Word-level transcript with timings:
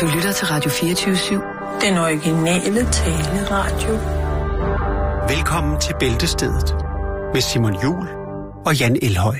Du 0.00 0.06
lytter 0.14 0.32
til 0.32 0.46
Radio 0.46 0.70
24-7. 0.70 1.86
Den 1.86 1.98
originale 1.98 2.86
taleradio. 2.92 3.92
Velkommen 5.36 5.80
til 5.80 5.94
Bæltestedet 6.00 6.74
med 7.34 7.40
Simon 7.40 7.82
Jul 7.82 8.08
og 8.66 8.76
Jan 8.80 8.98
Elhøj. 9.02 9.36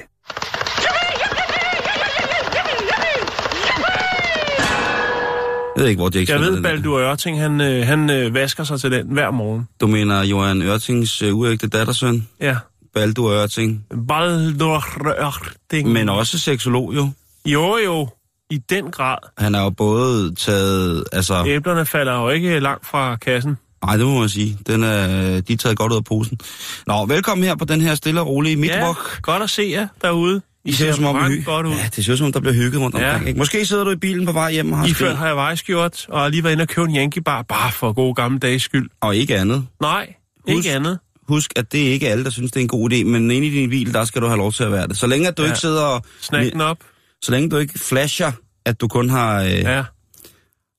Jeg 5.76 5.82
ved 5.82 5.86
ikke, 5.88 6.00
hvor 6.00 6.10
Jake 6.14 6.32
Jeg 6.32 6.38
spiller 6.40 6.50
ved. 6.50 6.62
Baldur 6.62 6.98
Ørting, 7.00 7.40
han, 7.40 7.60
øh, 7.60 7.86
han 7.86 8.10
øh, 8.10 8.34
vasker 8.34 8.64
sig 8.64 8.80
til 8.80 8.90
den 8.92 9.06
hver 9.12 9.30
morgen. 9.30 9.68
Du 9.80 9.86
mener 9.86 10.22
Johan 10.24 10.62
Ørtings 10.62 11.22
øh, 11.22 11.36
uægte 11.36 11.68
dattersøn, 11.68 12.28
Ja. 12.40 12.56
Baldur 12.94 13.30
Ørting, 13.30 13.84
Baldur 14.08 14.84
Ørting. 15.24 15.92
men 15.92 16.08
også 16.08 16.38
seksolog 16.38 16.94
jo. 16.94 17.08
Jo, 17.46 17.76
jo. 17.84 18.08
I 18.50 18.58
den 18.70 18.90
grad. 18.90 19.16
Han 19.38 19.54
er 19.54 19.62
jo 19.62 19.70
både 19.70 20.34
taget, 20.34 21.04
altså, 21.12 21.44
Æblerne 21.46 21.86
falder 21.86 22.14
jo 22.22 22.28
ikke 22.28 22.60
langt 22.60 22.86
fra 22.86 23.16
kassen. 23.16 23.56
nej, 23.84 23.96
det 23.96 24.06
må 24.06 24.18
man 24.20 24.28
sige, 24.28 24.58
den 24.66 24.82
er, 24.84 25.40
de 25.40 25.52
er 25.52 25.56
taget 25.56 25.76
godt 25.78 25.92
ud 25.92 25.96
af 25.96 26.04
posen. 26.04 26.38
Nå, 26.86 27.06
velkommen 27.06 27.44
her 27.44 27.54
på 27.56 27.64
den 27.64 27.80
her 27.80 27.94
stille 27.94 28.20
og 28.20 28.26
rolige 28.26 28.54
Ja, 28.54 28.60
midtvok. 28.60 29.22
godt 29.22 29.42
at 29.42 29.50
se 29.50 29.68
jer 29.70 29.88
derude. 30.02 30.42
I 30.64 30.70
Det 30.70 30.78
ser 30.78 30.88
ud 30.88 30.94
som 30.94 31.04
om, 31.04 31.16
hy- 31.16 31.44
godt 31.44 31.66
ud. 31.66 31.72
ja, 31.72 31.88
det 31.96 32.04
ser 32.04 32.12
ud 32.12 32.16
som 32.16 32.26
om, 32.26 32.32
der 32.32 32.40
bliver 32.40 32.54
hygget 32.54 32.80
rundt 32.80 32.98
Ja. 32.98 33.08
omkring. 33.10 33.28
Ikke? 33.28 33.38
Måske 33.38 33.66
sidder 33.66 33.84
du 33.84 33.90
i 33.90 33.96
bilen 33.96 34.26
på 34.26 34.32
vej 34.32 34.52
hjem 34.52 34.72
og 34.72 34.78
har 34.78 34.86
I 34.86 34.92
før 34.92 35.14
har 35.14 35.26
jeg 35.26 35.36
vejskjort, 35.36 36.06
og 36.08 36.20
har 36.20 36.28
lige 36.28 36.44
været 36.44 36.52
inde 36.52 36.62
og 36.62 36.68
købe 36.68 36.88
en 36.88 36.96
Yankee 36.96 37.22
Bar, 37.22 37.42
bare 37.42 37.72
for 37.72 37.92
gode 37.92 38.14
gamle 38.14 38.38
dages 38.38 38.62
skyld. 38.62 38.90
og 39.00 39.16
ikke 39.16 39.36
andet. 39.38 39.66
Nej, 39.80 40.14
Husk- 40.48 40.56
ikke 40.56 40.72
andet. 40.72 40.98
Husk, 41.28 41.52
at 41.56 41.72
det 41.72 41.88
er 41.88 41.92
ikke 41.92 42.08
alle, 42.08 42.24
der 42.24 42.30
synes, 42.30 42.50
det 42.52 42.60
er 42.60 42.64
en 42.64 42.68
god 42.68 42.92
idé, 42.92 43.04
men 43.04 43.30
inde 43.30 43.46
i 43.46 43.50
din 43.50 43.70
bil, 43.70 43.94
der 43.94 44.04
skal 44.04 44.22
du 44.22 44.26
have 44.26 44.38
lov 44.38 44.52
til 44.52 44.64
at 44.64 44.72
være 44.72 44.88
det. 44.88 44.96
Så 44.96 45.06
længe 45.06 45.28
at 45.28 45.36
du 45.38 45.42
Ja. 45.42 45.48
ikke 45.48 45.58
sidder 45.60 45.82
og... 45.82 46.04
Snak 46.20 46.52
den 46.52 46.60
op. 46.60 46.78
Så 47.22 47.32
længe 47.32 47.50
du 47.50 47.56
ikke 47.56 47.78
flasher, 47.78 48.32
at 48.66 48.80
du 48.80 48.88
kun 48.88 49.10
har, 49.10 49.42
øh, 49.42 49.50
Ja, 49.50 49.82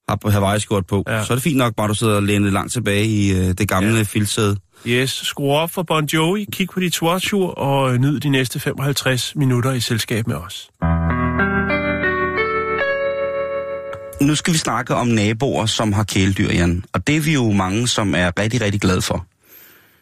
har 0.09 0.29
Hawaii-skjort 0.29 0.85
på, 0.87 1.03
Ja. 1.07 1.23
så 1.25 1.33
er 1.33 1.35
det 1.35 1.43
fint 1.43 1.57
nok 1.57 1.75
bare, 1.75 1.85
at 1.85 1.89
du 1.89 1.93
sidder 1.95 2.19
lænet 2.19 2.53
langt 2.53 2.73
tilbage 2.73 3.05
i 3.05 3.31
øh, 3.31 3.37
det 3.57 3.67
gamle 3.67 3.95
Ja. 3.97 4.03
filtsæde. 4.03 4.57
yes. 4.87 5.09
Skru 5.11 5.51
op 5.53 5.71
for 5.71 5.83
Bon 5.83 6.05
Jovi, 6.05 6.45
kig 6.51 6.69
på 6.69 6.79
dit 6.79 6.93
swatchur 6.95 7.49
og 7.51 7.93
øh, 7.93 7.99
nyd 8.01 8.19
de 8.19 8.29
næste 8.29 8.59
55 8.59 9.35
minutter 9.35 9.71
i 9.71 9.79
selskab 9.79 10.27
med 10.27 10.35
os. 10.35 10.69
Nu 14.21 14.35
skal 14.35 14.53
vi 14.53 14.57
snakke 14.57 14.95
om 14.95 15.07
naboer, 15.07 15.65
som 15.65 15.93
har 15.93 16.03
kæledyr, 16.03 16.51
Jan. 16.51 16.83
Og 16.93 17.07
det 17.07 17.15
er 17.17 17.21
vi 17.21 17.33
jo 17.33 17.51
mange, 17.51 17.87
som 17.87 18.15
er 18.15 18.31
rigtig, 18.39 18.61
rigtig 18.61 18.81
glade 18.81 19.01
for. 19.01 19.25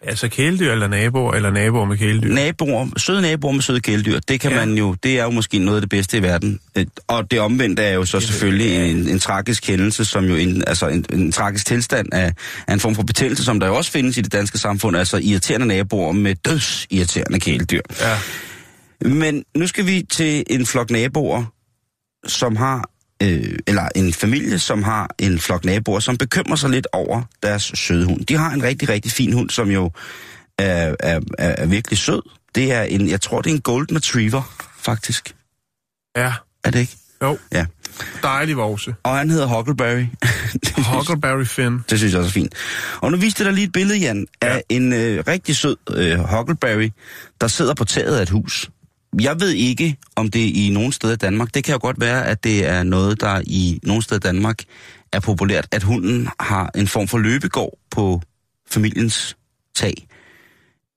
Altså 0.01 0.27
kæledyr 0.27 0.71
eller 0.71 0.87
naboer, 0.87 1.33
eller 1.33 1.51
naboer 1.51 1.85
med 1.85 1.97
kæledyr. 1.97 2.33
Naboer, 2.33 2.87
søde 2.97 3.21
naboer 3.21 3.51
med 3.53 3.61
søde 3.61 3.79
kæledyr, 3.81 4.19
det 4.19 4.39
kan 4.39 4.51
Ja. 4.51 4.65
man 4.65 4.77
jo, 4.77 4.93
det 5.03 5.19
er 5.19 5.23
jo 5.23 5.29
måske 5.29 5.59
noget 5.59 5.77
af 5.77 5.81
det 5.81 5.89
bedste 5.89 6.17
i 6.17 6.21
verden. 6.21 6.59
Øh, 6.77 6.85
Og 7.07 7.31
det 7.31 7.39
omvendte 7.39 7.83
er 7.83 7.93
jo 7.93 8.05
så 8.05 8.19
selvfølgelig 8.19 8.91
en, 8.91 9.09
en 9.09 9.19
tragisk 9.19 9.67
hændelse, 9.67 10.05
som 10.05 10.25
jo 10.25 10.35
en, 10.35 10.63
altså 10.67 10.87
en, 10.87 11.05
en 11.13 11.31
tragisk 11.31 11.65
tilstand 11.65 12.13
af, 12.13 12.33
af 12.67 12.73
en 12.73 12.79
form 12.79 12.95
for 12.95 13.03
betændelse, 13.03 13.43
som 13.43 13.59
der 13.59 13.67
jo 13.67 13.75
også 13.75 13.91
findes 13.91 14.17
i 14.17 14.21
det 14.21 14.31
danske 14.31 14.57
samfund, 14.57 14.97
altså 14.97 15.17
irriterende 15.17 15.67
naboer 15.67 16.11
med 16.11 16.35
dødsirriterende 16.35 17.39
kæledyr. 17.39 17.81
Ja. 18.01 18.17
Men 19.09 19.43
nu 19.57 19.67
skal 19.67 19.85
vi 19.85 20.03
til 20.11 20.43
en 20.49 20.65
flok 20.65 20.89
naboer, 20.91 21.43
som 22.27 22.55
har, 22.55 22.88
øh, 23.23 23.59
eller 23.67 23.89
en 23.95 24.13
familie, 24.13 24.59
som 24.59 24.83
har 24.83 25.09
en 25.19 25.39
flok 25.39 25.65
naboer, 25.65 25.99
som 25.99 26.17
bekymrer 26.17 26.55
sig 26.55 26.69
lidt 26.69 26.87
over 26.93 27.21
deres 27.43 27.71
søde 27.75 28.05
hund. 28.05 28.25
De 28.25 28.37
har 28.37 28.51
en 28.51 28.63
rigtig, 28.63 28.89
rigtig 28.89 29.11
fin 29.11 29.33
hund, 29.33 29.49
som 29.49 29.69
jo 29.71 29.91
er, 30.57 30.95
er, 30.99 31.19
er, 31.37 31.65
virkelig 31.65 31.97
sød. 31.97 32.21
Det 32.55 32.71
er 32.73 32.83
en, 32.83 33.09
jeg 33.09 33.21
tror, 33.21 33.41
det 33.41 33.49
er 33.49 33.53
en 33.55 33.61
Golden 33.61 33.95
Retriever, 33.95 34.55
faktisk. 34.79 35.35
Ja, 36.17 36.33
Er 36.63 36.71
det 36.71 36.79
ikke? 36.79 36.97
jo. 37.23 37.37
Ja. 37.51 37.65
Dejlig 38.23 38.57
vovse. 38.57 38.95
Og 39.03 39.17
han 39.17 39.29
hedder 39.29 39.45
Huckleberry. 39.47 40.05
Huckleberry 40.95 41.45
Finn. 41.45 41.83
Det 41.89 41.97
synes 41.97 42.13
jeg 42.13 42.19
også 42.19 42.29
er 42.29 42.31
fint. 42.31 42.53
Og 43.01 43.11
nu 43.11 43.17
viste 43.17 43.41
jeg 43.41 43.45
dig 43.45 43.53
lige 43.53 43.65
et 43.65 43.71
billede, 43.71 43.99
Jan, 43.99 44.27
af 44.41 44.63
en 44.69 44.93
øh, 44.93 45.23
rigtig 45.27 45.55
sød 45.55 45.75
øh, 45.89 46.19
Huckleberry, 46.19 46.91
der 47.41 47.47
sidder 47.47 47.73
på 47.73 47.85
taget 47.85 48.17
af 48.17 48.21
et 48.21 48.29
hus. 48.29 48.69
Jeg 49.21 49.39
ved 49.39 49.49
ikke, 49.49 49.97
om 50.15 50.31
det 50.31 50.43
er 50.43 50.51
i 50.65 50.69
nogen 50.69 50.91
steder 50.91 51.13
i 51.13 51.17
Danmark. 51.17 51.53
Det 51.53 51.63
kan 51.63 51.73
jo 51.73 51.79
godt 51.81 52.01
være, 52.01 52.25
at 52.25 52.43
det 52.43 52.65
er 52.67 52.83
noget, 52.83 53.21
der 53.21 53.41
i 53.47 53.79
nogen 53.83 54.01
steder 54.01 54.19
i 54.19 54.27
Danmark 54.27 54.63
er 55.13 55.19
populært, 55.19 55.67
at 55.71 55.83
hunden 55.83 56.29
har 56.39 56.71
en 56.75 56.87
form 56.87 57.07
for 57.07 57.17
løbegård 57.17 57.79
på 57.91 58.21
familiens 58.69 59.37
tag. 59.75 60.07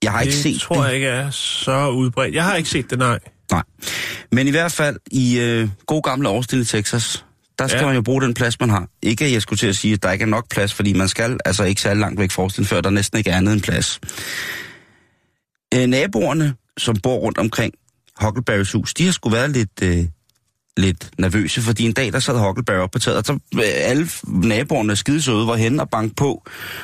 Jeg 0.02 0.12
har 0.12 0.20
ikke 0.20 0.32
det 0.32 0.42
set 0.42 0.60
tror 0.60 0.76
det. 0.76 0.84
jeg 0.84 0.94
ikke 0.94 1.06
er 1.06 1.30
så 1.30 1.88
udbredt. 1.88 2.34
Jeg 2.34 2.44
har 2.44 2.54
ikke 2.54 2.68
set 2.68 2.90
det, 2.90 2.98
nej. 2.98 3.18
Nej. 3.52 3.62
Men 4.32 4.46
i 4.46 4.50
hvert 4.50 4.72
fald 4.72 4.96
i 5.10 5.38
øh, 5.40 5.68
god 5.86 6.02
gamle 6.02 6.28
Austin 6.28 6.60
i 6.60 6.64
Texas, 6.64 7.24
der 7.58 7.66
skal 7.66 7.80
ja. 7.80 7.86
man 7.86 7.94
jo 7.94 8.02
bruge 8.02 8.22
den 8.22 8.34
plads, 8.34 8.60
man 8.60 8.70
har. 8.70 8.88
Ikke 9.02 9.24
at 9.24 9.32
jeg 9.32 9.42
skulle 9.42 9.58
til 9.58 9.66
at 9.66 9.76
sige, 9.76 9.94
at 9.94 10.02
der 10.02 10.12
ikke 10.12 10.22
er 10.22 10.26
nok 10.26 10.48
plads, 10.50 10.74
fordi 10.74 10.92
man 10.92 11.08
skal 11.08 11.38
altså 11.44 11.64
ikke 11.64 11.80
særlig 11.80 12.00
langt 12.00 12.20
væk 12.20 12.30
fra 12.30 12.42
Austin, 12.42 12.64
før 12.64 12.80
der 12.80 12.90
næsten 12.90 13.18
ikke 13.18 13.30
er 13.30 13.36
andet 13.36 13.52
end 13.52 13.62
plads. 13.62 14.00
Øh, 15.74 15.86
naboerne, 15.86 16.54
som 16.78 16.96
bor 16.96 17.16
rundt 17.16 17.38
omkring 17.38 17.74
Huckleberrys 18.20 18.72
hus, 18.72 18.94
de 18.94 19.04
har 19.04 19.12
sgu 19.12 19.30
været 19.30 19.50
lidt, 19.50 19.82
øh, 19.82 20.04
lidt 20.76 21.10
nervøse, 21.18 21.62
fordi 21.62 21.84
en 21.84 21.92
dag, 21.92 22.12
der 22.12 22.18
sad 22.20 22.38
Huckleberry 22.38 22.76
op 22.78 22.90
på 22.90 22.98
taget, 22.98 23.18
og 23.18 23.24
så 23.24 23.32
øh, 23.54 23.62
alle 23.64 24.08
naboerne 24.26 24.96
skide 24.96 25.22
søde 25.22 25.46
var 25.46 25.56
henne 25.56 25.82
og 25.82 25.90
banke 25.90 26.14
på, 26.14 26.42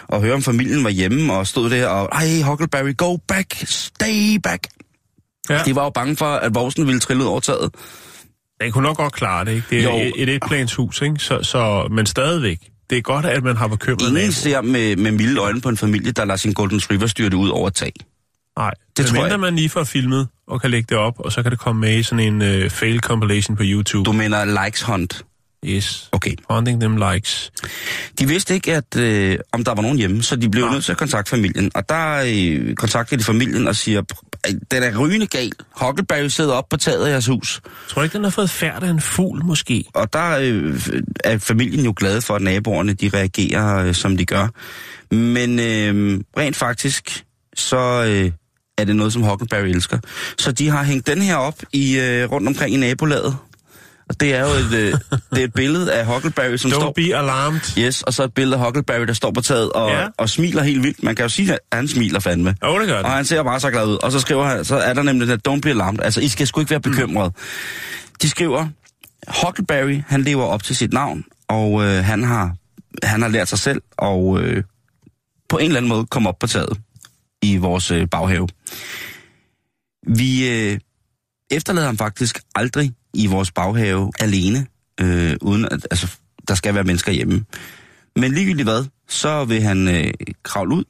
og 0.09 0.21
høre 0.21 0.35
om 0.35 0.43
familien 0.43 0.85
var 0.85 0.91
hjemme, 0.91 1.33
og 1.33 1.47
stod 1.47 1.71
der 1.71 1.87
og, 1.87 2.09
ej, 2.13 2.41
Huckleberry, 2.43 2.97
go 2.97 3.17
back, 3.17 3.55
stay 3.67 4.37
back. 4.43 4.67
Ja. 5.51 5.63
De 5.67 5.75
var 5.75 5.85
jo 5.85 5.91
bange 5.91 6.17
for, 6.17 6.27
at 6.27 6.55
voksen 6.55 6.87
ville 6.87 7.01
trille 7.01 7.23
ud 7.23 7.29
over 7.29 7.41
taget. 7.41 7.75
Den 8.61 8.73
kunne 8.73 8.83
nok 8.85 8.97
godt 8.97 9.13
klare 9.13 9.45
det, 9.45 9.53
ikke? 9.53 9.67
Det 9.71 9.79
er 9.79 9.83
Jo. 9.83 9.97
et, 9.97 10.13
et 10.17 10.29
etplanshus, 10.29 11.03
ikke? 11.03 11.19
Så, 11.19 11.43
så, 11.43 11.89
men 11.91 12.07
stadigvæk. 12.07 12.59
Det 12.91 12.99
er 12.99 13.03
godt, 13.03 13.27
at 13.27 13.43
man 13.45 13.57
har 13.57 13.69
bekymret 13.69 14.09
Ingen 14.09 14.33
ser 14.33 14.61
med, 14.61 14.97
med 14.97 15.13
milde 15.13 15.41
øjne 15.41 15.61
på 15.61 15.69
en 15.69 15.77
familie, 15.77 16.13
der 16.13 16.25
lader 16.25 16.37
sin 16.37 16.53
Golden 16.53 16.77
Retriever 16.77 17.07
styrte 17.07 17.37
ud 17.37 17.49
over 17.49 17.71
tag. 17.71 17.93
Nej, 18.59 18.71
Det 18.97 19.07
tror 19.07 19.27
jeg. 19.27 19.41
man 19.41 19.57
lige 19.57 19.69
får 19.69 19.85
filmet 19.85 20.29
og 20.47 20.61
kan 20.61 20.71
lægge 20.71 20.87
det 20.89 20.99
op, 20.99 21.21
og 21.21 21.33
så 21.33 21.43
kan 21.43 21.51
det 21.51 21.59
komme 21.59 21.81
med 21.81 21.99
i 21.99 22.03
sådan 22.03 22.43
en 22.43 22.65
uh, 22.65 22.71
fail 22.71 23.01
compilation 23.01 23.57
på 23.57 23.63
YouTube. 23.67 24.05
Du 24.05 24.13
mener 24.13 24.65
likes 24.65 24.83
hunt. 24.83 25.25
Yes. 25.65 26.09
Okay. 26.13 26.35
Hunting 26.51 26.81
them 26.81 26.97
likes. 27.13 27.53
De 28.19 28.29
vidste 28.29 28.55
ikke, 28.55 28.75
at 28.77 28.97
øh, 28.97 29.39
om 29.53 29.65
der 29.65 29.75
var 29.75 29.83
nogen 29.83 29.99
hjemme, 29.99 30.23
så 30.23 30.37
de 30.37 30.51
blev 30.51 30.65
Nej. 30.65 30.73
nødt 30.73 30.85
til 30.85 30.93
at 30.93 30.99
kontakte 30.99 31.31
familien. 31.31 31.71
Og 31.75 31.89
der 31.89 32.23
øh, 32.27 32.75
kontakter 32.75 33.17
de 33.17 33.25
familien 33.25 33.69
og 33.69 33.77
siger, 33.77 34.03
den 34.71 34.83
er 34.83 34.99
rygende 34.99 35.27
gal. 35.27 35.53
Huckleberry 35.81 36.29
sidder 36.29 36.53
op 36.55 36.69
på 36.69 36.77
taget 36.77 37.07
af 37.07 37.11
jeres 37.11 37.27
hus. 37.27 37.61
Tror 37.89 38.03
ikke, 38.03 38.13
den 38.17 38.25
har 38.25 38.31
fået 38.31 38.51
færd 38.51 38.83
af 38.83 38.91
en 38.91 39.01
fugl, 39.01 39.45
måske? 39.45 39.85
Og 39.95 40.13
der 40.13 40.39
øh, 40.43 40.81
er 41.25 41.39
familien 41.39 41.85
jo 41.85 41.95
glade 41.97 42.23
for, 42.23 42.35
at 42.35 42.43
naboerne 42.43 42.93
de 42.93 43.11
reagerer, 43.15 43.87
øh, 43.87 43.95
som 43.95 44.17
de 44.17 44.27
gør. 44.27 44.49
Men 45.15 45.59
øh, 45.61 46.21
rent 46.39 46.57
faktisk, 46.57 47.25
så 47.57 48.05
øh, 48.05 48.31
er 48.79 48.85
det 48.85 48.97
noget, 48.97 49.13
som 49.13 49.23
Huckleberry 49.23 49.67
elsker. 49.67 49.99
Så 50.39 50.53
de 50.53 50.69
har 50.69 50.83
hængt 50.85 51.07
den 51.07 51.23
her 51.23 51.37
op 51.37 51.55
i 51.73 51.99
øh, 51.99 52.31
rundt 52.33 52.49
omkring 52.49 52.75
i 52.75 52.77
nabolaget. 52.77 53.37
Og 54.09 54.21
det 54.21 54.35
er 54.35 54.41
jo 54.41 54.47
et, 54.55 54.73
øh, 54.73 54.93
det 55.35 55.41
er 55.41 55.45
et 55.45 55.53
billede 55.53 55.93
af 55.95 56.07
Huckleberry, 56.07 56.57
som 56.57 56.71
Don't 56.71 56.75
står... 56.75 56.93
be 56.93 57.17
alarmed. 57.17 57.61
Yes, 57.79 58.03
og 58.03 58.15
så 58.15 58.25
et 58.25 58.35
billede 58.35 58.57
af 58.57 58.65
Huckleberry, 58.65 59.03
der 59.07 59.13
står 59.13 59.31
på 59.31 59.41
taget 59.41 59.73
og, 59.73 59.91
Ja. 59.91 60.07
og 60.17 60.29
smiler 60.29 60.63
helt 60.63 60.83
vildt. 60.83 61.03
Man 61.03 61.17
kan 61.17 61.23
jo 61.25 61.29
sige, 61.29 61.53
at 61.53 61.59
han 61.73 61.89
smiler 61.89 62.21
fandme. 62.21 62.55
Jo, 62.65 62.79
det 62.81 62.89
gør 62.89 63.03
Og 63.03 63.11
han 63.11 63.25
ser 63.25 63.43
bare 63.43 63.61
så 63.61 63.71
glad 63.71 63.87
ud. 63.87 63.97
Og 64.03 64.13
så 64.13 64.21
skriver 64.21 64.45
han, 64.45 64.65
så 64.65 64.77
er 64.77 64.95
der 64.95 65.03
nemlig 65.03 65.29
den, 65.29 65.41
don't 65.49 65.61
be 65.61 65.71
alarmed. 65.71 66.01
Altså, 66.03 66.21
I 66.21 66.29
skal 66.29 66.47
sgu 66.47 66.61
ikke 66.61 66.71
være 66.71 66.81
bekymret. 66.81 67.33
De 68.23 68.29
skriver, 68.31 68.67
Huckleberry, 69.45 70.03
han 70.07 70.23
lever 70.23 70.45
op 70.45 70.63
til 70.63 70.77
sit 70.77 70.93
navn, 70.93 71.25
og 71.49 71.85
øh, 71.85 72.05
han, 72.05 72.25
har, 72.25 72.55
han 73.03 73.23
har 73.23 73.29
lært 73.29 73.49
sig 73.49 73.59
selv 73.59 73.83
og 73.99 74.41
øh, 74.41 74.63
på 75.49 75.59
en 75.59 75.65
eller 75.67 75.77
anden 75.77 75.89
måde 75.89 76.07
komme 76.07 76.29
op 76.29 76.39
på 76.39 76.47
taget 76.47 76.79
i 77.43 77.57
vores 77.57 77.91
øh, 77.91 78.09
baghave. 78.09 78.49
Vi 80.07 80.49
øh, 80.49 80.79
efterlader 81.51 81.87
ham 81.87 81.99
faktisk 81.99 82.41
aldrig 82.55 82.93
i 83.15 83.27
vores 83.27 83.51
baghave 83.51 84.13
alene, 84.19 84.67
øh, 85.01 85.37
uden 85.41 85.65
at, 85.65 85.87
altså, 85.91 86.17
der 86.49 86.55
skal 86.55 86.75
være 86.75 86.85
mennesker 86.85 87.13
hjemme. 87.13 87.45
Men 88.17 88.33
ligegyldigt 88.33 88.69
hvad, 88.69 88.85
så 89.09 89.45
vil 89.45 89.63
han 89.63 89.89
øh, 89.89 90.11
kravle 90.43 90.75
ud, 90.75 90.85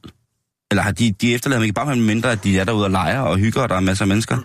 eller 0.70 0.82
har 0.82 0.92
de, 0.92 1.12
de 1.12 1.34
efterlader 1.34 1.58
ham 1.58 1.64
ikke 1.64 1.72
i 1.72 1.72
baghaven, 1.72 2.06
mindre 2.06 2.32
at 2.32 2.44
de 2.44 2.58
er 2.58 2.64
derude 2.64 2.84
og 2.84 2.90
leger 2.90 3.20
og 3.20 3.38
hygger, 3.38 3.62
og 3.62 3.68
der 3.68 3.74
er 3.74 3.80
masser 3.80 4.04
af 4.04 4.08
mennesker. 4.08 4.38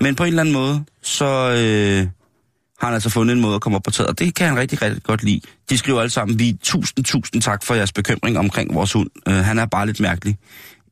Men 0.00 0.14
på 0.14 0.24
en 0.24 0.28
eller 0.28 0.40
anden 0.40 0.52
måde, 0.52 0.84
så 1.02 1.24
øh, 1.24 2.08
har 2.80 2.86
han 2.86 2.94
altså 2.94 3.10
fundet 3.10 3.34
en 3.34 3.40
måde 3.40 3.54
at 3.54 3.60
komme 3.60 3.76
op 3.76 3.82
på 3.82 3.90
taget, 3.90 4.08
og 4.08 4.18
det 4.18 4.34
kan 4.34 4.48
han 4.48 4.58
rigtig, 4.58 4.82
rigtig 4.82 5.02
godt 5.02 5.22
lide. 5.22 5.40
De 5.70 5.78
skriver 5.78 6.00
alle 6.00 6.10
sammen, 6.10 6.38
vi 6.38 6.58
tusind, 6.62 7.04
tusind 7.04 7.42
tak 7.42 7.64
for 7.64 7.74
jeres 7.74 7.92
bekymring 7.92 8.38
omkring 8.38 8.74
vores 8.74 8.92
hund. 8.92 9.10
Øh, 9.28 9.34
han 9.34 9.58
er 9.58 9.66
bare 9.66 9.86
lidt 9.86 10.00
mærkelig. 10.00 10.36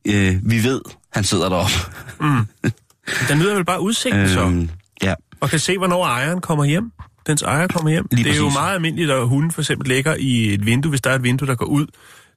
Øh, 0.07 0.35
vi 0.43 0.63
ved, 0.63 0.81
han 1.13 1.23
sidder 1.23 1.49
deroppe. 1.49 1.73
Den 3.29 3.37
nyder 3.37 3.55
vel 3.55 3.65
bare 3.65 3.81
udsigten 3.81 4.29
så, 4.29 4.41
Øhm, 4.41 4.69
ja, 5.03 5.13
og 5.39 5.49
kan 5.49 5.59
se, 5.59 5.77
hvornår 5.77 6.05
ejeren 6.05 6.41
kommer 6.41 6.65
hjem. 6.65 6.91
Dens 7.27 7.41
ejer 7.41 7.67
kommer 7.67 7.89
hjem. 7.89 8.07
Lige 8.11 8.23
det 8.23 8.31
er 8.31 8.37
jo 8.37 8.43
præcis. 8.43 8.57
meget 8.57 8.75
almindeligt, 8.75 9.11
at 9.11 9.27
hunden 9.27 9.51
for 9.51 9.61
eksempel 9.61 9.87
ligger 9.87 10.15
i 10.19 10.53
et 10.53 10.65
vindue, 10.65 10.89
hvis 10.89 11.01
der 11.01 11.09
er 11.09 11.15
et 11.15 11.23
vindue, 11.23 11.47
der 11.47 11.55
går 11.55 11.65
ud 11.65 11.87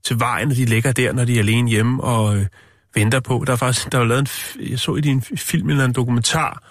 til 0.05 0.21
vejen, 0.21 0.51
og 0.51 0.57
de 0.57 0.65
ligger 0.65 0.93
der, 0.93 1.13
når 1.13 1.25
de 1.25 1.35
er 1.35 1.39
alene 1.39 1.71
hjemme 1.71 2.03
og 2.03 2.37
øh, 2.37 2.47
venter 2.95 3.21
på. 3.21 3.45
Der 3.47 3.53
er 3.53 3.57
faktisk, 3.57 3.93
der 3.93 3.99
var 3.99 4.05
lavet 4.05 4.21
en, 4.21 4.71
jeg 4.71 4.79
så 4.79 4.95
i 4.95 5.01
din 5.01 5.23
film 5.23 5.71
eller 5.71 5.85
en 5.85 5.93
dokumentar 5.93 6.63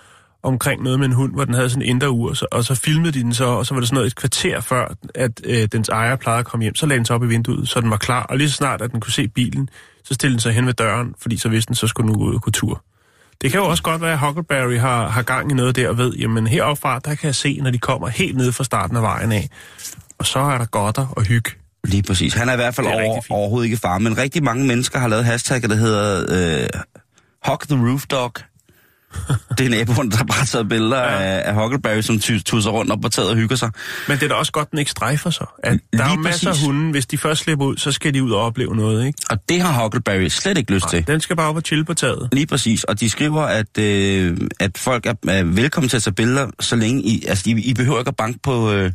omkring 0.44 0.83
noget 0.83 1.00
med 1.00 1.07
en 1.07 1.13
hund, 1.13 1.33
hvor 1.33 1.45
den 1.45 1.53
havde 1.53 1.69
sådan 1.69 1.81
en 1.81 1.89
indre 1.89 2.09
ur, 2.09 2.33
så, 2.33 2.47
og 2.51 2.63
så 2.63 2.75
filmede 2.75 3.12
de 3.12 3.19
den 3.19 3.33
så, 3.33 3.45
og 3.45 3.65
så 3.65 3.74
var 3.74 3.80
det 3.81 3.88
sådan 3.88 3.95
noget 3.95 4.07
et 4.07 4.15
kvarter 4.15 4.59
før, 4.59 4.94
at 5.15 5.31
øh, 5.44 5.68
dens 5.71 5.89
ejer 5.89 6.15
plejede 6.15 6.39
at 6.39 6.45
komme 6.45 6.63
hjem, 6.63 6.75
så 6.75 6.86
lagde 6.86 6.97
den 6.97 7.06
sig 7.06 7.15
op 7.15 7.24
i 7.24 7.27
vinduet, 7.27 7.69
så 7.69 7.81
den 7.81 7.89
var 7.89 7.97
klar, 7.97 8.24
og 8.24 8.38
lige 8.38 8.50
så 8.50 8.56
snart, 8.56 8.81
at 8.81 8.92
den 8.92 9.00
kunne 9.00 9.13
se 9.13 9.27
bilen, 9.27 9.69
så 10.06 10.13
stillede 10.13 10.34
den 10.34 10.42
sig 10.42 10.54
hen 10.54 10.66
ved 10.66 10.74
døren, 10.74 11.16
fordi 11.22 11.38
så 11.38 11.50
vidste 11.50 11.68
den, 11.68 11.75
så 11.75 11.88
skulle 11.88 12.13
den 12.13 12.22
ud 12.22 12.40
gå 12.40 12.52
tur. 12.52 12.84
Det 13.42 13.52
kan 13.52 13.60
jo 13.60 13.66
også 13.66 13.84
godt 13.84 14.02
være, 14.02 14.13
at 14.13 14.19
Huckleberry 14.19 14.78
har, 14.78 15.07
har 15.07 15.22
gang 15.22 15.52
i 15.52 15.54
noget 15.54 15.75
der 15.75 15.90
og 15.90 15.98
ved, 15.98 16.13
jamen 16.13 16.48
heroppe 16.48 16.81
fra, 16.81 17.00
der 17.00 17.16
kan 17.16 17.28
jeg 17.28 17.36
se, 17.36 17.60
når 17.62 17.72
de 17.72 17.78
kommer 17.80 18.07
helt 18.07 18.38
ned 18.38 18.52
fra 18.52 18.63
starten 18.63 18.98
af 18.98 19.02
vejen 19.02 19.31
af. 19.31 19.50
Og 20.18 20.25
så 20.25 20.40
er 20.40 20.57
der 20.57 20.66
godter 20.66 21.07
og 21.07 21.24
hygge. 21.24 21.52
Lige 21.84 22.04
præcis. 22.04 22.34
Han 22.34 22.50
er 22.50 22.54
i 22.54 22.56
hvert 22.56 22.75
fald 22.75 22.88
er 22.88 22.94
over, 22.94 23.22
overhovedet 23.30 23.66
ikke 23.66 23.78
far, 23.78 23.98
men 23.98 24.18
rigtig 24.18 24.44
mange 24.44 24.66
mennesker 24.66 25.00
har 25.00 25.07
lavet 25.07 25.25
hashtagget, 25.25 25.69
der 25.69 25.75
hedder 25.75 26.25
øh, 26.30 26.81
Hug 27.48 27.60
the 27.60 27.90
Roof 27.90 28.06
Dog. 28.06 28.34
Det 29.57 29.65
er 29.65 29.69
naboen, 29.69 30.12
der 30.12 30.17
bare 30.17 30.38
har 30.38 30.45
taget 30.45 30.69
billeder 30.69 30.97
ja. 30.97 31.21
af, 31.21 31.41
af 31.45 31.56
Huckleberry, 31.56 32.01
som 32.01 32.19
tusser 32.19 32.71
rundt 32.71 32.91
op 32.91 33.01
på 33.01 33.09
taget 33.09 33.29
og 33.29 33.35
hygger 33.35 33.56
sig. 33.56 33.71
Men 34.07 34.17
det 34.17 34.23
er 34.23 34.27
da 34.27 34.33
også 34.33 34.51
godt, 34.51 34.71
den 34.71 34.79
ikke 34.79 34.91
strejfer 34.91 35.29
sig. 35.29 35.47
At 35.63 35.79
der 35.94 36.03
er 36.03 36.15
masser 36.15 36.50
af 36.50 36.59
hunde, 36.65 36.91
hvis 36.91 37.06
de 37.06 37.17
først 37.17 37.44
slipper 37.44 37.65
ud, 37.65 37.77
så 37.77 37.91
skal 37.91 38.13
de 38.13 38.23
ud 38.23 38.31
og 38.31 38.41
opleve 38.41 38.75
noget, 38.75 39.07
ikke? 39.07 39.19
Og 39.29 39.38
det 39.50 39.62
har 39.62 39.83
Huckleberry 39.83 40.27
slet 40.27 40.57
ikke 40.57 40.73
lyst 40.73 40.89
til. 40.89 41.07
Den 41.07 41.21
skal 41.21 41.35
bare 41.35 41.50
op 41.50 41.56
og 41.56 41.62
chille 41.62 41.85
på 41.85 41.94
taget. 41.94 42.29
Lige 42.31 42.47
præcis, 42.47 42.83
og 42.83 43.00
de 43.00 43.09
skriver, 43.09 43.41
at, 43.41 43.77
øh, 43.77 44.38
at 44.59 44.77
folk 44.77 45.06
er, 45.06 45.13
er 45.27 45.44
velkommen 45.44 45.89
til 45.89 45.97
at 45.97 46.03
tage 46.03 46.13
billeder, 46.13 46.47
så 46.59 46.75
længe 46.75 47.03
I, 47.03 47.25
altså 47.27 47.50
I, 47.50 47.51
I 47.51 47.73
behøver 47.73 48.00
ikke 48.00 48.09
at 48.09 48.15
banke 48.15 48.39
på, 48.44 48.71
øh, 48.71 48.91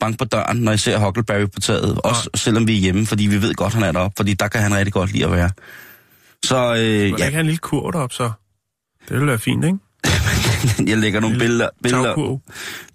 banke 0.00 0.18
på 0.18 0.24
døren, 0.24 0.56
når 0.56 0.72
I 0.72 0.78
ser 0.78 0.98
Huckleberry 0.98 1.46
på 1.54 1.60
taget, 1.60 2.00
også 2.04 2.30
selvom 2.34 2.66
vi 2.66 2.76
er 2.76 2.80
hjemme, 2.80 3.06
fordi 3.06 3.26
vi 3.26 3.42
ved 3.42 3.54
godt, 3.54 3.74
han 3.74 3.82
er 3.82 3.92
deroppe, 3.92 4.14
fordi 4.16 4.34
der 4.34 4.48
kan 4.48 4.60
han 4.60 4.74
rigtig 4.74 4.92
godt 4.92 5.12
lide 5.12 5.24
at 5.24 5.32
være. 5.32 5.50
Så 6.44 6.56
øh, 6.56 6.70
Må 6.70 6.76
ja. 6.76 7.04
ikke 7.04 7.22
have 7.22 7.40
en 7.40 7.46
lille 7.46 7.58
kur 7.58 7.90
derop, 7.90 8.12
så? 8.12 8.30
Det 9.08 9.14
ville 9.16 9.26
være 9.26 9.38
fint, 9.38 9.64
ikke? 9.64 9.78
jeg 10.90 10.98
lægger 10.98 11.20
nogle 11.20 11.38
billeder, 11.38 11.68
billeder, 11.82 12.38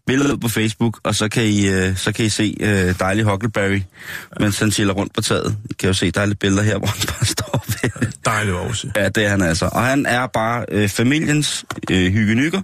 billeder 0.07 0.33
ud 0.33 0.37
på 0.37 0.47
Facebook, 0.47 0.99
og 1.03 1.15
så 1.15 1.29
kan 1.29 1.43
I, 1.43 1.67
øh, 1.67 1.97
så 1.97 2.11
kan 2.11 2.25
I 2.25 2.29
se 2.29 2.57
øh, 2.59 2.99
dejlig 2.99 3.25
Huckleberry, 3.25 3.81
mens 4.39 4.59
han 4.59 4.71
chiller 4.71 4.93
rundt 4.93 5.13
på 5.13 5.21
taget. 5.21 5.57
I 5.69 5.73
kan 5.79 5.87
jo 5.87 5.93
se, 5.93 6.11
der 6.11 6.25
lidt 6.25 6.39
billeder 6.39 6.63
her, 6.63 6.77
hvor 6.79 6.87
han 6.87 7.07
bare 7.07 7.25
står 7.25 7.65
ved. 7.67 8.11
Dejligt 8.25 8.55
også. 8.55 8.91
Ja, 8.95 9.09
det 9.09 9.25
er 9.25 9.29
han 9.29 9.41
altså. 9.41 9.65
Og 9.73 9.83
han 9.85 10.05
er 10.05 10.27
bare 10.27 10.65
øh, 10.71 10.89
familiens 10.89 11.65
øh, 11.91 12.11
hyggenykker, 12.11 12.61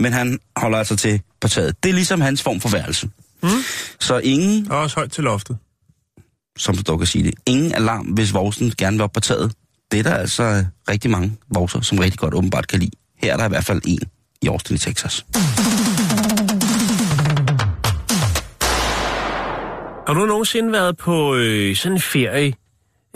men 0.00 0.12
han 0.12 0.38
holder 0.56 0.78
altså 0.78 0.96
til 0.96 1.20
på 1.40 1.48
taget. 1.48 1.82
Det 1.82 1.88
er 1.88 1.94
ligesom 1.94 2.20
hans 2.20 2.42
form 2.42 2.60
for 2.60 2.68
værelse. 2.68 3.08
Mm. 3.42 3.48
Så 4.00 4.18
ingen, 4.18 4.70
Og 4.70 4.78
også 4.78 4.96
højt 4.96 5.12
til 5.12 5.24
loftet. 5.24 5.56
som 6.58 6.76
du 6.76 6.82
dog 6.86 6.98
kan 6.98 7.06
sige 7.06 7.24
det, 7.24 7.34
ingen 7.46 7.74
alarm, 7.74 8.06
hvis 8.06 8.34
vorsen 8.34 8.72
gerne 8.78 8.96
vil 8.96 9.02
op 9.04 9.12
på 9.12 9.20
taget. 9.20 9.52
Det 9.90 9.98
er 9.98 10.02
der 10.02 10.14
altså 10.14 10.64
rigtig 10.90 11.10
mange 11.10 11.36
vorser, 11.54 11.80
som 11.80 11.98
rigtig 11.98 12.18
godt 12.20 12.34
åbenbart 12.34 12.66
kan 12.68 12.78
lide. 12.80 12.90
Her 13.22 13.32
er 13.32 13.36
der 13.36 13.44
i 13.44 13.48
hvert 13.48 13.64
fald 13.64 13.80
en 13.84 13.98
i 14.42 14.46
Austin 14.46 14.74
i 14.76 14.78
Texas. 14.78 15.24
Har 20.06 20.14
du 20.14 20.26
nogensinde 20.26 20.72
været 20.72 20.96
på 20.96 21.34
øh, 21.34 21.76
sådan 21.76 21.92
en 21.96 22.00
ferie? 22.00 22.52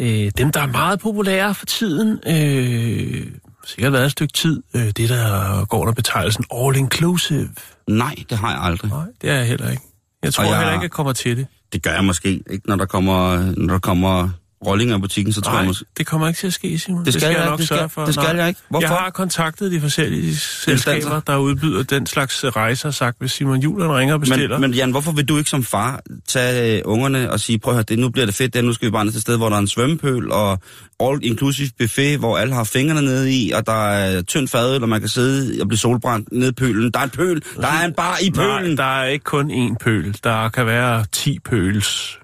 Øh, 0.01 0.31
dem, 0.39 0.53
der 0.53 0.61
er 0.61 0.67
meget 0.67 1.01
populære 1.01 1.55
for 1.55 1.67
tiden. 1.67 2.19
Øh, 2.27 3.27
sikkert 3.67 3.93
været 3.93 4.05
et 4.05 4.13
stykke 4.13 4.33
tid. 4.33 4.63
Øh, 4.75 4.87
det, 4.87 5.09
der 5.09 5.65
går 5.65 5.79
under 5.81 5.93
betegnelsen 5.93 6.45
all 6.55 6.77
inclusive. 6.77 7.49
Nej, 7.89 8.15
det 8.31 8.39
har 8.39 8.51
jeg 8.51 8.61
aldrig. 8.63 8.91
Nej, 8.91 9.05
det 9.23 9.31
er 9.31 9.35
jeg 9.35 9.47
heller 9.47 9.71
ikke. 9.71 9.83
Jeg 10.23 10.35
tror 10.35 10.45
Og 10.45 10.51
jeg- 10.51 10.59
heller 10.59 10.73
ikke, 10.73 10.83
jeg 10.83 10.91
kommer 10.91 11.13
til 11.13 11.37
det. 11.37 11.47
Det 11.73 11.83
gør 11.83 11.91
jeg 11.93 12.05
måske 12.05 12.29
ikke, 12.51 12.61
når 12.69 12.77
der 12.77 12.87
kommer, 12.87 13.37
når 13.57 13.75
der 13.75 13.79
kommer 13.79 14.29
rollinger 14.67 14.97
i 14.99 15.01
butikken, 15.01 15.33
så 15.33 15.41
tror 15.41 15.53
jeg 15.53 15.61
Nej, 15.61 15.67
måske... 15.67 15.85
det 15.99 16.07
kommer 16.07 16.29
ikke 16.29 16.39
til 16.39 16.47
at 16.47 16.53
ske, 16.53 16.79
Simon. 16.79 17.05
Det 17.05 17.15
skal 17.15 17.23
jeg 17.27 17.31
jeg 17.33 17.39
ikke, 17.41 17.51
nok 17.51 17.59
det 17.59 17.67
skal- 17.67 17.77
sørge 17.77 17.89
for. 17.89 18.05
det 18.05 18.15
skal 18.15 18.23
Nej. 18.27 18.37
jeg 18.37 18.49
ikke. 18.49 18.61
Hvorfor? 18.71 18.83
Jeg 18.89 18.97
har 18.97 19.11
kontaktet 19.11 19.73
de 19.73 19.81
forskellige 19.81 20.37
selskaber, 20.37 21.21
der 21.21 21.37
udbyder 21.37 21.83
den 21.83 22.07
slags 22.07 22.45
rejser, 22.45 22.89
og 22.89 22.95
sagt, 22.95 23.17
hvis 23.21 23.33
Simon 23.33 23.61
Julen 23.61 23.93
ringer 23.93 24.15
og 24.15 24.21
bestiller. 24.21 24.59
Men, 24.59 24.71
men 24.71 24.75
Jan, 24.77 24.91
hvorfor 24.91 25.13
vil 25.13 25.25
du 25.29 25.39
ikke 25.39 25.51
som 25.51 25.65
far 25.65 26.01
tage 26.29 26.77
øh, 26.77 26.83
ungerne 26.85 27.31
og 27.31 27.41
sige, 27.41 27.59
prøv 27.59 27.73
at 27.73 27.77
høre, 27.77 27.85
det, 27.89 27.99
nu 27.99 28.09
bliver 28.11 28.27
det 28.27 28.35
fedt, 28.35 28.55
det, 28.55 28.65
nu 28.65 28.73
skal 28.73 28.87
vi 28.87 28.91
bare 28.91 29.05
ned 29.05 29.13
til 29.13 29.19
et 29.19 29.23
sted, 29.23 29.37
hvor 29.37 29.49
der 29.49 29.57
er 29.57 29.61
en 29.61 29.69
svømmepøl 29.69 30.31
og 30.33 30.59
all-inclusive 31.03 31.71
buffet, 31.79 32.19
hvor 32.19 32.39
alle 32.39 32.55
har 32.55 32.65
fingrene 32.65 33.03
nede 33.03 33.33
i, 33.33 33.51
og 33.51 33.67
der 33.67 33.89
er 33.91 34.23
tyndt 34.23 34.51
fadøl, 34.51 34.83
og 34.83 34.89
man 34.89 35.01
kan 35.01 35.09
sidde 35.09 35.61
og 35.63 35.69
blive 35.69 35.79
solbrændt 35.79 36.29
nede 36.33 36.49
i 36.51 36.53
pølen. 36.53 36.91
Der 36.91 37.01
er 37.01 37.05
en 37.05 37.11
pøl, 37.11 37.43
der 37.57 37.67
er 37.69 37.85
en 37.87 37.93
bar 37.95 38.17
i 38.23 38.29
Nej, 38.29 38.47
pølen. 38.59 38.77
der 38.77 39.01
er 39.01 39.05
ikke 39.05 39.25
kun 39.25 39.51
én 39.51 39.77
pøl. 39.85 40.17
Der 40.25 40.49
kan 40.49 40.67
være 40.67 41.05
10 41.13 41.39
pøls. 41.39 42.19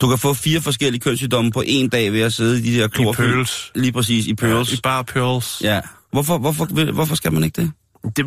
Du 0.00 0.08
kan 0.08 0.18
få 0.18 0.34
fire 0.34 0.60
forskellige 0.60 1.00
kønssygdomme 1.00 1.50
på 1.50 1.62
en 1.66 1.88
dag 1.88 2.12
ved 2.12 2.20
at 2.20 2.32
sidde 2.32 2.58
i 2.58 2.62
de 2.72 2.78
der 2.80 2.88
klorfyld. 2.88 3.32
pøls. 3.34 3.72
Lige 3.74 3.92
præcis, 3.92 4.26
i 4.26 4.34
pøls. 4.34 4.72
I 4.72 4.80
bare 4.82 5.04
pøls. 5.04 5.60
Ja. 5.64 5.80
Hvorfor, 6.12 6.38
hvorfor, 6.38 6.92
hvorfor 6.92 7.14
skal 7.14 7.32
man 7.32 7.44
ikke 7.44 7.62
det? 7.62 7.72
Det, 8.16 8.26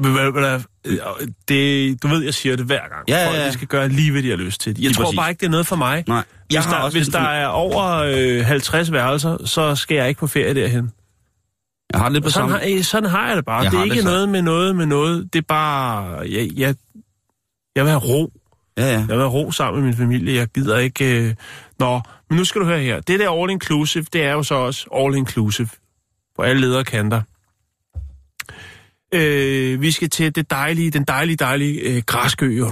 det, 1.48 2.04
du 2.04 2.08
ved, 2.08 2.24
jeg 2.24 2.34
siger 2.34 2.56
det 2.56 2.66
hver 2.66 2.80
gang. 2.90 3.04
Ja, 3.10 3.18
ja, 3.22 3.28
Folk, 3.28 3.38
ja. 3.40 3.48
de 3.48 3.54
skal 3.54 3.68
gøre 3.68 3.90
lige, 3.90 4.12
hvad 4.12 4.24
de 4.24 4.30
har 4.30 4.36
lyst 4.38 4.62
til. 4.62 4.70
Jeg 4.70 4.78
Lige 4.80 4.94
tror 4.94 5.04
præcis. 5.04 5.18
bare 5.18 5.30
ikke, 5.30 5.40
det 5.40 5.46
er 5.46 5.50
noget 5.52 5.68
for 5.68 5.76
mig. 5.76 6.04
Nej. 6.08 6.24
Hvis, 6.46 6.54
Jeg 6.56 6.64
har 6.64 6.84
der, 6.84 6.92
hvis 6.92 7.08
der 7.08 7.20
er 7.20 7.48
over 7.48 8.04
øh, 8.40 8.46
50 8.46 8.92
værelser, 8.92 9.46
så 9.46 9.76
skal 9.76 9.96
jeg 9.96 10.10
ikke 10.10 10.20
på 10.20 10.28
ferie 10.28 10.54
derhen. 10.54 10.92
Jeg 11.94 12.00
har 12.02 12.10
lidt 12.10 12.24
på 12.24 12.30
Sådan 12.30 12.50
samme. 12.50 12.66
har, 12.66 12.78
øh, 12.78 12.84
sådan 12.84 13.10
har 13.10 13.28
jeg 13.28 13.38
det 13.38 13.46
bare. 13.46 13.62
Jeg 13.62 13.72
det 13.72 13.80
er 13.80 13.84
ikke 13.84 13.96
det 13.96 14.04
noget 14.04 14.30
med 14.30 14.42
noget 14.42 14.76
med 14.76 14.86
noget. 14.86 15.34
Det 15.34 15.40
er 15.40 15.46
bare... 15.48 16.04
Jeg, 16.20 16.50
jeg, 16.58 16.76
jeg 17.76 17.84
vil 17.84 17.90
have 17.90 18.02
ro. 18.02 18.32
Ja, 18.78 18.86
ja. 18.86 18.92
Jeg 18.92 19.08
vil 19.08 19.18
have 19.18 19.30
ro 19.30 19.52
sammen 19.52 19.82
med 19.82 19.90
min 19.90 19.98
familie. 19.98 20.36
Jeg 20.36 20.48
gider 20.48 20.78
ikke... 20.78 21.06
Øh... 21.06 21.36
Nå, 21.80 22.02
men 22.30 22.38
nu 22.38 22.46
skal 22.46 22.62
du 22.62 22.66
høre 22.66 22.80
her. 22.80 23.00
Det 23.00 23.20
der 23.20 23.42
all 23.42 23.52
inclusive, 23.52 24.06
det 24.14 24.24
er 24.24 24.32
jo 24.32 24.44
så 24.44 24.56
også 24.56 24.88
all 24.96 25.16
inclusive. 25.16 25.70
På 26.36 26.42
alle 26.42 26.62
ledere 26.62 26.84
kanter. 26.84 27.22
Øh, 29.14 29.82
vi 29.82 29.92
skal 29.92 30.10
til 30.10 30.36
det 30.36 30.52
dejlige, 30.52 30.92
den 30.92 31.04
dejlige, 31.04 31.36
dejlige 31.36 31.80
øh, 31.80 32.04
græske 32.06 32.46
ø, 32.46 32.64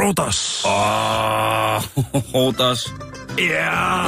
Rhodos. 0.00 0.64
Åh, 0.64 0.70
Rodos. 2.34 2.94
Ja! 3.38 4.04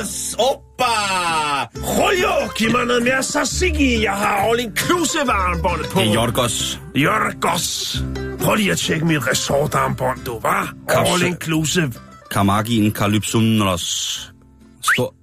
Yes, 0.00 0.36
oppa! 0.82 1.68
Julio, 1.76 2.48
giv 2.56 2.70
mig 2.72 2.84
noget 2.86 3.02
mere 3.02 3.22
tzatziki. 3.22 4.02
Jeg 4.02 4.12
har 4.12 4.36
all 4.36 4.60
inclusive 4.60 5.32
armbåndet 5.32 5.86
på. 5.90 6.00
Det 6.00 6.08
er 6.08 6.12
Jorgos. 6.12 6.80
Jorgos. 6.94 7.96
Prøv 8.40 8.54
lige 8.54 8.72
at 8.72 8.78
tjekke 8.78 9.04
mit 9.06 9.26
resortarmbånd, 9.28 10.24
du, 10.24 10.40
var? 10.40 10.74
All 10.88 11.22
inclusive. 11.22 11.92
Kamagin 12.30 12.92
Kalypsumnos. 12.92 14.18
Stor... 14.82 15.14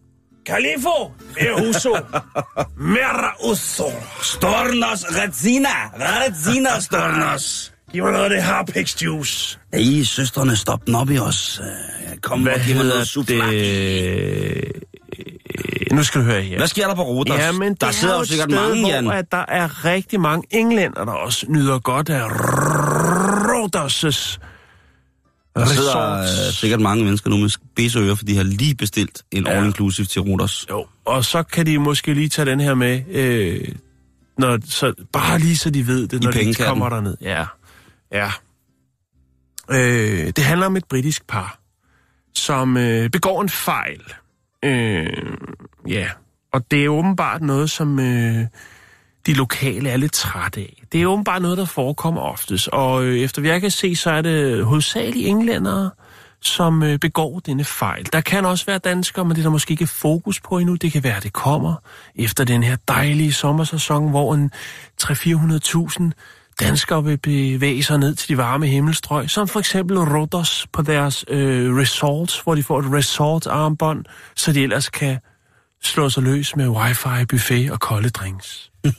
Califo, 0.46 1.12
Mehuso, 1.36 1.98
Merauso. 2.94 3.92
Stornos 4.24 5.06
Retsina! 5.10 5.70
Retsina 6.00 6.80
Stornos! 6.88 7.72
Giv 7.92 8.04
mig 8.04 8.12
noget 8.12 8.24
af 8.24 8.30
det 8.30 8.44
harpix 8.44 9.02
juice. 9.02 9.60
Hey, 9.74 10.04
søstrene, 10.04 10.56
stop 10.56 10.86
den 10.86 10.96
op 10.96 11.10
i 11.10 11.20
os. 11.20 11.62
Øh, 11.64 12.18
Kom 12.22 12.42
Hvad 12.42 12.60
hedder 12.60 13.04
det? 13.28 14.89
Øh, 15.66 15.98
Nu 15.98 16.04
skal 16.04 16.22
du 16.22 16.26
høre 16.26 16.42
her. 16.42 16.58
Hvad 16.58 16.68
sker 16.68 16.88
der 16.88 16.96
på 16.96 17.04
Rodos? 17.04 17.40
Ja, 17.40 17.52
men 17.52 17.74
der 17.74 17.92
sidder 17.92 18.14
er 18.14 18.18
jo 18.20 18.26
sikkert 18.26 18.50
sted, 18.52 18.70
mange, 18.70 18.88
Jan. 18.88 19.04
hvor 19.04 19.14
at 19.14 19.32
der 19.32 19.46
er 19.48 19.86
rigtig 19.86 20.20
mange 20.22 20.48
englænder, 20.52 21.06
der 21.06 21.12
også 21.12 21.46
nyder 21.50 21.80
godt 21.80 22.10
af 22.10 22.28
Rhodos' 22.28 24.38
Der 25.56 25.66
sidder 25.66 26.20
øh, 26.20 26.54
sikkert 26.54 26.82
mange 26.82 27.04
mennesker 27.04 27.30
nu 27.30 27.38
med 27.38 27.50
spidsører, 27.50 28.16
for 28.16 28.26
de 28.26 28.36
har 28.38 28.44
lige 28.44 28.76
bestilt 28.76 29.24
en 29.32 29.48
Ja. 29.48 29.62
all-inclusive 29.62 30.06
til 30.06 30.22
Rodos. 30.22 30.66
Jo, 30.70 30.86
og 31.06 31.26
så 31.26 31.44
kan 31.44 31.66
de 31.66 31.78
måske 31.80 32.14
lige 32.14 32.30
tage 32.30 32.46
den 32.46 32.60
her 32.60 32.74
med, 32.74 33.02
øh, 33.12 33.68
når, 34.38 34.58
så, 34.66 34.94
bare 35.14 35.40
lige 35.40 35.58
så 35.58 35.70
de 35.70 35.88
ved 35.88 36.08
det, 36.08 36.24
når 36.24 36.32
de 36.32 36.54
kommer 36.54 36.90
derned. 36.90 37.18
Ja, 37.22 37.46
ja. 38.14 38.32
Øh, 39.72 40.28
det 40.36 40.44
handler 40.44 40.66
om 40.66 40.76
et 40.76 40.86
britisk 40.90 41.28
par, 41.28 41.60
som 42.36 42.78
øh, 42.78 43.10
begår 43.10 43.42
en 43.42 43.50
fejl. 43.50 44.02
Øh, 44.66 45.08
ja, 45.88 46.08
og 46.54 46.72
det 46.72 46.86
er 46.86 46.90
åbenbart 46.90 47.42
noget, 47.42 47.70
som 47.70 48.00
øh, 48.00 48.46
de 49.26 49.34
lokale 49.34 49.90
er 49.90 49.98
lidt 49.98 50.14
trætte 50.14 50.60
af. 50.60 50.84
Det 50.92 51.02
er 51.02 51.06
åbenbart 51.06 51.42
noget, 51.42 51.58
der 51.58 51.66
forekommer 51.66 52.22
oftest, 52.22 52.68
og 52.68 53.04
øh, 53.04 53.20
efter 53.20 53.42
hvad 53.42 53.52
jeg 53.52 53.62
kan 53.62 53.72
se, 53.72 53.96
så 53.96 54.12
er 54.12 54.22
det 54.22 54.66
hovedsageligt 54.66 55.28
englændere, 55.28 55.92
som 56.42 56.84
øh, 56.84 57.00
begår 57.00 57.40
denne 57.40 57.64
fejl. 57.64 58.08
Der 58.14 58.22
kan 58.22 58.46
også 58.46 58.66
være 58.66 58.78
danskere, 58.78 59.26
men 59.26 59.32
det 59.36 59.42
er 59.42 59.44
der 59.44 59.50
måske 59.50 59.72
ikke 59.72 59.88
fokus 59.88 60.40
på 60.40 60.58
endnu. 60.58 60.76
Det 60.76 60.92
kan 60.92 61.04
være, 61.04 61.18
at 61.18 61.24
det 61.24 61.34
kommer 61.34 61.76
efter 62.16 62.44
den 62.44 62.64
her 62.64 62.78
dejlige 62.88 63.34
sommersæson, 63.34 64.10
hvor 64.10 64.34
en 64.34 64.52
300-400.000 65.02 66.12
danskere 66.60 67.04
vil 67.04 67.18
bevæge 67.18 67.84
sig 67.84 67.98
ned 67.98 68.16
til 68.16 68.30
de 68.30 68.38
varme 68.38 68.68
himmelstrøg, 68.68 69.30
som 69.30 69.48
for 69.48 69.60
eksempel 69.60 69.98
Rodos 69.98 70.68
på 70.74 70.82
deres 70.82 71.26
øh, 71.28 71.78
resorts, 71.78 72.40
hvor 72.40 72.56
de 72.56 72.64
får 72.64 72.80
et 72.80 72.94
resort-armbånd, 72.94 74.06
så 74.36 74.54
de 74.54 74.64
ellers 74.64 74.90
kan 74.90 75.18
slå 75.84 76.10
sig 76.10 76.24
løs 76.24 76.56
med 76.56 76.68
wifi, 76.68 77.26
buffet 77.30 77.72
og 77.72 77.80
kolde 77.80 78.10
drinks. 78.10 78.72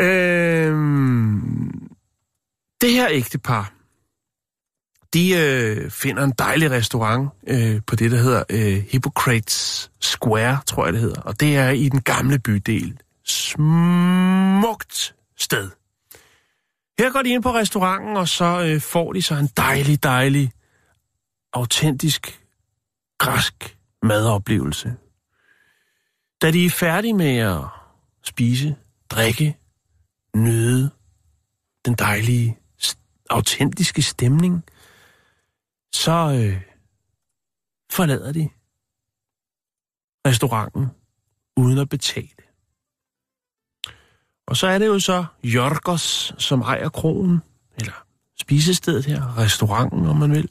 øhm, 0.00 1.88
det 2.80 2.92
her 2.92 3.08
ægtepar, 3.10 3.72
de 5.14 5.36
øh, 5.36 5.90
finder 5.90 6.24
en 6.24 6.32
dejlig 6.38 6.70
restaurant 6.70 7.30
øh, 7.46 7.80
på 7.86 7.96
det, 7.96 8.10
der 8.10 8.16
hedder 8.16 8.42
øh, 8.50 8.84
Hippocrates 8.90 9.90
Square, 10.00 10.58
tror 10.66 10.84
jeg 10.84 10.92
det 10.92 11.00
hedder. 11.00 11.20
Og 11.20 11.40
det 11.40 11.56
er 11.56 11.70
i 11.70 11.88
den 11.88 12.00
gamle 12.00 12.38
bydel. 12.38 13.00
Smukt 13.24 15.14
sted. 15.38 15.70
Her 16.98 17.12
går 17.12 17.22
de 17.22 17.28
ind 17.28 17.42
på 17.42 17.52
restauranten, 17.52 18.16
og 18.16 18.28
så 18.28 18.62
øh, 18.62 18.80
får 18.80 19.12
de 19.12 19.22
så 19.22 19.34
en 19.34 19.48
dejlig, 19.56 20.02
dejlig, 20.02 20.52
autentisk, 21.52 22.44
græsk 23.18 23.78
madoplevelse. 24.02 24.96
Da 26.42 26.50
de 26.50 26.66
er 26.66 26.70
færdige 26.70 27.14
med 27.14 27.36
at 27.36 27.64
spise, 28.22 28.76
drikke, 29.10 29.58
nyde 30.36 30.90
den 31.84 31.94
dejlige, 31.94 32.58
autentiske 33.30 34.02
stemning, 34.02 34.64
så 35.92 36.12
øh, 36.12 36.62
forlader 37.90 38.32
de 38.32 38.48
restauranten 40.26 40.86
uden 41.56 41.78
at 41.78 41.88
betale. 41.88 42.47
Og 44.48 44.56
så 44.56 44.66
er 44.66 44.78
det 44.78 44.86
jo 44.86 44.98
så 44.98 45.24
Jorgos, 45.44 46.34
som 46.38 46.60
ejer 46.60 46.88
krogen, 46.88 47.42
eller 47.76 48.04
spisestedet 48.40 49.04
her, 49.04 49.38
restauranten, 49.38 50.06
om 50.06 50.16
man 50.16 50.32
vil. 50.32 50.48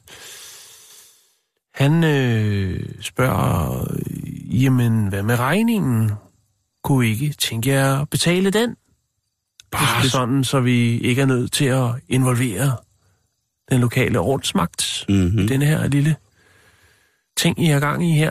Han 1.74 2.04
øh, 2.04 2.80
spørger, 3.00 3.86
jamen, 4.50 5.08
hvad 5.08 5.22
med 5.22 5.38
regningen? 5.38 6.10
Kunne 6.84 7.06
ikke 7.06 7.32
tænke 7.32 7.70
jer 7.70 8.00
at 8.00 8.10
betale 8.10 8.50
den? 8.50 8.76
Bare 9.70 10.08
sådan, 10.08 10.44
så 10.44 10.60
vi 10.60 10.98
ikke 10.98 11.22
er 11.22 11.26
nødt 11.26 11.52
til 11.52 11.64
at 11.64 11.88
involvere 12.08 12.76
den 13.70 13.80
lokale 13.80 14.18
ordensmagt. 14.18 15.04
Mm-hmm. 15.08 15.48
Den 15.48 15.62
her 15.62 15.88
lille 15.88 16.16
ting, 17.36 17.62
I 17.62 17.66
har 17.66 17.80
gang 17.80 18.10
i 18.10 18.12
her. 18.12 18.30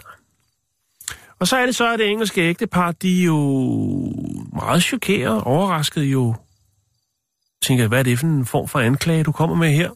Og 1.40 1.48
så 1.48 1.58
er 1.58 1.66
det 1.66 1.76
så, 1.76 1.94
at 1.94 2.00
det 2.00 2.08
engelske 2.10 2.42
ægtepar, 2.42 2.92
de 2.92 3.22
er 3.22 3.26
jo 3.26 3.40
meget 4.54 4.84
chokeret, 4.84 5.42
overrasket 5.42 6.04
jo. 6.04 6.36
Tænker, 7.62 7.88
hvad 7.88 8.00
er 8.00 8.04
det 8.04 8.20
for 8.20 8.26
en 8.26 8.46
form 8.46 8.68
for 8.68 8.80
anklage, 8.80 9.24
du 9.24 9.32
kommer 9.32 9.56
med 9.56 9.72
her? 9.72 9.90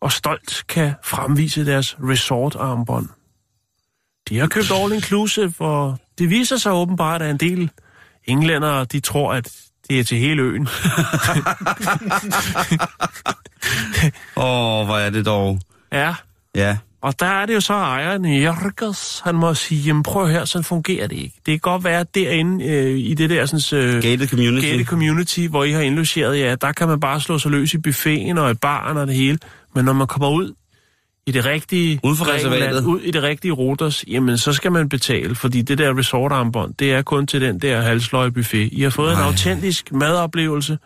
Og 0.00 0.12
stolt 0.12 0.64
kan 0.68 0.92
fremvise 1.04 1.66
deres 1.66 1.96
resort-armbånd. 2.02 3.08
De 4.28 4.38
har 4.38 4.46
købt 4.46 4.70
all 4.74 4.92
inclusive, 4.92 5.54
og 5.58 5.96
det 6.18 6.30
viser 6.30 6.56
sig 6.56 6.72
åbenbart, 6.72 7.22
at 7.22 7.30
en 7.30 7.36
del 7.36 7.70
englændere, 8.24 8.84
de 8.84 9.00
tror, 9.00 9.32
at 9.32 9.52
det 9.88 10.00
er 10.00 10.04
til 10.04 10.18
hele 10.18 10.42
øen. 10.42 10.62
Åh, 14.36 14.80
oh, 14.80 14.86
hvor 14.86 14.96
er 14.96 15.10
det 15.10 15.26
dog. 15.26 15.60
ja, 15.92 16.14
Ja. 16.54 16.78
Og 17.02 17.20
der 17.20 17.26
er 17.26 17.46
det 17.46 17.54
jo 17.54 17.60
så 17.60 17.72
ejeren, 17.72 18.24
Jørgers, 18.24 19.20
han 19.24 19.34
må 19.34 19.54
sige, 19.54 19.80
jamen 19.80 20.02
prøv 20.02 20.28
her, 20.28 20.44
sådan 20.44 20.64
fungerer 20.64 21.06
det 21.06 21.16
ikke. 21.16 21.34
Det 21.46 21.52
kan 21.52 21.58
godt 21.58 21.84
være, 21.84 22.04
derinde 22.14 22.64
øh, 22.64 22.98
i 22.98 23.14
det 23.14 23.30
der 23.30 23.46
sådan, 23.46 23.80
øh, 23.84 24.02
Gated 24.02 24.28
community. 24.28 24.66
gated 24.66 24.84
community, 24.84 25.40
hvor 25.40 25.64
I 25.64 25.72
har 25.72 25.80
indlogeret, 25.80 26.38
ja, 26.38 26.54
der 26.54 26.72
kan 26.72 26.88
man 26.88 27.00
bare 27.00 27.20
slå 27.20 27.38
sig 27.38 27.50
løs 27.50 27.74
i 27.74 27.78
buffeten 27.78 28.38
og 28.38 28.50
i 28.50 28.54
baren 28.54 28.96
og 28.96 29.06
det 29.06 29.14
hele. 29.14 29.38
Men 29.74 29.84
når 29.84 29.92
man 29.92 30.06
kommer 30.06 30.30
ud 30.30 30.54
i 31.26 31.32
det 31.32 31.44
rigtige 31.46 32.00
Uden 32.02 32.16
for 32.16 32.34
reservatet. 32.34 32.84
ud 32.84 33.00
i 33.00 33.10
det 33.10 33.22
rigtige 33.22 33.52
Rodos, 33.52 34.04
jamen 34.08 34.38
så 34.38 34.52
skal 34.52 34.72
man 34.72 34.88
betale, 34.88 35.34
fordi 35.34 35.62
det 35.62 35.78
der 35.78 35.98
resortarmbånd, 35.98 36.74
det 36.74 36.92
er 36.92 37.02
kun 37.02 37.26
til 37.26 37.40
den 37.40 37.58
der 37.58 37.80
halsløje 37.80 38.30
buffet. 38.30 38.68
I 38.72 38.82
har 38.82 38.90
fået 38.90 39.12
Nej. 39.12 39.20
en 39.22 39.26
autentisk 39.26 39.92
madoplevelse, 39.92 40.78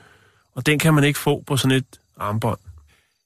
og 0.56 0.66
den 0.66 0.78
kan 0.78 0.94
man 0.94 1.04
ikke 1.04 1.18
få 1.18 1.42
på 1.46 1.56
sådan 1.56 1.76
et 1.76 1.84
armbånd. 2.20 2.58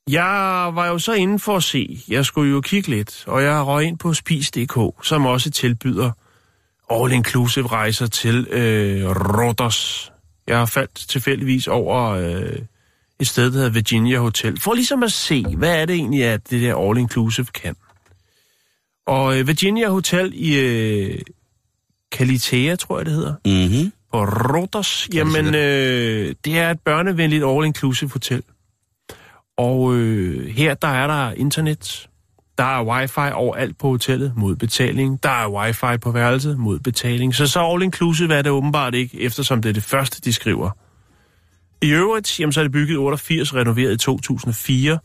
Jeg 0.09 0.71
var 0.75 0.87
jo 0.87 0.99
så 0.99 1.13
inde 1.13 1.39
for 1.39 1.57
at 1.57 1.63
se. 1.63 1.99
Jeg 2.09 2.25
skulle 2.25 2.51
jo 2.53 2.61
kigge 2.61 2.89
lidt, 2.89 3.25
og 3.27 3.43
jeg 3.43 3.67
røg 3.67 3.85
ind 3.85 3.99
på 3.99 4.15
Spis.dk, 4.15 5.05
som 5.07 5.27
også 5.27 5.51
tilbyder 5.51 6.11
all-inclusive 6.93 7.67
rejser 7.67 8.07
til 8.07 8.47
øh, 8.51 9.05
Rodos. 9.11 10.13
Jeg 10.47 10.59
har 10.59 10.67
faldt 10.67 10.95
tilfældigvis 10.95 11.67
over 11.69 12.09
øh, 12.11 12.59
et 13.21 13.27
sted, 13.29 13.45
der 13.45 13.53
hedder 13.53 13.71
Virginia 13.71 14.19
Hotel, 14.19 14.61
for 14.61 14.75
ligesom 14.75 15.03
at 15.03 15.13
se, 15.13 15.45
hvad 15.57 15.81
er 15.81 15.85
det 15.87 15.95
egentlig, 15.95 16.25
at 16.25 16.51
det 16.51 16.63
der 16.63 16.75
all-inclusive 16.75 17.51
kan. 17.63 17.77
Og 19.07 19.39
øh, 19.39 19.47
Virginia 19.47 19.89
Hotel 19.89 20.33
i 20.35 20.61
øh, 20.61 21.19
Kalitea, 22.13 22.77
tror 22.77 22.99
jeg 22.99 23.07
det 23.07 23.15
hedder, 23.15 23.35
Mm-hmm. 23.45 23.93
på 24.13 24.25
Rodos, 24.25 25.09
jamen 25.15 25.55
øh, 25.55 26.35
det 26.45 26.59
er 26.59 26.71
et 26.71 26.81
børnevenligt 26.81 27.45
all-inclusive 27.45 28.13
hotel. 28.13 28.43
Og 29.59 29.95
øh, 29.95 30.49
her 30.49 30.75
der 30.75 30.89
er 30.89 31.07
der 31.07 31.33
internet, 31.33 32.09
der 32.59 32.65
er 32.65 32.85
wifi 32.85 33.33
overalt 33.33 33.79
på 33.79 33.89
hotellet 33.89 34.33
mod 34.37 34.57
betaling, 34.57 35.23
der 35.23 35.31
er 35.31 35.49
wifi 35.49 35.99
på 36.01 36.11
værelset 36.11 36.59
mod 36.59 36.79
betaling. 36.79 37.35
Så 37.35 37.47
så 37.47 37.61
all-inclusive 37.61 38.33
er 38.33 38.43
det 38.43 38.53
åbenbart 38.53 38.95
ikke, 38.95 39.21
eftersom 39.21 39.63
det 39.63 39.69
er 39.69 39.73
det 39.73 39.83
første, 39.83 40.21
de 40.21 40.33
skriver. 40.33 40.71
I 41.83 41.91
øvrigt, 41.91 42.41
jamen, 42.41 42.53
så 42.53 42.61
er 42.61 42.65
det 42.65 42.73
bygget 42.73 42.99
88, 42.99 43.55
renoveret 43.55 43.93
i 43.93 43.97
2004. 43.97 44.99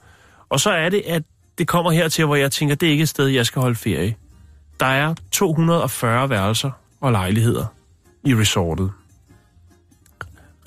Og 0.49 0.59
så 0.59 0.71
er 0.71 0.89
det, 0.89 1.03
at 1.07 1.23
det 1.57 1.67
kommer 1.67 1.91
hertil, 1.91 2.25
hvor 2.25 2.35
jeg 2.35 2.51
tænker, 2.51 2.75
det 2.75 2.87
er 2.87 2.91
ikke 2.91 3.01
et 3.01 3.09
sted, 3.09 3.27
jeg 3.27 3.45
skal 3.45 3.61
holde 3.61 3.75
ferie. 3.75 4.15
Der 4.79 4.85
er 4.85 5.15
240 5.31 6.29
værelser 6.29 6.71
og 7.01 7.11
lejligheder 7.11 7.65
i 8.25 8.35
resortet. 8.35 8.91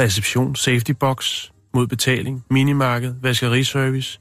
Reception, 0.01 0.57
safety 0.57 0.91
box, 0.91 1.51
mod 1.75 1.87
betaling, 1.87 2.45
minimarked, 2.51 3.15
vaskeriservice. 3.23 4.21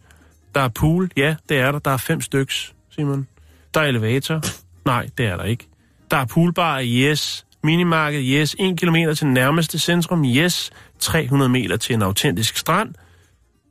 Der 0.56 0.62
er 0.62 0.68
pool, 0.68 1.10
ja, 1.18 1.36
det 1.50 1.58
er 1.58 1.72
der. 1.72 1.80
Der 1.80 1.92
er 1.92 1.98
fem 1.98 2.22
styks, 2.22 2.74
Simon. 2.90 3.28
Der 3.74 3.82
er 3.82 3.86
elevator, 3.86 4.42
nej, 4.86 5.10
det 5.18 5.25
er 5.25 5.38
der 5.38 5.44
ikke. 5.44 5.68
Der 6.12 6.18
er 6.18 6.25
poolbar, 6.25 6.82
yes. 6.84 7.46
Minimarked, 7.64 8.22
yes. 8.24 8.56
1 8.60 8.80
km 8.80 8.96
til 9.16 9.28
nærmeste 9.28 9.80
centrum, 9.80 10.25
yes. 10.25 10.72
300 11.00 11.50
meter 11.50 11.78
til 11.78 11.96
en 11.96 12.02
autentisk 12.02 12.58
strand. 12.58 12.94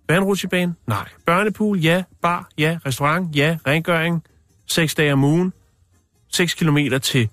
Vandrutsjebane, 0.09 0.75
nej. 0.87 1.09
Børnepool, 1.27 1.79
ja. 1.79 2.03
Bar, 2.23 2.49
ja. 2.59 2.79
Restaurant, 2.87 3.37
ja. 3.37 3.57
Rengøring, 3.67 4.23
6 4.67 4.95
dage 4.95 5.13
om 5.13 5.25
ugen. 5.25 5.53
6 6.33 6.55
km 6.55 6.79
til 7.03 7.29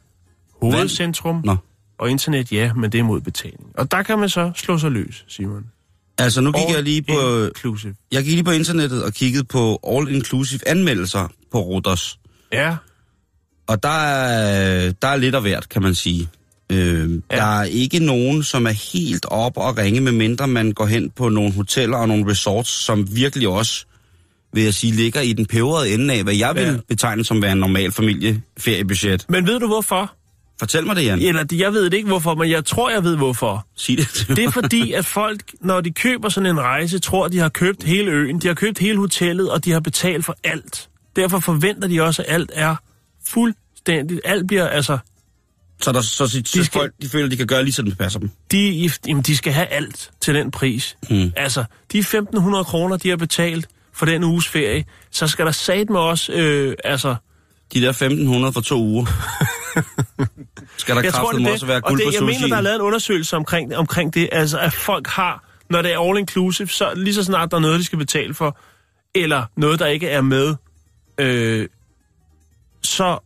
hovedcentrum. 0.61 1.41
Nå. 1.45 1.55
Og 1.97 2.09
internet, 2.09 2.51
ja, 2.51 2.73
men 2.73 2.91
det 2.91 2.99
er 2.99 3.03
mod 3.03 3.21
betaling. 3.21 3.71
Og 3.73 3.91
der 3.91 4.03
kan 4.03 4.19
man 4.19 4.29
så 4.29 4.51
slå 4.55 4.77
sig 4.77 4.91
løs, 4.91 5.25
Simon. 5.27 5.65
Altså, 6.17 6.41
nu 6.41 6.51
gik 6.51 6.61
All 6.67 6.73
jeg 6.75 6.83
lige 6.83 7.01
på... 7.01 7.43
Inclusive. 7.45 7.95
Jeg 8.11 8.23
gik 8.23 8.33
lige 8.33 8.43
på 8.43 8.51
internettet 8.51 9.03
og 9.03 9.13
kiggede 9.13 9.43
på 9.43 9.79
all-inclusive 9.87 10.59
anmeldelser 10.65 11.27
på 11.51 11.59
Rodos. 11.61 12.19
Ja, 12.53 12.75
Og 13.67 13.83
der 13.83 13.89
er, 13.89 14.91
der 14.91 15.07
er 15.07 15.15
lidt 15.15 15.35
af 15.35 15.41
hvert, 15.41 15.69
kan 15.69 15.81
man 15.81 15.95
sige. 15.95 16.29
Øh, 16.71 17.11
ja. 17.31 17.35
Der 17.35 17.59
er 17.59 17.63
ikke 17.63 17.99
nogen, 17.99 18.43
som 18.43 18.65
er 18.65 18.93
helt 18.93 19.25
op 19.25 19.57
og 19.57 19.77
ringe, 19.77 20.01
med 20.01 20.11
mindre 20.11 20.47
man 20.47 20.71
går 20.71 20.85
hen 20.85 21.09
på 21.09 21.29
nogle 21.29 21.53
hoteller 21.53 21.97
og 21.97 22.07
nogle 22.07 22.31
resorts, 22.31 22.69
som 22.69 23.15
virkelig 23.15 23.47
også, 23.47 23.85
vil 24.53 24.63
jeg 24.63 24.73
sige, 24.73 24.93
ligger 24.93 25.21
i 25.21 25.33
den 25.33 25.45
peberede 25.45 25.93
ende 25.93 26.13
af, 26.13 26.23
hvad 26.23 26.35
jeg 26.35 26.55
vil 26.55 26.63
Ja. 26.63 26.77
betegne 26.87 27.25
som 27.25 27.41
være 27.41 27.51
en 27.51 27.57
normal 27.57 27.91
familieferiebudget. 27.91 29.25
men 29.29 29.47
ved 29.47 29.59
du 29.59 29.67
hvorfor? 29.67 30.13
Fortæl 30.61 30.85
mig 30.85 30.95
det, 30.95 31.05
Jan. 31.05 31.19
Eller 31.21 31.45
jeg 31.51 31.73
ved 31.73 31.85
det 31.85 31.93
ikke 31.93 32.07
hvorfor, 32.07 32.35
men 32.35 32.49
jeg 32.49 32.65
tror, 32.65 32.89
jeg 32.89 33.03
ved 33.03 33.17
hvorfor. 33.17 33.67
Sig 33.75 33.97
det 33.97 34.25
Det 34.27 34.39
er 34.43 34.51
fordi, 34.51 34.91
at 34.93 35.05
folk, 35.05 35.41
når 35.61 35.81
de 35.81 35.91
køber 35.91 36.29
sådan 36.29 36.49
en 36.49 36.59
rejse, 36.59 36.99
tror, 36.99 37.27
de 37.27 37.37
har 37.37 37.49
købt 37.49 37.83
hele 37.83 38.11
øen, 38.11 38.39
de 38.41 38.47
har 38.47 38.53
købt 38.53 38.79
hele 38.79 38.97
hotellet, 38.97 39.49
og 39.51 39.65
de 39.65 39.71
har 39.71 39.79
betalt 39.79 40.25
for 40.25 40.35
alt. 40.43 40.89
Derfor 41.15 41.39
forventer 41.39 41.87
de 41.87 42.01
også, 42.01 42.21
at 42.27 42.33
alt 42.33 42.51
er 42.53 42.75
fuldstændigt. 43.27 44.21
Alt 44.25 44.47
bliver, 44.47 44.67
altså, 44.67 44.97
Så, 45.81 45.91
der, 45.91 46.01
så, 46.01 46.27
så, 46.27 46.41
så 46.45 46.63
skal- 46.63 46.79
folk 46.79 46.93
de 47.01 47.09
føler, 47.09 47.29
de 47.29 47.37
kan 47.37 47.47
gøre 47.47 47.63
lige, 47.63 47.73
som 47.73 47.85
det 47.85 47.97
passer 47.97 48.19
dem. 48.19 48.31
de, 48.51 48.89
jamen, 49.07 49.23
de 49.23 49.37
skal 49.37 49.53
have 49.53 49.67
alt 49.67 50.11
til 50.21 50.35
den 50.35 50.51
pris. 50.51 50.97
Mm. 51.09 51.31
Altså, 51.35 51.63
de 51.91 51.99
1.500 51.99 52.63
kroner, 52.63 52.97
de 52.97 53.09
har 53.09 53.17
betalt 53.17 53.67
for 53.93 54.05
den 54.05 54.23
uges 54.23 54.47
ferie, 54.47 54.85
så 55.11 55.27
skal 55.27 55.45
der 55.45 55.51
sat 55.51 55.89
med 55.89 55.99
os, 55.99 56.29
øh, 56.33 56.73
altså, 56.83 57.15
De 57.73 57.81
der 57.81 57.89
1500 57.89 58.53
for 58.53 58.61
to 58.61 58.81
uger. 58.83 59.05
Skal 60.81 60.95
der 60.95 61.01
jeg 61.01 61.13
tror, 61.13 61.31
det 61.31 61.51
også 61.51 61.65
være 61.65 61.75
det. 61.75 61.83
Og 61.83 61.89
guld 61.89 61.99
det, 61.99 62.07
på 62.07 62.13
jeg 62.13 62.23
mener, 62.23 62.47
der 62.47 62.57
er 62.57 62.61
lavet 62.61 62.75
en 62.75 62.81
undersøgelse 62.81 63.35
omkring, 63.35 63.77
omkring 63.77 64.13
det, 64.13 64.29
altså 64.31 64.59
at 64.59 64.73
folk 64.73 65.07
har, 65.07 65.43
når 65.69 65.81
det 65.81 65.93
er 65.93 65.99
all 66.09 66.19
inclusive, 66.19 66.67
så 66.67 66.93
lige 66.95 67.13
så 67.13 67.23
snart 67.23 67.51
der 67.51 67.57
er 67.57 67.61
noget, 67.61 67.79
de 67.79 67.83
skal 67.83 67.97
betale 67.97 68.33
for, 68.33 68.57
eller 69.15 69.45
noget, 69.57 69.79
der 69.79 69.85
ikke 69.85 70.07
er 70.07 70.21
med, 70.21 70.55
øh, 71.17 71.67
så, 72.83 73.19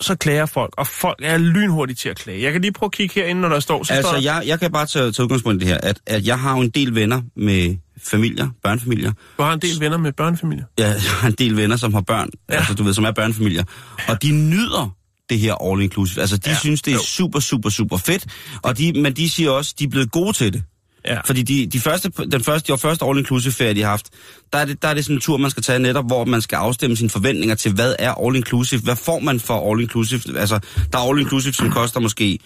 så 0.00 0.14
klager 0.14 0.46
folk, 0.46 0.74
og 0.78 0.86
folk 0.86 1.18
er 1.22 1.38
lynhurtige 1.38 1.96
til 1.96 2.08
at 2.08 2.16
klage. 2.16 2.42
Jeg 2.42 2.52
kan 2.52 2.60
lige 2.60 2.72
prøve 2.72 2.88
at 2.88 2.92
kigge 2.92 3.14
herinde, 3.14 3.40
når 3.40 3.48
der 3.48 3.60
står, 3.60 3.82
så 3.82 3.92
Altså, 3.92 4.08
står 4.10 4.16
der, 4.16 4.22
jeg, 4.22 4.42
jeg 4.46 4.60
kan 4.60 4.72
bare 4.72 4.86
tage, 4.86 5.12
tage 5.12 5.24
udgangspunkt 5.24 5.62
i 5.62 5.66
det 5.66 5.74
her, 5.74 5.80
at, 5.82 6.00
at 6.06 6.26
jeg 6.26 6.38
har 6.38 6.56
jo 6.56 6.62
en 6.62 6.70
del 6.70 6.94
venner 6.94 7.22
med 7.36 7.76
familier, 8.02 8.48
børnefamilier. 8.62 9.12
du 9.38 9.42
har 9.42 9.52
en 9.52 9.60
del 9.60 9.80
venner 9.80 9.98
med 9.98 10.12
børnefamilier. 10.12 10.64
Ja, 10.78 10.88
jeg 11.06 11.12
har 11.20 11.28
en 11.28 11.34
del 11.34 11.56
venner, 11.56 11.76
som 11.76 11.94
har 11.94 12.00
børn, 12.00 12.30
ja. 12.50 12.54
altså 12.54 12.74
du 12.74 12.82
ved, 12.82 12.94
som 12.94 13.04
er 13.04 13.12
børnefamilier. 13.12 13.64
Og 14.08 14.22
de 14.22 14.32
nyder 14.32 14.97
det 15.30 15.38
her 15.38 15.54
all 15.72 15.82
inclusive. 15.82 16.20
Altså, 16.20 16.36
de 16.36 16.50
ja. 16.50 16.58
Synes, 16.58 16.82
det 16.82 16.90
er 16.90 16.94
jo. 16.94 17.02
super, 17.02 17.40
super, 17.40 17.68
super 17.70 17.96
fedt. 17.96 18.26
Og 18.62 18.78
de, 18.78 18.92
men 18.92 19.12
de 19.12 19.30
siger 19.30 19.50
også, 19.50 19.74
de 19.78 19.84
er 19.84 19.88
blevet 19.88 20.10
gode 20.10 20.32
til 20.32 20.52
det. 20.52 20.62
Ja. 21.06 21.20
Fordi 21.20 21.42
de, 21.42 21.66
de 21.66 21.80
første, 21.80 22.10
den 22.32 22.44
første, 22.44 22.72
de 22.72 22.78
første 22.78 23.04
all-inclusive 23.04 23.52
ferie, 23.52 23.74
de 23.74 23.82
har 23.82 23.90
haft, 23.90 24.10
der 24.52 24.58
er, 24.58 24.64
det, 24.64 24.82
der 24.82 24.88
er 24.88 24.94
det 24.94 25.04
sådan 25.04 25.16
en 25.16 25.20
tur, 25.20 25.36
man 25.36 25.50
skal 25.50 25.62
tage 25.62 25.78
netop, 25.78 26.06
hvor 26.06 26.24
man 26.24 26.42
skal 26.42 26.56
afstemme 26.56 26.96
sine 26.96 27.10
forventninger 27.10 27.54
til, 27.54 27.72
hvad 27.72 27.94
er 27.98 28.14
all-inclusive? 28.14 28.82
Hvad 28.82 28.96
får 28.96 29.18
man 29.18 29.40
for 29.40 29.72
all-inclusive? 29.72 30.38
Altså, 30.38 30.58
der 30.92 30.98
er 30.98 31.12
all-inclusive, 31.12 31.52
som 31.52 31.70
koster 31.70 32.00
måske 32.00 32.38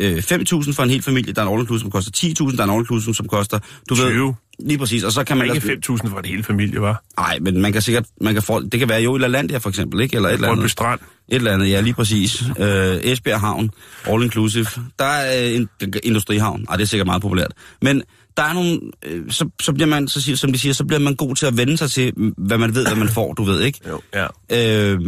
øh, 0.00 0.18
5.000 0.18 0.72
for 0.72 0.82
en 0.82 0.90
hel 0.90 1.02
familie, 1.02 1.32
der 1.32 1.42
er 1.42 1.46
en 1.46 1.52
all 1.52 1.60
inclusive, 1.60 1.80
som 1.80 1.90
koster 1.90 2.10
10.000, 2.16 2.56
der 2.56 2.62
er 2.62 2.64
en 2.64 2.70
all 2.70 2.80
inclusive, 2.80 3.14
som 3.14 3.28
koster, 3.28 3.58
du 3.88 3.94
20. 3.94 4.06
ved, 4.06 4.32
lige 4.66 4.78
præcis, 4.78 5.04
og 5.04 5.12
så 5.12 5.24
kan 5.24 5.36
man... 5.36 5.54
Ikke 5.54 5.78
5.000 5.88 6.08
for 6.08 6.18
en 6.18 6.24
hel 6.24 6.42
familie, 6.44 6.80
var. 6.80 7.02
Nej, 7.18 7.38
men 7.40 7.60
man 7.60 7.72
kan 7.72 7.82
sikkert, 7.82 8.06
man 8.20 8.34
kan 8.34 8.42
få, 8.42 8.60
det 8.60 8.80
kan 8.80 8.88
være 8.88 9.02
jo 9.02 9.16
i 9.16 9.18
Lalandia 9.18 9.58
for 9.58 9.68
eksempel, 9.68 10.00
ikke? 10.00 10.16
Eller 10.16 10.28
et 10.28 10.34
eller 10.34 10.48
andet. 10.48 10.70
Strand. 10.70 11.00
Et 11.28 11.36
eller 11.36 11.52
andet, 11.52 11.70
ja, 11.70 11.80
lige 11.80 11.94
præcis. 11.94 12.42
Øh, 12.58 12.96
Esbjerg 13.02 13.40
Havn, 13.40 13.70
all 14.06 14.22
inclusive. 14.22 14.66
Der 14.98 15.04
er 15.04 15.48
øh, 15.48 15.54
en 15.54 15.68
industrihavn, 16.02 16.66
Ej, 16.68 16.76
det 16.76 16.82
er 16.82 16.86
sikkert 16.86 17.06
meget 17.06 17.22
populært. 17.22 17.52
Men 17.82 18.02
der 18.36 18.42
er 18.42 18.52
nogle, 18.52 18.80
øh, 19.04 19.30
så, 19.30 19.48
så 19.60 19.72
bliver 19.72 19.86
man, 19.86 20.08
så 20.08 20.22
siger, 20.22 20.36
som 20.36 20.52
de 20.52 20.58
siger, 20.58 20.72
så 20.72 20.84
bliver 20.84 21.00
man 21.00 21.14
god 21.14 21.34
til 21.34 21.46
at 21.46 21.56
vende 21.56 21.76
sig 21.76 21.90
til, 21.90 22.12
hvad 22.36 22.58
man 22.58 22.74
ved, 22.74 22.86
hvad 22.86 22.96
man 22.96 23.08
får, 23.08 23.32
du 23.32 23.42
ved, 23.42 23.62
ikke? 23.62 23.80
Jo, 23.88 24.00
ja. 24.14 24.24
Øh, 24.24 25.00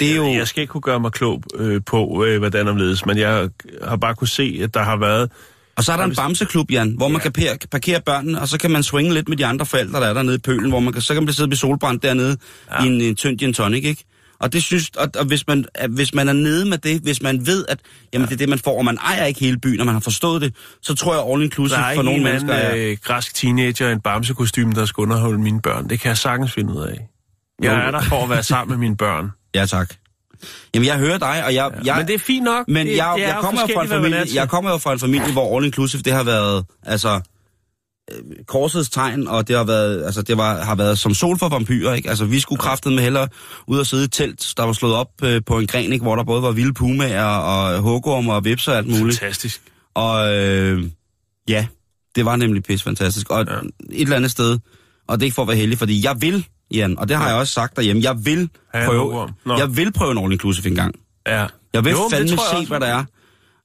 det 0.00 0.12
er 0.12 0.16
jo... 0.16 0.26
Jeg 0.26 0.48
skal 0.48 0.60
ikke 0.60 0.70
kunne 0.70 0.80
gøre 0.80 1.00
mig 1.00 1.12
klog 1.12 1.42
øh, 1.54 1.80
på, 1.86 2.24
øh, 2.24 2.38
hvordan 2.38 2.68
omledes, 2.68 3.06
men 3.06 3.18
jeg 3.18 3.48
har 3.82 3.96
bare 3.96 4.14
kunne 4.14 4.28
se, 4.28 4.60
at 4.62 4.74
der 4.74 4.82
har 4.82 4.96
været... 4.96 5.30
Og 5.80 5.84
så 5.84 5.92
er 5.92 5.96
der 5.96 6.04
en 6.04 6.16
bamseklub, 6.16 6.70
Jan, 6.70 6.94
hvor 6.96 7.08
man 7.08 7.20
kan 7.20 7.32
per- 7.32 7.56
parkere 7.70 8.00
børnene, 8.00 8.40
og 8.40 8.48
så 8.48 8.58
kan 8.58 8.70
man 8.70 8.82
swinge 8.82 9.14
lidt 9.14 9.28
med 9.28 9.36
de 9.36 9.46
andre 9.46 9.66
forældre, 9.66 10.00
der 10.00 10.06
er 10.06 10.12
dernede 10.14 10.34
i 10.34 10.38
pølen, 10.38 10.70
hvor 10.70 10.80
man 10.80 10.92
kan, 10.92 11.02
så 11.02 11.14
kan 11.14 11.24
man 11.24 11.32
sidde 11.32 11.50
ved 11.50 11.56
solbrand 11.56 12.00
dernede 12.00 12.36
ja. 12.70 12.84
i 12.84 12.86
en, 12.86 13.00
en 13.00 13.16
tynd 13.16 13.38
gin 13.38 13.54
tonic, 13.54 13.84
ikke? 13.84 14.04
Og 14.40 14.52
det 14.52 14.62
synes, 14.62 14.90
og, 14.96 15.08
og 15.18 15.24
hvis, 15.24 15.46
man, 15.46 15.64
at 15.74 15.90
hvis 15.90 16.14
man 16.14 16.28
er 16.28 16.32
nede 16.32 16.68
med 16.68 16.78
det, 16.78 17.00
hvis 17.00 17.22
man 17.22 17.46
ved, 17.46 17.64
at 17.68 17.78
jamen, 18.12 18.24
ja. 18.24 18.28
det 18.28 18.32
er 18.34 18.38
det, 18.38 18.48
man 18.48 18.58
får, 18.58 18.78
og 18.78 18.84
man 18.84 18.96
ejer 18.98 19.24
ikke 19.24 19.40
hele 19.40 19.58
byen, 19.58 19.80
og 19.80 19.86
man 19.86 19.94
har 19.94 20.00
forstået 20.00 20.42
det, 20.42 20.54
så 20.82 20.94
tror 20.94 21.14
jeg 21.14 21.32
all 21.32 21.42
inclusive 21.42 21.76
Der 21.78 21.84
er 21.84 21.84
for 21.84 21.90
ikke 21.90 22.04
nogle 22.04 22.18
en 22.18 22.24
mennesker 22.24 22.52
er... 22.52 22.76
øh, 22.76 22.96
græsk 23.04 23.34
teenager 23.34 23.88
i 23.88 23.92
en 23.92 24.00
bamsekostyme, 24.00 24.72
der 24.72 24.84
skal 24.86 25.02
underholde 25.02 25.38
mine 25.38 25.60
børn. 25.62 25.88
Det 25.88 26.00
kan 26.00 26.08
jeg 26.08 26.18
sagtens 26.18 26.52
finde 26.52 26.74
ud 26.74 26.82
af. 26.82 27.08
Jeg 27.62 27.86
er 27.86 27.90
der 27.90 28.02
for 28.02 28.22
at 28.24 28.30
være 28.30 28.42
sammen 28.42 28.70
med 28.72 28.78
mine 28.78 28.96
børn. 28.96 29.30
Ja, 29.54 29.66
tak. 29.66 29.94
Jamen, 30.74 30.86
jeg 30.86 30.98
hører 30.98 31.18
dig, 31.18 31.44
og 31.44 31.54
jeg... 31.54 31.70
jeg 31.84 31.96
Men 31.96 32.06
det 32.06 32.14
er 32.14 32.18
fint 32.18 32.44
nok. 32.44 32.68
men 32.68 32.86
det, 32.86 32.96
jeg, 32.96 33.14
det 33.16 33.22
jeg, 33.22 33.36
kommer 33.40 33.60
jo 33.60 33.74
fra 33.74 33.82
en 33.82 33.88
familie, 33.88 34.26
jeg 34.34 34.48
kommer 34.48 34.70
jo 34.70 34.78
fra 34.78 34.92
en 34.92 34.98
familie, 34.98 35.32
hvor 35.32 35.56
all 35.56 35.66
inclusive, 35.66 36.02
det 36.02 36.12
har 36.12 36.22
været, 36.22 36.64
altså, 36.82 37.20
øh, 38.10 38.44
korsets 38.46 38.90
tegn, 38.90 39.28
og 39.28 39.48
det 39.48 39.56
har 39.56 39.64
været, 39.64 40.04
altså, 40.04 40.22
det 40.22 40.36
var, 40.36 40.64
har 40.64 40.74
været 40.74 40.98
som 40.98 41.14
sol 41.14 41.38
for 41.38 41.48
vampyrer, 41.48 41.94
ikke? 41.94 42.08
Altså, 42.08 42.24
vi 42.24 42.40
skulle 42.40 42.58
kraftet 42.58 42.92
med 42.92 43.02
hellere 43.02 43.28
ud 43.66 43.78
og 43.78 43.86
sidde 43.86 44.04
i 44.04 44.08
telt, 44.08 44.54
der 44.56 44.62
var 44.62 44.72
slået 44.72 44.94
op 44.94 45.10
øh, 45.22 45.42
på 45.46 45.58
en 45.58 45.66
gren, 45.66 45.92
ikke? 45.92 46.02
Hvor 46.02 46.16
der 46.16 46.24
både 46.24 46.42
var 46.42 46.50
vilde 46.50 46.74
pumaer 46.74 47.24
og 47.24 47.78
hugorm 47.78 48.28
og 48.28 48.44
vips 48.44 48.68
og 48.68 48.76
alt 48.76 48.86
muligt. 48.86 49.18
Fantastisk. 49.18 49.62
Og 49.94 50.36
øh, 50.36 50.84
ja, 51.48 51.66
det 52.14 52.24
var 52.24 52.36
nemlig 52.36 52.62
pis 52.62 52.82
fantastisk. 52.82 53.30
Og 53.30 53.46
ja. 53.46 53.54
Ja. 53.54 53.60
et 53.90 54.00
eller 54.00 54.16
andet 54.16 54.30
sted, 54.30 54.58
og 55.08 55.20
det 55.20 55.22
er 55.22 55.26
ikke 55.26 55.34
for 55.34 55.42
at 55.42 55.48
være 55.48 55.56
heldig, 55.56 55.78
fordi 55.78 56.04
jeg 56.04 56.16
vil, 56.20 56.46
Jan, 56.74 56.98
og 56.98 57.08
det 57.08 57.16
har 57.16 57.28
jeg 57.28 57.36
også 57.36 57.52
sagt 57.52 57.76
derhjemme, 57.76 58.02
jeg 58.02 58.16
vil 58.24 58.48
prøve, 58.84 59.28
jeg 59.46 59.76
vil 59.76 59.92
prøve 59.92 60.12
en 60.12 60.18
all 60.18 60.32
inclusive 60.32 60.68
en 60.68 60.74
gang. 60.74 60.94
Ja. 61.26 61.46
Jeg 61.74 61.84
vil 61.84 61.90
Jo, 61.90 62.08
fandme 62.10 62.30
jeg 62.30 62.38
se, 62.50 62.56
også. 62.56 62.68
hvad 62.68 62.80
der 62.80 62.86
er. 62.86 63.04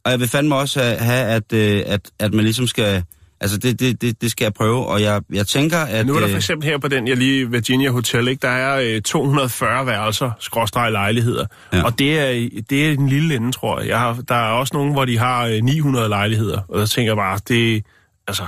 Og 0.06 0.12
jeg 0.12 0.20
vil 0.20 0.28
fandme 0.28 0.56
også 0.56 0.80
have, 1.00 1.26
at, 1.26 1.54
øh, 1.54 1.84
at, 1.86 2.02
at 2.20 2.34
man 2.34 2.46
ligesom 2.46 2.68
skal... 2.68 3.04
Altså, 3.42 3.58
det, 3.58 3.80
det, 3.80 4.02
det, 4.02 4.22
det 4.22 4.32
skal 4.32 4.46
jeg 4.46 4.54
prøve, 4.54 4.86
og 4.88 5.02
jeg, 5.02 5.22
jeg 5.34 5.48
tænker, 5.48 5.80
at... 5.80 6.06
Nu 6.06 6.16
er 6.16 6.20
der 6.20 6.28
for 6.28 6.32
øh, 6.32 6.38
eksempel 6.38 6.70
her 6.70 6.78
på 6.78 6.88
den, 6.88 7.08
jeg 7.08 7.18
lige 7.18 7.52
Virginia 7.52 7.90
Hotel, 7.92 8.28
ikke? 8.28 8.42
der 8.42 8.50
er 8.50 8.96
øh, 8.96 9.02
240 9.02 9.86
værelser, 9.86 10.32
skråstreg 10.40 10.92
lejligheder. 10.92 11.46
Ja. 11.74 11.78
Ja. 11.78 11.84
Og 11.84 12.00
det 12.00 12.20
er, 12.20 12.50
det 12.70 12.88
er 12.88 12.92
en 12.92 13.10
lille 13.10 13.36
ende, 13.36 13.52
tror 13.52 13.80
jeg. 13.80 13.90
jeg 13.90 14.00
har, 14.00 14.18
der 14.28 14.36
er 14.36 14.52
også 14.52 14.74
nogen, 14.74 14.92
hvor 14.92 15.06
de 15.06 15.18
har 15.18 15.46
øh, 15.46 15.62
900 15.62 16.10
lejligheder. 16.10 16.62
Og 16.70 16.80
der 16.80 16.86
tænker 16.86 17.12
jeg 17.12 17.18
bare, 17.18 17.40
det 17.48 17.86
altså... 18.28 18.44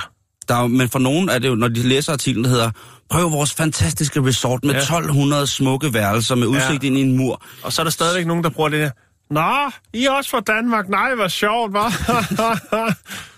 Der 0.48 0.56
er, 0.56 0.68
men 0.68 0.90
for 0.90 1.00
nogen 1.00 1.30
er 1.30 1.40
det 1.40 1.48
jo, 1.48 1.56
når 1.56 1.68
de 1.68 1.88
læser 1.88 2.14
artiklen, 2.14 2.44
der 2.44 2.50
hedder, 2.50 2.72
prøv 3.10 3.32
vores 3.32 3.54
fantastiske 3.54 4.26
resort 4.26 4.64
med 4.64 4.74
Ja. 4.74 4.80
1200 4.80 5.48
smukke 5.48 5.94
værelser 5.94 6.36
med 6.36 6.48
udsigt 6.48 6.84
Ja. 6.84 6.88
ind 6.88 6.98
i 6.98 7.02
en 7.02 7.18
mur. 7.18 7.42
Og 7.64 7.74
så 7.74 7.82
er 7.82 7.84
der 7.84 7.92
stadigvæk 7.92 8.28
nogen, 8.28 8.44
der 8.44 8.50
bruger 8.50 8.70
det 8.70 8.80
der. 8.80 8.90
Nå, 9.34 9.72
I 9.94 10.06
er 10.06 10.12
også 10.12 10.30
fra 10.30 10.40
Danmark. 10.40 10.90
Nej, 10.90 11.16
hvor 11.16 11.28
sjovt, 11.28 11.76
hva'? 11.78 12.12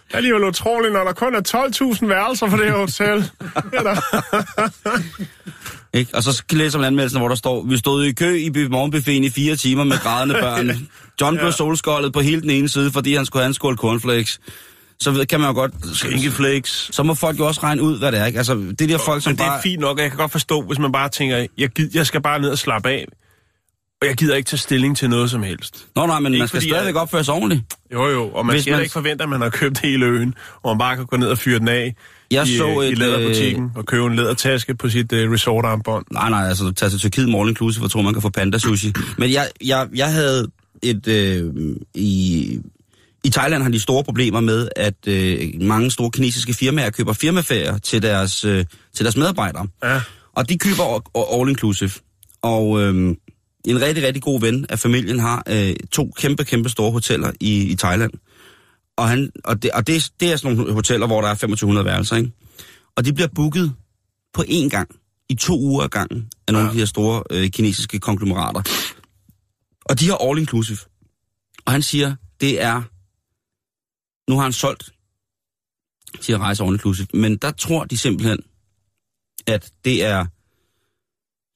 Det 0.08 0.14
er 0.14 0.18
alligevel 0.18 0.44
utroligt, 0.44 0.94
når 0.94 1.04
der 1.04 1.14
kun 1.14 1.36
er 1.36 1.42
12.000 1.42 2.06
værelser 2.08 2.50
på 2.50 2.58
det 2.58 2.66
her 2.66 2.78
hotel. 2.78 3.32
Ja. 3.74 3.96
Ikke? 6.00 6.16
Og 6.16 6.24
så 6.24 6.44
læser 6.52 6.80
man 6.80 6.88
anmeldelsen, 6.88 7.20
hvor 7.20 7.28
der 7.28 7.36
står, 7.36 7.64
vi 7.66 7.78
stod 7.78 8.04
i 8.06 8.12
kø 8.12 8.36
i 8.38 8.68
morgenbuffeten 8.70 9.24
i 9.24 9.30
fire 9.30 9.56
timer 9.56 9.84
med 9.84 9.98
grædende 9.98 10.36
børn. 10.36 10.88
John 11.22 11.38
blev 11.38 11.52
solskoldet 11.52 12.14
på 12.14 12.20
hele 12.22 12.42
den 12.42 12.50
ene 12.50 12.70
side, 12.70 12.92
fordi 12.92 13.16
han 13.16 13.26
skulle 13.26 13.44
have 13.44 13.48
en 13.48 13.54
skål 13.54 13.78
cornflakes. 13.78 14.40
Så 15.02 15.12
ved- 15.12 15.26
kan 15.26 15.40
man 15.40 15.50
jo 15.50 15.54
godt... 15.54 15.72
Skinkeflakes. 15.96 16.90
Så 16.94 17.04
må 17.04 17.14
folk 17.14 17.40
jo 17.40 17.48
også 17.48 17.62
regne 17.64 17.82
ud, 17.82 18.00
hvad 18.00 18.12
det 18.12 18.20
er. 18.20 18.26
Ikke? 18.26 18.38
Altså, 18.38 18.56
det 18.56 18.82
er 18.82 18.86
de 18.86 18.88
her 18.88 18.98
folk, 18.98 19.24
som 19.24 19.30
Men 19.32 19.38
det 19.38 19.44
er 19.44 19.48
bare... 19.48 19.62
fint 19.62 19.80
nok, 19.80 19.98
og 19.98 20.02
jeg 20.04 20.12
kan 20.12 20.18
godt 20.18 20.32
forstå, 20.32 20.62
hvis 20.62 20.80
man 20.80 20.92
bare 20.92 21.10
tænker, 21.10 21.46
jeg, 21.58 21.70
gid, 21.70 21.90
jeg 21.94 22.06
skal 22.08 22.22
bare 22.22 22.40
ned 22.42 22.50
og 22.50 22.58
slappe 22.58 22.90
af. 22.90 23.06
Og 24.02 24.08
jeg 24.08 24.16
gider 24.16 24.36
ikke 24.36 24.48
tage 24.48 24.58
stilling 24.58 24.98
til 24.98 25.10
noget 25.10 25.30
som 25.32 25.44
helst. 25.44 25.86
Nå 25.96 26.06
nej, 26.06 26.20
men 26.20 26.34
Ikke 26.34 26.42
man 26.42 26.48
skal 26.48 26.62
stadigvæk 26.62 26.94
jeg- 26.94 27.02
opføre 27.02 27.24
sig 27.24 27.34
ordentligt. 27.34 27.62
Jo, 27.94 28.08
jo, 28.08 28.30
og 28.30 28.46
man 28.46 28.54
Hvis 28.54 28.64
skal 28.64 28.72
man- 28.72 28.82
ikke 28.82 28.94
forvente, 28.94 29.24
at 29.24 29.30
man 29.30 29.42
har 29.42 29.50
købt 29.50 29.80
hele 29.80 30.06
øen, 30.06 30.34
og 30.64 30.72
man 30.72 30.78
bare 30.80 30.96
kan 30.96 31.06
gå 31.06 31.18
ned 31.18 31.28
og 31.28 31.38
fyre 31.38 31.60
den 31.60 31.68
af 31.68 31.96
Jeg 32.32 32.48
i, 32.48 32.58
så 32.58 32.68
øh, 32.82 32.88
i 32.88 32.92
et, 32.92 32.98
læderbutikken 32.98 33.72
og 33.76 33.86
købe 33.86 34.06
en 34.06 34.16
lædertaske 34.16 34.76
på 34.76 34.90
sit 34.90 35.12
uh, 35.14 35.18
resortarmbånd. 35.32 36.06
Nej, 36.12 36.30
nej, 36.30 36.48
altså 36.48 36.72
tage 36.72 36.90
til 36.90 37.00
Tyrkiet 37.00 37.36
all 37.36 37.50
inclusive, 37.50 37.84
og 37.86 37.92
tror, 37.92 38.02
man 38.02 38.14
kan 38.14 38.22
få 38.22 38.30
panda 38.30 38.58
sushi. 38.58 38.94
Men 39.18 39.32
jeg, 39.32 39.50
jeg, 39.66 39.88
jeg 39.96 40.14
havde 40.14 40.48
et... 40.84 41.08
Øh, 41.08 41.54
i, 41.96 42.60
I 43.24 43.30
Thailand 43.30 43.64
har 43.64 43.70
de 43.70 43.80
store 43.80 44.04
problemer 44.04 44.40
med, 44.40 44.70
at 44.76 45.08
øh, 45.08 45.62
mange 45.62 45.92
store 45.92 46.12
kinesiske 46.12 46.54
firmaer 46.54 46.90
køber 46.90 47.14
firmaferier 47.14 47.78
til 47.78 48.02
deres, 48.02 48.44
øh, 48.46 48.66
til 48.94 49.06
deres 49.06 49.18
medarbejdere. 49.18 49.68
Ja. 49.84 50.02
Og 50.36 50.50
de 50.50 50.58
køber 50.58 51.02
all 51.42 51.50
inclusive. 51.50 51.92
Og 52.42 52.82
øh, 52.82 53.16
en 53.66 53.82
rigtig, 53.82 54.04
rigtig 54.04 54.22
god 54.24 54.42
ven 54.42 54.66
af 54.70 54.80
familien 54.80 55.20
har 55.20 55.44
øh, 55.48 55.76
to 55.92 56.12
kæmpe, 56.18 56.44
kæmpe 56.44 56.70
store 56.70 56.92
hoteller 56.92 57.32
i, 57.40 57.62
i 57.64 57.76
Thailand. 57.76 58.12
Og, 58.98 59.10
han, 59.10 59.30
og, 59.44 59.64
det, 59.64 59.72
og 59.72 59.88
det, 59.88 60.12
det 60.20 60.32
er 60.32 60.36
sådan 60.38 60.58
nogle 60.58 60.74
hoteller, 60.74 61.08
hvor 61.08 61.22
der 61.22 61.28
er 61.28 61.34
2500 61.34 61.86
værelser, 61.86 62.16
ikke? 62.16 62.32
Og 62.98 63.06
de 63.06 63.14
bliver 63.14 63.28
booket 63.36 63.74
på 64.34 64.42
én 64.48 64.70
gang, 64.70 64.90
i 65.30 65.36
to 65.36 65.60
uger 65.60 65.84
ad 65.84 65.90
gangen, 65.90 66.30
af 66.48 66.54
nogle 66.54 66.66
Ja. 66.66 66.70
af 66.70 66.74
de 66.74 66.80
her 66.80 66.86
store 66.86 67.24
øh, 67.32 67.50
kinesiske 67.50 68.00
konglomerater. 68.00 68.62
Og 69.86 70.00
de 70.00 70.08
har 70.08 70.18
all 70.30 70.40
inclusive. 70.40 70.78
Og 71.66 71.72
han 71.72 71.82
siger, 71.82 72.16
det 72.42 72.62
er... 72.62 72.82
Nu 74.30 74.36
har 74.36 74.44
han 74.44 74.54
solgt 74.54 74.92
til 76.22 76.34
at 76.34 76.40
rejse 76.40 76.64
inclusive, 76.64 77.08
men 77.14 77.38
der 77.38 77.52
tror 77.52 77.84
de 77.84 77.98
simpelthen, 77.98 78.40
at 79.48 79.72
det 79.86 80.06
er 80.06 80.26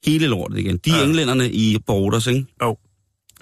hele 0.10 0.28
lortet 0.28 0.58
igen. 0.58 0.78
De 0.78 0.92
ja. 0.92 1.04
Englænderne 1.04 1.52
i 1.52 1.78
Borders, 1.88 2.28
ikke? 2.28 2.46
Jo. 2.62 2.78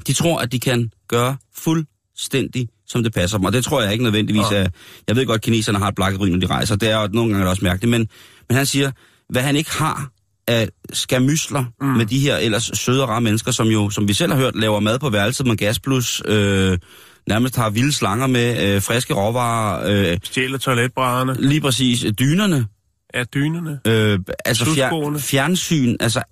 De 0.08 0.14
tror, 0.14 0.40
at 0.40 0.52
de 0.52 0.60
kan 0.60 0.92
gøre 1.08 1.38
fuldstændig, 1.54 2.70
som 2.88 3.04
det 3.04 3.14
passer 3.14 3.38
dem. 3.38 3.46
Og 3.46 3.54
det 3.54 3.64
tror 3.64 3.82
jeg 3.82 3.92
ikke 3.92 4.04
nødvendigvis 4.04 4.52
Ja. 4.52 4.58
er... 4.58 4.70
Jeg 5.08 5.16
ved 5.16 5.26
godt, 5.26 5.36
at 5.36 5.42
kineserne 5.42 5.78
har 5.78 5.88
et 5.88 5.96
blakkeri, 5.96 6.30
når 6.30 6.40
de 6.40 6.46
rejser. 6.48 6.76
Det 6.76 6.90
er 6.90 7.02
jo 7.02 7.08
nogle 7.08 7.34
gange 7.34 7.50
også 7.50 7.64
mærkeligt. 7.66 7.92
Men, 7.92 8.08
men 8.50 8.56
han 8.58 8.66
siger, 8.66 8.92
hvad 9.30 9.42
han 9.42 9.56
ikke 9.56 9.72
har 9.72 10.12
af 10.48 10.70
skamysler 10.94 11.66
mm. 11.82 11.88
med 11.88 12.06
de 12.06 12.20
her 12.20 12.38
ellers 12.38 12.72
søde 12.74 13.04
og 13.04 13.10
rare 13.10 13.22
mennesker, 13.22 13.52
som 13.52 13.68
jo, 13.68 13.90
som 13.90 14.08
vi 14.08 14.14
selv 14.14 14.32
har 14.32 14.40
hørt, 14.40 14.56
laver 14.56 14.80
mad 14.80 15.00
på 15.00 15.10
værelset 15.10 15.48
med 15.48 15.58
gasplus, 15.58 16.22
øh, 16.26 16.78
nærmest 17.28 17.56
har 17.56 17.70
vilde 17.70 17.92
slanger 17.92 18.28
med 18.28 18.76
øh, 18.76 18.82
friske 18.82 19.14
råvarer, 19.14 20.12
øh, 20.12 20.18
Stjæler 20.24 20.58
toiletbrædderne. 20.58 21.36
lige 21.50 21.62
præcis 21.62 22.04
øh, 22.04 22.12
dynerne, 22.20 22.66
Er 23.14 23.24
dynerne. 23.24 23.80
øh, 23.88 24.20
altså 24.46 24.66
fjer, 24.66 25.18
fjernsyn, 25.20 25.96
altså 26.00 26.24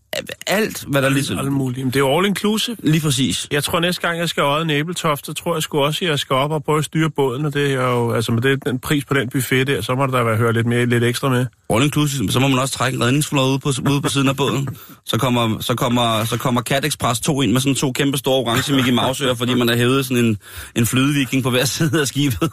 alt, 0.47 0.83
hvad 0.87 1.01
der 1.01 1.09
ligesom... 1.09 1.39
Alt 1.39 1.51
muligt. 1.51 1.85
Men 1.85 1.87
det 1.87 1.95
er 1.95 1.99
jo 1.99 2.17
all 2.17 2.27
inclusive. 2.27 2.77
Lige 2.83 3.01
præcis. 3.01 3.47
Jeg 3.51 3.63
tror 3.63 3.79
næste 3.79 4.01
gang, 4.01 4.19
jeg 4.19 4.29
skal 4.29 4.41
øje 4.41 4.61
en 4.61 4.69
æbletoft, 4.69 5.25
så 5.25 5.33
tror 5.33 5.55
jeg 5.55 5.63
sgu 5.63 5.79
også, 5.79 6.05
at 6.05 6.09
jeg 6.09 6.19
skal 6.19 6.33
op 6.33 6.51
og 6.51 6.63
prøve 6.63 6.77
at 6.77 6.85
styre 6.85 7.09
båden, 7.09 7.45
og 7.45 7.53
det 7.53 7.73
er 7.73 7.89
jo, 7.89 8.11
altså 8.11 8.31
med 8.31 8.41
det, 8.41 8.65
den 8.65 8.79
pris 8.79 9.05
på 9.05 9.13
den 9.13 9.29
buffet 9.29 9.67
der, 9.67 9.81
så 9.81 9.95
må 9.95 10.05
der 10.05 10.11
da 10.11 10.23
være 10.23 10.37
høre 10.37 10.53
lidt 10.53 10.67
mere, 10.67 10.85
lidt 10.85 11.03
ekstra 11.03 11.29
med. 11.29 11.45
All 11.69 11.83
inclusive, 11.83 12.31
så 12.31 12.39
må 12.39 12.47
man 12.47 12.59
også 12.59 12.73
trække 12.73 12.95
en 12.95 13.03
redningsflåde 13.03 13.49
ude 13.51 13.59
på, 13.59 13.71
ude 13.89 14.01
på 14.01 14.09
siden 14.09 14.29
af 14.29 14.37
båden. 14.37 14.67
Så 15.05 15.17
kommer, 15.17 15.59
så 15.59 15.75
kommer, 15.75 16.25
så 16.25 16.37
kommer 16.37 16.61
Cat 16.61 16.85
Express 16.85 17.21
2 17.21 17.41
ind 17.41 17.51
med 17.51 17.61
sådan 17.61 17.75
to 17.75 17.91
kæmpe 17.91 18.17
store 18.17 18.35
orange 18.35 18.73
Mickey 18.73 18.91
Mouse 18.91 19.35
fordi 19.35 19.53
man 19.53 19.67
har 19.67 19.75
hævet 19.75 20.05
sådan 20.05 20.25
en, 20.25 20.37
en 20.75 20.85
flydeviking 20.85 21.43
på 21.43 21.49
hver 21.49 21.65
side 21.65 22.01
af 22.01 22.07
skibet. 22.07 22.51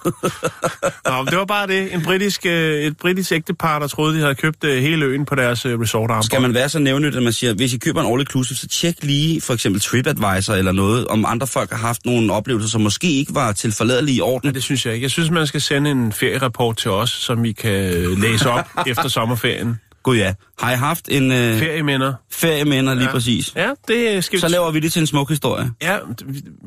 Nå, 1.06 1.16
men 1.16 1.26
det 1.26 1.38
var 1.38 1.44
bare 1.44 1.66
det. 1.66 1.94
En 1.94 2.02
britisk, 2.02 2.46
øh, 2.46 2.82
et 2.82 2.96
britisk 2.96 3.32
ægtepar, 3.32 3.78
der 3.78 3.86
troede, 3.86 4.14
de 4.14 4.20
havde 4.20 4.34
købt 4.34 4.64
øh, 4.64 4.82
hele 4.82 5.04
øen 5.04 5.24
på 5.24 5.34
deres 5.34 5.66
øh, 5.66 5.80
resort 5.80 6.24
Skal 6.24 6.42
man 6.42 6.54
være 6.54 6.68
så 6.68 6.78
nævnyt, 6.78 7.16
at 7.16 7.22
man 7.22 7.32
siger, 7.32 7.45
hvis 7.54 7.74
I 7.74 7.78
køber 7.78 8.00
en 8.02 8.12
all 8.12 8.20
inclusive, 8.20 8.56
så 8.56 8.68
tjek 8.68 8.96
lige 9.02 9.40
for 9.40 9.54
eksempel 9.54 9.80
TripAdvisor 9.80 10.54
eller 10.54 10.72
noget, 10.72 11.06
om 11.08 11.24
andre 11.28 11.46
folk 11.46 11.70
har 11.70 11.78
haft 11.78 12.06
nogle 12.06 12.32
oplevelser, 12.32 12.68
som 12.70 12.80
måske 12.80 13.10
ikke 13.12 13.34
var 13.34 13.52
til 13.52 13.72
forladelige 13.72 14.16
i 14.16 14.20
orden. 14.20 14.48
Ja, 14.48 14.52
det 14.54 14.62
synes 14.62 14.86
jeg 14.86 14.94
ikke. 14.94 15.04
Jeg 15.04 15.10
synes, 15.10 15.30
man 15.30 15.46
skal 15.46 15.60
sende 15.60 15.90
en 15.90 16.12
ferierapport 16.12 16.76
til 16.76 16.90
os, 16.90 17.10
som 17.10 17.42
vi 17.42 17.52
kan 17.52 17.92
læse 18.20 18.50
op 18.50 18.68
efter 18.86 19.08
sommerferien. 19.08 19.80
Gud 20.02 20.16
ja. 20.16 20.34
Har 20.60 20.72
I 20.72 20.76
haft 20.76 21.08
en 21.08 21.32
øh, 21.32 21.58
Ferieminder. 21.58 22.14
ferieminder 22.32 22.94
lige 22.94 23.04
Ja. 23.04 23.10
præcis? 23.10 23.52
Ja, 23.56 23.68
det 23.88 24.24
skal 24.24 24.36
vi... 24.36 24.40
Så 24.40 24.48
laver 24.48 24.70
vi 24.70 24.80
det 24.80 24.92
til 24.92 25.00
en 25.00 25.06
smuk 25.06 25.28
historie. 25.28 25.70
Ja, 25.82 25.96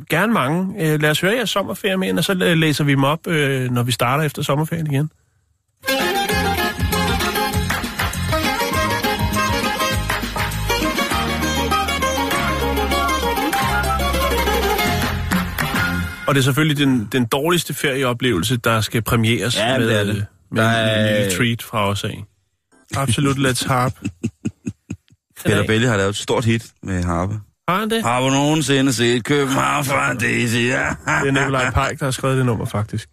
gerne 0.10 0.34
mange. 0.34 0.74
Øh, 0.86 1.02
lad 1.02 1.10
os 1.10 1.20
høre 1.22 1.34
jeres 1.36 1.50
sommerferieminder, 1.50 2.22
så 2.22 2.34
læser 2.34 2.84
vi 2.84 2.92
dem 2.92 3.04
op, 3.04 3.28
øh, 3.28 3.72
når 3.72 3.84
vi 3.84 3.92
starter 3.92 4.24
efter 4.24 4.42
sommerferien 4.42 4.88
igen. 4.92 5.10
Og 16.30 16.36
det 16.36 16.42
er 16.42 16.44
selvfølgelig 16.44 16.78
den, 16.78 17.08
den 17.12 17.26
dårligste 17.26 17.74
ferieoplevelse, 17.74 18.58
der 18.58 18.82
skal 18.82 19.02
premieres 19.02 19.58
Ja, 19.58 19.72
det 19.74 19.80
med, 19.82 19.90
er 19.90 20.04
det. 20.04 20.26
med 20.52 20.64
Der 20.64 20.70
en 20.70 20.76
er- 20.76 21.20
lille 21.20 21.38
treat 21.38 21.64
fra 21.64 21.90
os 21.90 22.04
af. 22.04 22.24
Absolut 22.96 23.38
Let's 23.38 23.68
Harp. 23.68 23.94
Peter 25.46 25.64
Belli 25.68 25.86
har 25.86 25.98
lavet 25.98 26.10
et 26.10 26.16
stort 26.16 26.46
hit 26.46 26.66
med 26.84 27.04
harpe. 27.04 27.40
Har 27.70 27.80
han 27.80 27.90
det? 27.90 28.04
Har 28.04 28.20
du 28.22 28.30
nogensinde 28.30 28.94
set 28.94 29.24
København 29.24 29.86
fra 29.86 30.14
Daisy? 30.14 30.56
Ja. 30.56 30.90
Det 31.24 31.28
er 31.28 31.32
Nikolaj 31.32 31.72
Pajk, 31.72 32.00
der 32.00 32.06
har 32.06 32.12
skrevet 32.12 32.38
det 32.38 32.46
nummer, 32.46 32.66
faktisk. 32.66 33.10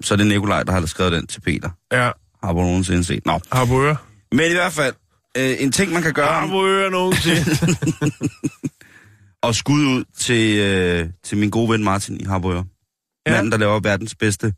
Så 0.00 0.14
er 0.14 0.16
det 0.16 0.26
Nikolaj, 0.26 0.62
der 0.62 0.72
har 0.72 0.86
skrevet 0.86 1.12
den 1.12 1.26
til 1.26 1.40
Peter. 1.40 1.70
Ja, 1.92 2.10
Har 2.44 2.52
du 2.52 2.60
nogensinde 2.60 3.04
set? 3.04 3.26
Nå. 3.26 3.40
Harboøre. 3.52 3.96
Men 4.32 4.50
i 4.50 4.54
hvert 4.54 4.72
fald, 4.72 4.94
øh, 5.36 5.56
en 5.58 5.72
ting, 5.72 5.92
man 5.92 6.02
kan 6.02 6.12
gøre, 6.12 6.26
Harboøre 6.40 6.90
nogensinde. 6.90 7.40
og 9.42 9.54
skud 9.54 9.84
ud 9.84 10.04
til, 10.16 10.58
øh, 10.58 11.08
til 11.24 11.38
min 11.38 11.50
gode 11.50 11.70
ven 11.70 11.84
Martin 11.84 12.20
i 12.20 12.24
Harboøre. 12.24 12.64
Ja. 13.26 13.32
Manden, 13.32 13.52
der 13.52 13.58
laver 13.58 13.80
verdens 13.80 14.14
bedste 14.14 14.54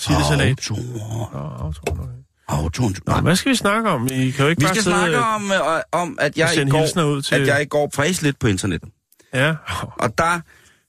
Sittesalat. 0.00 0.70
Autorer. 2.48 3.16
Nå, 3.16 3.20
hvad 3.20 3.36
skal 3.36 3.50
vi 3.50 3.56
snakke 3.56 3.90
om? 3.90 4.06
I 4.06 4.30
kan 4.30 4.44
jo 4.44 4.50
ikke 4.50 4.60
Vi 4.60 4.64
bare 4.64 4.74
skal 4.74 4.82
sidde 4.82 4.96
snakke 4.96 5.18
om, 5.18 5.52
øh, 5.52 5.82
om 5.92 6.18
at, 6.20 6.38
jeg 6.38 6.56
i 6.56 6.70
går, 6.70 7.04
ud 7.04 7.22
til... 7.22 7.34
at 7.34 7.46
jeg 7.46 7.62
i 7.62 7.64
går 7.64 7.90
fræs 7.94 8.22
lidt 8.22 8.38
på 8.38 8.46
internettet. 8.46 8.90
Ja. 9.34 9.54
Og 9.92 10.18
der 10.18 10.40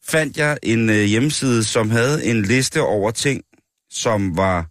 fandt 0.04 0.38
jeg 0.38 0.58
en 0.64 0.90
øh, 0.90 1.04
hjemmeside, 1.04 1.64
som 1.64 1.90
havde 1.90 2.26
en 2.26 2.42
liste 2.42 2.82
over 2.82 3.12
ting, 3.12 3.44
som 3.92 4.38
var... 4.38 4.68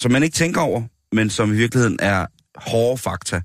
Som 0.00 0.12
man 0.12 0.22
ikke 0.22 0.34
tænker 0.34 0.60
over, 0.60 0.82
men 1.12 1.30
som 1.30 1.52
i 1.52 1.56
virkeligheden 1.56 1.98
er 2.02 2.26
hårde 2.56 2.98
fakta. 2.98 3.40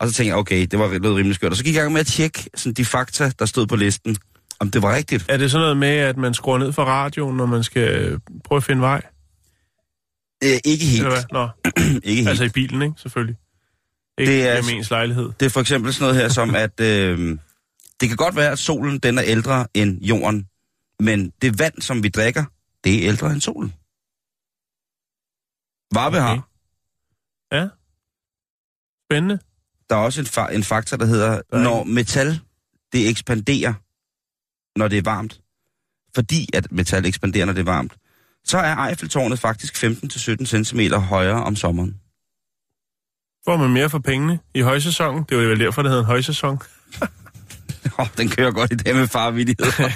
Og 0.00 0.08
så 0.08 0.14
tænkte 0.14 0.28
jeg, 0.28 0.36
okay, 0.36 0.66
det 0.70 0.78
var 0.78 0.98
lød 0.98 1.12
rimelig 1.14 1.34
skørt. 1.34 1.50
Og 1.50 1.56
så 1.56 1.64
gik 1.64 1.74
jeg 1.74 1.80
i 1.80 1.82
gang 1.82 1.92
med 1.92 2.00
at 2.00 2.06
tjekke 2.06 2.50
sådan, 2.54 2.74
de 2.74 2.84
fakta, 2.84 3.30
der 3.38 3.46
stod 3.46 3.66
på 3.66 3.76
listen, 3.76 4.16
om 4.60 4.70
det 4.70 4.82
var 4.82 4.94
rigtigt. 4.96 5.26
Er 5.28 5.36
det 5.36 5.50
sådan 5.50 5.62
noget 5.62 5.76
med, 5.76 5.88
at 5.88 6.16
man 6.16 6.34
skruer 6.34 6.58
ned 6.58 6.72
for 6.72 6.84
radioen, 6.84 7.36
når 7.36 7.46
man 7.46 7.64
skal 7.64 7.88
øh, 8.04 8.20
prøve 8.44 8.56
at 8.56 8.64
finde 8.64 8.82
vej? 8.82 9.02
Øh, 10.44 10.58
ikke 10.64 10.84
helt. 10.84 11.06
Eller 11.06 11.10
hvad? 11.10 11.24
Nå, 11.32 11.48
ikke 12.10 12.14
helt. 12.14 12.28
altså 12.28 12.44
i 12.44 12.48
bilen, 12.48 12.82
ikke? 12.82 12.94
Selvfølgelig. 12.96 13.36
Ikke 14.18 14.32
Det 14.32 14.48
er- 14.48 14.62
ens 14.76 14.90
lejlighed. 14.90 15.30
Det 15.40 15.46
er 15.46 15.50
for 15.50 15.60
eksempel 15.60 15.92
sådan 15.94 16.04
noget 16.04 16.22
her 16.22 16.28
som, 16.28 16.54
at 16.54 16.80
øh, 16.80 17.38
det 18.00 18.08
kan 18.08 18.16
godt 18.16 18.36
være, 18.36 18.50
at 18.52 18.58
solen 18.58 18.98
den 18.98 19.18
er 19.18 19.22
ældre 19.26 19.66
end 19.74 20.02
jorden, 20.04 20.48
men 21.00 21.30
det 21.42 21.58
vand, 21.58 21.80
som 21.82 22.02
vi 22.02 22.08
drikker, 22.08 22.44
det 22.84 22.94
er 23.04 23.08
ældre 23.08 23.32
end 23.32 23.40
solen. 23.40 23.74
Varbe 25.94 26.16
okay. 26.16 26.26
har. 26.26 26.48
Ja. 27.56 27.68
Spændende. 29.06 29.38
Der 29.90 29.96
er 29.96 30.00
også 30.00 30.20
en, 30.20 30.26
fa- 30.26 30.52
en 30.54 30.64
faktor, 30.64 30.96
der 30.96 31.06
hedder, 31.06 31.30
Der 31.30 31.58
er 31.58 31.62
når 31.62 31.84
metal, 31.84 32.40
det 32.92 33.08
ekspanderer, 33.08 33.74
når 34.78 34.88
det 34.88 34.98
er 34.98 35.02
varmt, 35.02 35.40
fordi 36.14 36.48
at 36.54 36.72
metal 36.72 37.06
ekspanderer, 37.06 37.44
når 37.46 37.52
det 37.52 37.60
er 37.60 37.64
varmt, 37.72 37.96
så 38.44 38.58
er 38.58 38.76
Eiffeltårnet 38.76 39.38
faktisk 39.38 39.84
15-17 39.84 40.64
cm 40.64 40.80
højere 40.94 41.44
om 41.44 41.56
sommeren. 41.56 42.00
Får 43.44 43.56
man 43.56 43.70
mere 43.70 43.90
for 43.90 43.98
pengene 43.98 44.38
i 44.54 44.60
højsæsonen? 44.60 45.24
Det 45.28 45.38
er 45.38 45.42
jo 45.42 45.48
vel 45.48 45.60
derfor, 45.60 45.82
det 45.82 45.90
hedder 45.90 46.02
en 46.02 46.06
højsæson. 46.06 46.58
Oh, 47.98 48.06
den 48.16 48.28
kører 48.28 48.50
godt 48.52 48.72
i 48.72 48.76
dag 48.76 48.94
med 48.94 49.06
farvidighed. 49.08 49.66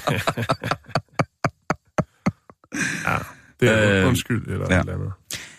Det 3.61 3.69
er 3.71 4.01
Øh, 4.03 4.09
undskyld, 4.09 4.47
eller 4.47 4.67
ja. 4.71 4.75
ja. 4.75 4.81
eller 4.81 4.95
andet. 4.95 5.13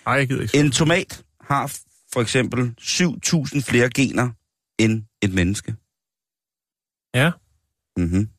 Ej, 0.08 0.13
jeg 0.13 0.28
gider 0.28 0.41
ikke. 0.41 0.58
En 0.58 0.72
tomat 0.72 1.24
har 1.41 1.72
for 2.13 2.21
eksempel 2.21 2.76
7.000 2.82 3.62
flere 3.62 3.89
gener 3.89 4.30
end 4.80 5.04
et 5.21 5.34
menneske. 5.34 5.76
Ja. 7.15 7.32
Mm-hmm. 7.97 8.30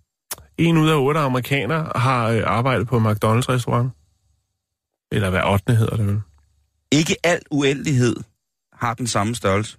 En 0.59 0.77
ud 0.77 0.89
af 0.89 0.97
otte 0.97 1.21
amerikanere 1.21 1.93
har 1.97 2.29
øh, 2.29 2.43
arbejdet 2.47 2.87
på 2.87 2.99
McDonald's-restaurant. 2.99 3.91
Eller 5.13 5.31
hvad 5.31 5.43
8. 5.45 5.75
hedder 5.75 5.97
det 5.97 6.07
vel. 6.07 6.21
Ikke 6.93 7.17
al 7.25 7.41
uendelighed 7.51 8.17
har 8.73 8.95
den 8.95 9.07
samme 9.07 9.35
størrelse. 9.35 9.79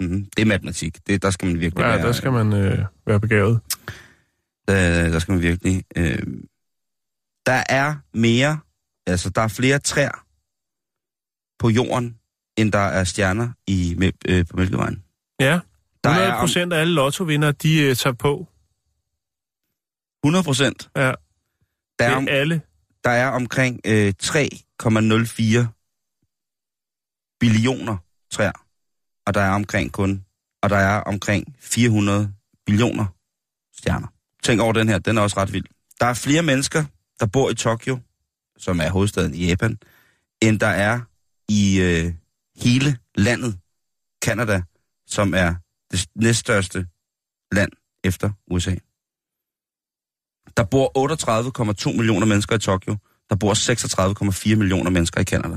Mm-hmm. 0.00 0.24
Det 0.36 0.42
er 0.42 0.46
matematik. 0.46 1.06
Det, 1.06 1.22
der 1.22 1.30
skal 1.30 1.48
man 1.48 1.60
virkelig 1.60 1.82
Ja, 1.82 1.88
være... 1.88 2.06
der 2.06 2.12
skal 2.12 2.32
man 2.32 2.52
øh, 2.52 2.84
være 3.06 3.20
begavet. 3.20 3.60
Der, 4.68 5.08
der 5.08 5.18
skal 5.18 5.32
man 5.32 5.42
virkelig... 5.42 5.84
Øh, 5.96 6.26
der 7.46 7.64
er 7.68 7.96
mere... 8.14 8.58
Altså, 9.06 9.30
der 9.30 9.42
er 9.42 9.48
flere 9.48 9.78
træer 9.78 10.24
jorden, 11.66 12.18
end 12.56 12.72
der 12.72 12.78
er 12.78 13.04
stjerner 13.04 13.48
i, 13.66 13.94
med, 13.98 14.12
øh, 14.28 14.46
på 14.46 14.56
Mælkevejen. 14.56 15.04
Ja, 15.40 15.60
Der 16.04 16.10
100 16.10 16.28
er 16.28 16.34
om, 16.34 16.40
procent 16.40 16.72
af 16.72 16.80
alle 16.80 16.94
lottovindere, 16.94 17.52
de 17.52 17.80
øh, 17.82 17.96
tager 17.96 18.14
på. 18.14 18.46
100 20.24 20.44
procent. 20.44 20.90
Ja, 20.96 21.02
Der 21.02 22.04
er, 22.04 22.10
er 22.10 22.16
om, 22.16 22.26
alle. 22.30 22.60
der 23.04 23.10
er 23.10 23.28
omkring 23.28 23.80
øh, 23.86 24.14
3,04 24.22 25.66
billioner 27.40 27.96
træer. 28.30 28.52
Og 29.26 29.34
der 29.34 29.40
er 29.40 29.50
omkring 29.50 29.92
kun... 29.92 30.24
Og 30.62 30.70
der 30.70 30.76
er 30.76 31.00
omkring 31.00 31.56
400 31.60 32.32
billioner 32.66 33.06
stjerner. 33.76 34.06
Tænk 34.42 34.60
over 34.60 34.72
den 34.72 34.88
her, 34.88 34.98
den 34.98 35.18
er 35.18 35.22
også 35.22 35.36
ret 35.36 35.52
vild. 35.52 35.64
Der 36.00 36.06
er 36.06 36.14
flere 36.14 36.42
mennesker, 36.42 36.84
der 37.20 37.26
bor 37.26 37.50
i 37.50 37.54
Tokyo, 37.54 37.98
som 38.58 38.80
er 38.80 38.90
hovedstaden 38.90 39.34
i 39.34 39.46
Japan, 39.46 39.78
end 40.42 40.60
der 40.60 40.66
er 40.66 41.00
i 41.48 41.80
øh, 41.80 42.12
hele 42.56 42.98
landet, 43.14 43.58
Kanada, 44.22 44.62
som 45.06 45.34
er 45.34 45.54
det 45.90 46.06
næststørste 46.14 46.86
land 47.52 47.72
efter 48.04 48.30
USA. 48.50 48.74
Der 50.56 50.64
bor 50.64 51.90
38,2 51.90 51.96
millioner 51.96 52.26
mennesker 52.26 52.56
i 52.56 52.58
Tokyo. 52.58 52.96
Der 53.30 53.36
bor 53.36 53.54
36,4 54.52 54.56
millioner 54.56 54.90
mennesker 54.90 55.20
i 55.20 55.24
Kanada. 55.24 55.56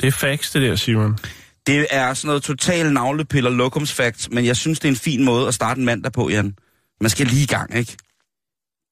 Det 0.00 0.06
er 0.06 0.12
facts, 0.12 0.50
det 0.50 0.62
der, 0.62 0.76
Simon. 0.76 1.18
Det 1.66 1.86
er 1.90 2.14
sådan 2.14 2.26
noget 2.26 2.42
total 2.42 2.92
navlepiller 2.92 3.50
lokumsfakt, 3.50 4.32
men 4.32 4.44
jeg 4.44 4.56
synes, 4.56 4.80
det 4.80 4.88
er 4.88 4.92
en 4.92 4.96
fin 4.96 5.24
måde 5.24 5.48
at 5.48 5.54
starte 5.54 5.78
en 5.78 5.84
mandag 5.84 6.12
på, 6.12 6.28
Jan. 6.28 6.56
Man 7.00 7.10
skal 7.10 7.26
lige 7.26 7.42
i 7.42 7.46
gang, 7.46 7.74
ikke? 7.74 7.96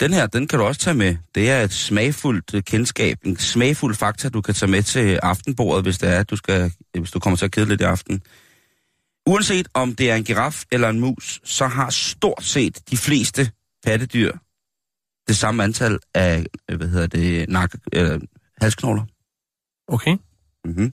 Den 0.00 0.12
her, 0.12 0.26
den 0.26 0.48
kan 0.48 0.58
du 0.58 0.64
også 0.64 0.80
tage 0.80 0.94
med. 0.94 1.16
Det 1.34 1.50
er 1.50 1.62
et 1.62 1.72
smagfuldt 1.72 2.54
øh, 2.54 2.62
kendskab, 2.62 3.18
en 3.24 3.36
smagfuld 3.36 3.94
fakta, 3.94 4.28
du 4.28 4.40
kan 4.40 4.54
tage 4.54 4.70
med 4.70 4.82
til 4.82 5.20
aftenbordet, 5.22 5.84
hvis 5.84 5.98
det 5.98 6.08
er, 6.08 6.22
du, 6.22 6.36
skal, 6.36 6.72
hvis 6.98 7.10
du 7.10 7.18
kommer 7.18 7.36
til 7.36 7.44
at 7.44 7.52
kede 7.52 7.68
lidt 7.68 7.80
i 7.80 7.84
aften. 7.84 8.22
Uanset 9.26 9.68
om 9.74 9.94
det 9.94 10.10
er 10.10 10.16
en 10.16 10.24
giraf 10.24 10.64
eller 10.72 10.88
en 10.88 11.00
mus, 11.00 11.40
så 11.44 11.66
har 11.66 11.90
stort 11.90 12.44
set 12.44 12.90
de 12.90 12.96
fleste 12.96 13.50
pattedyr 13.84 14.32
det 15.28 15.36
samme 15.36 15.64
antal 15.64 15.98
af, 16.14 16.44
øh, 16.70 16.76
hvad 16.76 16.88
hedder 16.88 17.06
det, 17.06 17.48
nakke, 17.48 17.78
øh, 17.94 18.20
halsknogler. 18.60 19.04
Okay. 19.88 20.16
Mm-hmm. 20.64 20.92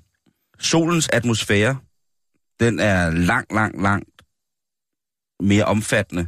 Solens 0.60 1.10
atmosfære, 1.10 1.78
den 2.60 2.80
er 2.80 3.10
langt, 3.10 3.54
langt, 3.54 3.82
langt 3.82 4.10
mere 5.40 5.66
omfattende 5.66 6.28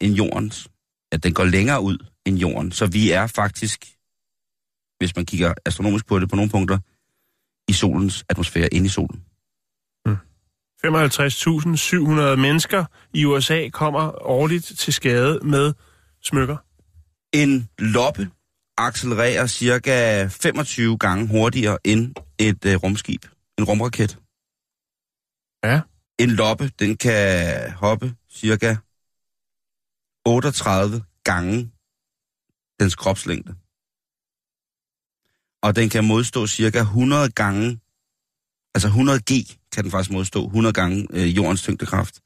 end 0.00 0.14
jordens. 0.14 0.69
At 1.12 1.22
den 1.22 1.34
går 1.34 1.44
længere 1.44 1.82
ud 1.82 1.98
end 2.26 2.38
jorden. 2.38 2.72
Så 2.72 2.86
vi 2.86 3.10
er 3.10 3.26
faktisk, 3.26 3.84
hvis 4.98 5.16
man 5.16 5.26
kigger 5.26 5.54
astronomisk 5.66 6.06
på 6.06 6.18
det 6.18 6.28
på 6.30 6.36
nogle 6.36 6.50
punkter, 6.50 6.78
i 7.68 7.72
solens 7.72 8.24
atmosfære, 8.28 8.74
inde 8.74 8.86
i 8.86 8.88
solen. 8.88 9.24
55.700 10.86 12.36
mennesker 12.36 12.84
i 13.14 13.24
USA 13.24 13.68
kommer 13.68 14.26
årligt 14.26 14.64
til 14.64 14.92
skade 14.92 15.40
med 15.42 15.72
smykker. 16.22 16.56
En 17.32 17.68
loppe 17.78 18.30
accelererer 18.78 19.46
cirka 19.46 20.26
25 20.26 20.98
gange 20.98 21.28
hurtigere 21.28 21.78
end 21.84 22.14
et 22.38 22.64
øh, 22.64 22.76
rumskib. 22.76 23.24
En 23.58 23.64
rumraket. 23.64 24.18
Ja. 25.64 25.80
En 26.18 26.30
loppe, 26.30 26.70
den 26.78 26.96
kan 26.96 27.70
hoppe 27.70 28.14
cirka 28.32 28.76
38 30.30 31.02
gange 31.24 31.70
dens 32.80 32.94
kropslængde. 32.94 33.54
Og 35.62 35.76
den 35.76 35.88
kan 35.88 36.04
modstå 36.04 36.46
cirka 36.46 36.78
100 36.78 37.30
gange, 37.30 37.80
altså 38.74 38.88
100 38.88 39.20
G 39.20 39.32
kan 39.72 39.84
den 39.84 39.90
faktisk 39.90 40.10
modstå, 40.10 40.44
100 40.46 40.72
gange 40.72 41.06
øh, 41.10 41.36
jordens 41.36 41.62
tyngdekraft. 41.62 42.20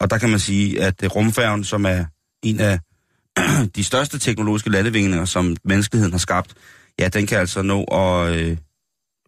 Og 0.00 0.10
der 0.10 0.18
kan 0.18 0.30
man 0.30 0.38
sige, 0.38 0.82
at 0.82 1.02
øh, 1.02 1.10
rumfærgen, 1.10 1.64
som 1.64 1.84
er 1.84 2.04
en 2.42 2.60
af 2.60 2.80
de 3.76 3.84
største 3.84 4.18
teknologiske 4.18 4.70
landevindinger, 4.70 5.24
som 5.24 5.56
menneskeheden 5.64 6.12
har 6.12 6.18
skabt, 6.18 6.54
ja, 6.98 7.08
den 7.08 7.26
kan 7.26 7.38
altså 7.38 7.62
nå 7.62 7.84
at 7.84 8.36
øh, 8.36 8.58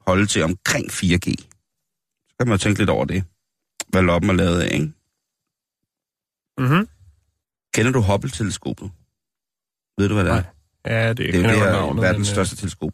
holde 0.07 0.27
til 0.27 0.43
omkring 0.43 0.91
4G. 0.91 1.35
Så 2.29 2.37
kan 2.39 2.49
man 2.49 2.53
jo 2.53 2.59
tænke 2.59 2.79
lidt 2.79 2.91
over 2.91 3.05
det, 3.05 3.25
hvad 3.89 4.03
loppen 4.03 4.31
er 4.31 4.35
lavet 4.35 4.61
af, 4.61 4.75
ikke? 4.75 4.93
Mm 6.59 6.89
Kender 7.75 7.93
du 7.93 8.01
Hubble-teleskopet? 8.01 8.91
Ved 9.99 10.09
du, 10.09 10.15
hvad 10.15 10.25
det 10.25 10.31
er? 10.31 10.35
Nej. 10.35 10.45
Ja, 10.87 11.09
det, 11.09 11.19
Det 11.19 11.35
er 11.35 11.39
jo 11.39 11.49
det 11.49 11.59
her 11.59 11.73
navnet, 11.73 12.03
verdens 12.03 12.19
men, 12.19 12.31
øh, 12.31 12.35
største 12.35 12.57
teleskop. 12.57 12.93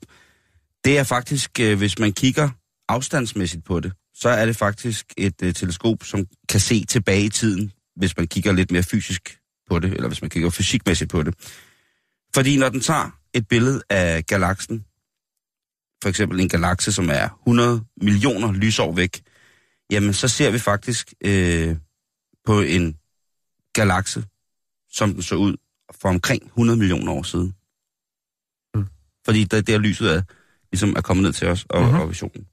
Det 0.84 0.98
er 0.98 1.04
faktisk, 1.04 1.60
øh, 1.60 1.78
hvis 1.78 1.98
man 1.98 2.12
kigger 2.12 2.48
afstandsmæssigt 2.88 3.64
på 3.64 3.80
det, 3.80 3.92
så 4.14 4.28
er 4.28 4.46
det 4.46 4.56
faktisk 4.56 5.12
et 5.16 5.42
øh, 5.42 5.54
teleskop, 5.54 6.04
som 6.04 6.26
kan 6.48 6.60
se 6.60 6.84
tilbage 6.84 7.24
i 7.24 7.28
tiden, 7.28 7.72
hvis 7.96 8.16
man 8.16 8.26
kigger 8.26 8.52
lidt 8.52 8.70
mere 8.70 8.82
fysisk 8.82 9.38
på 9.70 9.78
det, 9.78 9.92
eller 9.92 10.08
hvis 10.08 10.22
man 10.22 10.30
kigger 10.30 10.50
fysikmæssigt 10.50 11.10
på 11.10 11.22
det. 11.22 11.34
Fordi 12.34 12.56
når 12.56 12.68
den 12.68 12.80
tager 12.80 13.10
et 13.34 13.48
billede 13.48 13.82
af 13.90 14.26
galaksen, 14.26 14.84
for 16.02 16.08
eksempel 16.08 16.40
en 16.40 16.48
galakse, 16.48 16.92
som 16.92 17.10
er 17.10 17.28
100 17.46 17.84
millioner 18.02 18.52
lysår 18.52 18.92
væk, 18.92 19.20
jamen 19.90 20.14
så 20.14 20.28
ser 20.28 20.50
vi 20.50 20.58
faktisk 20.58 21.14
øh, 21.24 21.76
på 22.44 22.60
en 22.60 22.96
galakse, 23.74 24.24
som 24.90 25.12
den 25.12 25.22
så 25.22 25.34
ud 25.34 25.56
for 25.90 26.08
omkring 26.08 26.46
100 26.46 26.78
millioner 26.78 27.12
år 27.12 27.22
siden. 27.22 27.54
Mm. 28.74 28.86
Fordi 29.24 29.44
der, 29.44 29.60
der 29.60 29.78
lyset 29.78 30.16
er, 30.16 30.22
ligesom 30.72 30.96
er 30.96 31.00
kommet 31.00 31.22
ned 31.22 31.32
til 31.32 31.48
os 31.48 31.66
og, 31.70 31.82
mm-hmm. 31.82 32.00
og 32.00 32.08
visionen. 32.08 32.46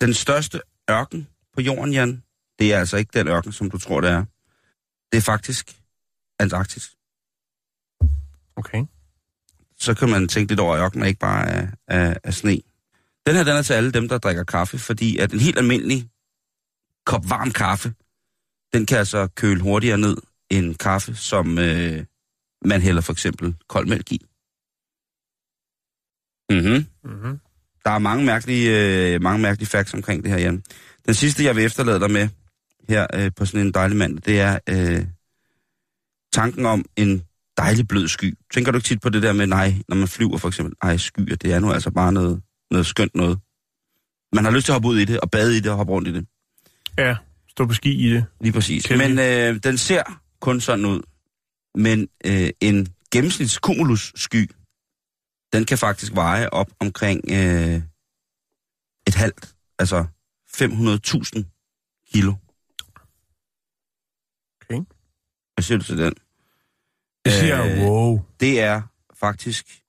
Den 0.00 0.14
største 0.14 0.60
ørken 0.90 1.28
på 1.54 1.60
jorden, 1.60 1.92
Jan, 1.92 2.22
det 2.58 2.74
er 2.74 2.78
altså 2.78 2.96
ikke 2.96 3.18
den 3.18 3.28
ørken, 3.28 3.52
som 3.52 3.70
du 3.70 3.78
tror, 3.78 4.00
det 4.00 4.10
er. 4.10 4.24
Det 5.12 5.18
er 5.18 5.22
faktisk 5.22 5.80
Antarktis. 6.38 6.96
Okay. 8.56 8.84
Så 9.78 9.94
kan 9.94 10.08
man 10.08 10.28
tænke 10.28 10.50
lidt 10.50 10.60
over, 10.60 10.74
at 10.74 10.80
ørkenen 10.80 11.02
er 11.02 11.08
ikke 11.08 11.20
bare 11.20 11.48
af, 11.50 11.68
af, 11.88 12.16
af 12.24 12.34
sne. 12.34 12.60
Den 13.26 13.34
her, 13.36 13.44
den 13.44 13.56
er 13.56 13.62
til 13.62 13.74
alle 13.74 13.92
dem, 13.92 14.08
der 14.08 14.18
drikker 14.18 14.44
kaffe, 14.44 14.78
fordi 14.78 15.18
at 15.18 15.32
en 15.32 15.40
helt 15.40 15.58
almindelig 15.58 16.10
kop 17.06 17.30
varm 17.30 17.50
kaffe, 17.50 17.94
den 18.72 18.86
kan 18.86 18.98
altså 18.98 19.26
køle 19.26 19.60
hurtigere 19.60 19.98
ned 19.98 20.16
end 20.50 20.74
kaffe, 20.74 21.14
som 21.14 21.58
øh, 21.58 22.04
man 22.64 22.82
hælder 22.82 23.02
for 23.02 23.12
eksempel 23.12 23.54
kold 23.68 23.86
mælk 23.88 24.12
i. 24.12 24.26
Mhm. 26.50 26.86
Mm-hmm. 27.04 27.38
Der 27.84 27.90
er 27.90 27.98
mange 27.98 28.24
mærkelige, 28.24 28.70
øh, 29.14 29.22
mange 29.22 29.42
mærkelige 29.42 29.68
facts 29.68 29.94
omkring 29.94 30.22
det 30.22 30.30
her, 30.30 30.38
Jan. 30.38 30.62
Den 31.06 31.14
sidste, 31.14 31.44
jeg 31.44 31.56
vil 31.56 31.64
efterlade 31.64 32.00
dig 32.00 32.10
med 32.10 32.28
her 32.88 33.06
øh, 33.14 33.30
på 33.36 33.46
sådan 33.46 33.66
en 33.66 33.72
dejlig 33.72 33.96
mand, 33.96 34.18
det 34.18 34.40
er 34.40 34.58
øh, 34.68 35.06
tanken 36.32 36.66
om 36.66 36.84
en 36.96 37.22
dejlig 37.56 37.88
blød 37.88 38.08
sky. 38.08 38.38
Tænker 38.54 38.72
du 38.72 38.78
ikke 38.78 38.86
tit 38.86 39.00
på 39.00 39.08
det 39.08 39.22
der 39.22 39.32
med, 39.32 39.46
nej, 39.46 39.74
når 39.88 39.96
man 39.96 40.08
flyver 40.08 40.38
for 40.38 40.48
eksempel, 40.48 40.74
ej, 40.82 40.96
skyer, 40.96 41.36
det 41.36 41.52
er 41.52 41.58
nu 41.58 41.72
altså 41.72 41.90
bare 41.90 42.12
noget, 42.12 42.42
noget 42.70 42.86
skønt 42.86 43.14
noget. 43.14 43.38
Man 44.32 44.44
har 44.44 44.50
lyst 44.52 44.64
til 44.64 44.72
at 44.72 44.74
hoppe 44.74 44.88
ud 44.88 44.98
i 44.98 45.04
det, 45.04 45.20
og 45.20 45.30
bade 45.30 45.56
i 45.56 45.60
det, 45.60 45.70
og 45.70 45.76
hoppe 45.76 45.92
rundt 45.92 46.08
i 46.08 46.12
det. 46.12 46.26
Ja, 46.98 47.16
stå 47.48 47.66
på 47.66 47.74
ski 47.74 48.06
i 48.06 48.10
det. 48.10 48.24
Lige 48.40 48.52
præcis. 48.52 48.86
Kæmpe. 48.86 49.08
Men 49.08 49.18
øh, 49.18 49.60
den 49.62 49.78
ser 49.78 50.19
kun 50.40 50.60
sådan 50.60 50.84
ud. 50.84 51.02
Men 51.74 52.08
øh, 52.26 52.50
en 52.60 52.94
sky, 54.16 54.50
den 55.52 55.64
kan 55.64 55.78
faktisk 55.78 56.14
veje 56.14 56.48
op 56.48 56.70
omkring 56.80 57.20
øh, 57.30 57.82
et 59.06 59.14
halvt, 59.14 59.54
altså 59.78 60.06
500.000 60.48 61.42
kilo. 62.12 62.34
Okay. 64.62 64.80
Hvad 65.54 65.62
siger 65.62 65.78
du 65.78 65.84
til 65.84 65.98
den? 65.98 66.14
Det 67.24 67.32
siger 67.32 67.64
øh, 67.64 67.82
wow. 67.82 68.24
Det 68.40 68.60
er 68.60 68.82
faktisk 69.14 69.82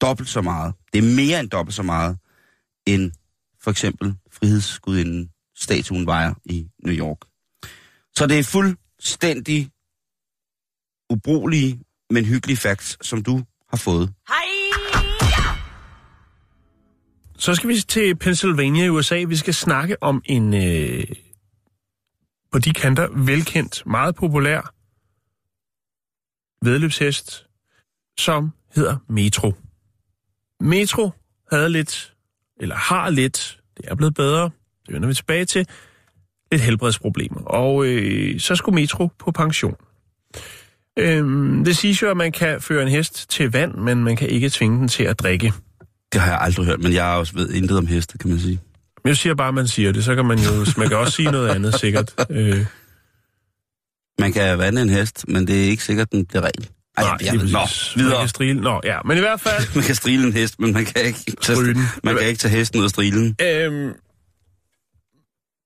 dobbelt 0.00 0.28
så 0.28 0.40
meget. 0.40 0.74
Det 0.92 0.98
er 0.98 1.16
mere 1.16 1.40
end 1.40 1.50
dobbelt 1.50 1.74
så 1.74 1.82
meget, 1.82 2.18
end 2.86 3.12
for 3.60 3.70
eksempel 3.70 4.16
frihedsgudinden 4.30 5.30
statuen 5.56 6.06
vejer 6.06 6.34
i 6.44 6.70
New 6.84 6.94
York. 6.94 7.18
Så 8.16 8.26
det 8.26 8.38
er 8.38 8.42
fuldstændig 8.42 9.70
ubrugelige, 11.10 11.80
men 12.10 12.24
hyggelige 12.24 12.56
facts, 12.56 13.06
som 13.06 13.22
du 13.22 13.44
har 13.68 13.76
fået. 13.76 14.14
Hej! 14.28 14.46
Så 17.38 17.54
skal 17.54 17.68
vi 17.68 17.74
til 17.74 18.16
Pennsylvania 18.16 18.84
i 18.84 18.88
USA. 18.88 19.24
Vi 19.28 19.36
skal 19.36 19.54
snakke 19.54 20.02
om 20.02 20.22
en 20.24 20.54
øh, 20.54 21.04
på 22.52 22.58
de 22.58 22.72
kanter 22.72 23.08
velkendt, 23.24 23.86
meget 23.86 24.14
populær 24.14 24.74
vedløbshest, 26.64 27.46
som 28.18 28.52
hedder 28.74 28.96
Metro. 29.08 29.52
Metro 30.60 31.10
havde 31.50 31.68
lidt, 31.68 32.14
eller 32.60 32.76
har 32.76 33.10
lidt, 33.10 33.60
det 33.76 33.84
er 33.88 33.94
blevet 33.94 34.14
bedre, 34.14 34.50
det 34.86 34.94
vender 34.94 35.08
vi 35.08 35.14
tilbage 35.14 35.44
til, 35.44 35.68
lidt 36.52 36.62
helbredsproblemer. 36.62 37.40
Og 37.40 37.86
øh, 37.86 38.40
så 38.40 38.56
skulle 38.56 38.74
Metro 38.74 39.10
på 39.18 39.30
pension. 39.30 39.74
Øhm, 40.98 41.64
det 41.64 41.76
siges 41.76 42.02
jo, 42.02 42.10
at 42.10 42.16
man 42.16 42.32
kan 42.32 42.60
føre 42.60 42.82
en 42.82 42.88
hest 42.88 43.30
til 43.30 43.52
vand, 43.52 43.74
men 43.74 44.04
man 44.04 44.16
kan 44.16 44.28
ikke 44.28 44.50
tvinge 44.50 44.78
den 44.78 44.88
til 44.88 45.02
at 45.04 45.18
drikke. 45.18 45.52
Det 46.12 46.20
har 46.20 46.30
jeg 46.30 46.40
aldrig 46.40 46.66
hørt, 46.66 46.82
men 46.82 46.92
jeg 46.92 47.04
har 47.04 47.16
også 47.16 47.32
ved 47.34 47.50
intet 47.50 47.78
om 47.78 47.86
heste, 47.86 48.18
kan 48.18 48.30
man 48.30 48.38
sige. 48.38 48.60
Jeg 49.04 49.16
siger 49.16 49.34
bare, 49.34 49.48
at 49.48 49.54
man 49.54 49.66
siger 49.66 49.92
det, 49.92 50.04
så 50.04 50.14
kan 50.14 50.24
man 50.24 50.38
jo 50.38 50.50
man 50.76 50.88
kan 50.88 50.96
også 50.96 51.12
sige 51.12 51.30
noget 51.30 51.48
andet 51.48 51.80
sikkert. 51.80 52.14
Øh. 52.30 52.66
Man 54.18 54.32
kan 54.32 54.58
vande 54.58 54.82
en 54.82 54.88
hest, 54.88 55.24
men 55.28 55.46
det 55.46 55.64
er 55.64 55.70
ikke 55.70 55.84
sikkert, 55.84 56.12
den 56.12 56.26
bliver 56.26 56.42
ren. 56.44 56.64
Ej, 56.96 57.04
Nej, 57.04 57.16
jeg, 57.24 57.34
lige 57.34 57.52
nå, 57.52 57.58
videre. 57.96 58.10
Man 58.10 58.20
kan 58.20 58.28
strile. 58.28 58.60
Nå, 58.60 58.80
ja. 58.84 58.98
Men 59.04 59.16
i 59.16 59.20
hvert 59.20 59.40
fald... 59.40 59.64
man 59.74 59.84
kan 59.84 59.94
strile 59.94 60.26
en 60.26 60.32
hest, 60.32 60.60
men 60.60 60.72
man 60.72 60.84
kan 60.84 61.02
ikke 61.04 61.18
tage, 61.42 61.76
man 62.04 62.16
kan 62.16 62.26
ikke 62.28 62.38
tage 62.38 62.52
hesten 62.56 62.80
ud 62.80 62.84
af 62.84 62.90
strilen. 62.90 63.36
Øhm, 63.42 63.92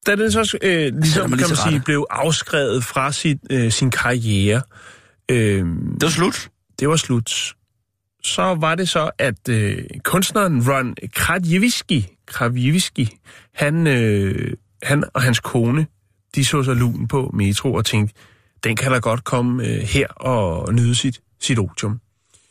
da 0.06 0.16
den 0.16 0.32
så 0.32 0.58
øh, 0.62 0.94
ligesom, 1.00 1.30
man 1.30 1.38
kan 1.38 1.48
man 1.48 1.56
sige, 1.56 1.82
blev 1.84 2.06
afskrevet 2.10 2.84
fra 2.84 3.12
sit, 3.12 3.38
øh, 3.50 3.72
sin 3.72 3.90
karriere, 3.90 4.62
øh, 5.28 5.64
Det 5.66 6.02
var 6.02 6.08
slut. 6.08 6.50
det 6.80 6.88
var 6.88 6.96
slut. 6.96 7.54
Så 8.22 8.42
var 8.42 8.74
det 8.74 8.88
så, 8.88 9.10
at 9.18 9.48
øh, 9.48 9.84
kunstneren 10.04 10.68
Ron 10.68 10.94
Kravjevski, 11.14 12.08
Kravjevski 12.26 13.16
han, 13.54 13.86
øh, 13.86 14.52
han 14.82 15.04
og 15.14 15.22
hans 15.22 15.40
kone, 15.40 15.86
de 16.34 16.44
så 16.44 16.62
sig 16.62 16.76
lun 16.76 17.08
på 17.08 17.30
Metro 17.34 17.72
og 17.74 17.84
tænkte, 17.86 18.14
den 18.64 18.76
kan 18.76 18.92
da 18.92 18.98
godt 18.98 19.24
komme 19.24 19.66
øh, 19.66 19.78
her 19.78 20.06
og 20.06 20.74
nyde 20.74 20.94
sit, 20.94 21.20
sit 21.40 21.58
otium. 21.58 22.00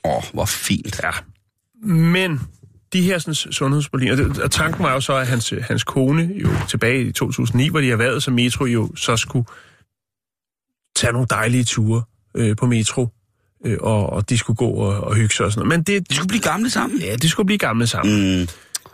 Åh, 0.03 0.17
oh, 0.17 0.23
hvor 0.33 0.45
fint. 0.45 0.99
Ja. 1.03 1.11
Men 1.93 2.41
de 2.93 3.01
her 3.01 3.19
sådan, 3.19 3.33
sundhedsproblemer, 3.35 4.41
og 4.43 4.51
tanken 4.51 4.83
var 4.83 4.93
jo 4.93 5.01
så, 5.01 5.13
at 5.15 5.27
hans, 5.27 5.53
hans 5.61 5.83
kone 5.83 6.29
jo 6.35 6.49
tilbage 6.69 7.01
i 7.01 7.11
2009, 7.11 7.69
hvor 7.69 7.81
de 7.81 7.91
erhvervede 7.91 8.21
sig 8.21 8.33
Metro, 8.33 8.65
jo 8.65 8.91
så 8.95 9.17
skulle 9.17 9.45
tage 10.95 11.13
nogle 11.13 11.27
dejlige 11.29 11.63
ture 11.63 12.03
øh, 12.35 12.55
på 12.55 12.65
Metro, 12.65 13.07
øh, 13.65 13.77
og, 13.81 14.09
og 14.09 14.29
de 14.29 14.37
skulle 14.37 14.57
gå 14.57 14.69
og, 14.69 15.01
og 15.03 15.15
hygge 15.15 15.35
sig 15.35 15.45
og 15.45 15.51
sådan 15.51 15.67
noget. 15.67 15.79
Men 15.79 15.83
det, 15.83 16.09
De 16.09 16.15
skulle 16.15 16.27
blive 16.27 16.41
gamle 16.41 16.69
sammen. 16.69 16.99
ja, 16.99 17.15
de 17.15 17.29
skulle 17.29 17.45
blive 17.45 17.57
gamle 17.57 17.87
sammen. 17.87 18.39
Mm, 18.39 18.47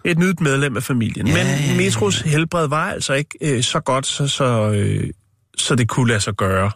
Et 0.05 0.17
nyt 0.19 0.39
medlem 0.39 0.77
af 0.77 0.83
familien. 0.83 1.27
Ja, 1.27 1.33
Men 1.33 1.45
ja, 1.45 1.71
ja. 1.71 1.77
Metros 1.77 2.19
helbred 2.19 2.67
var 2.67 2.91
altså 2.91 3.13
ikke 3.13 3.37
øh, 3.41 3.63
så 3.63 3.79
godt, 3.79 4.05
så, 4.07 4.27
så, 4.27 4.71
øh, 4.71 5.09
så 5.57 5.75
det 5.75 5.87
kunne 5.87 6.07
lade 6.07 6.19
sig 6.19 6.33
gøre. 6.33 6.71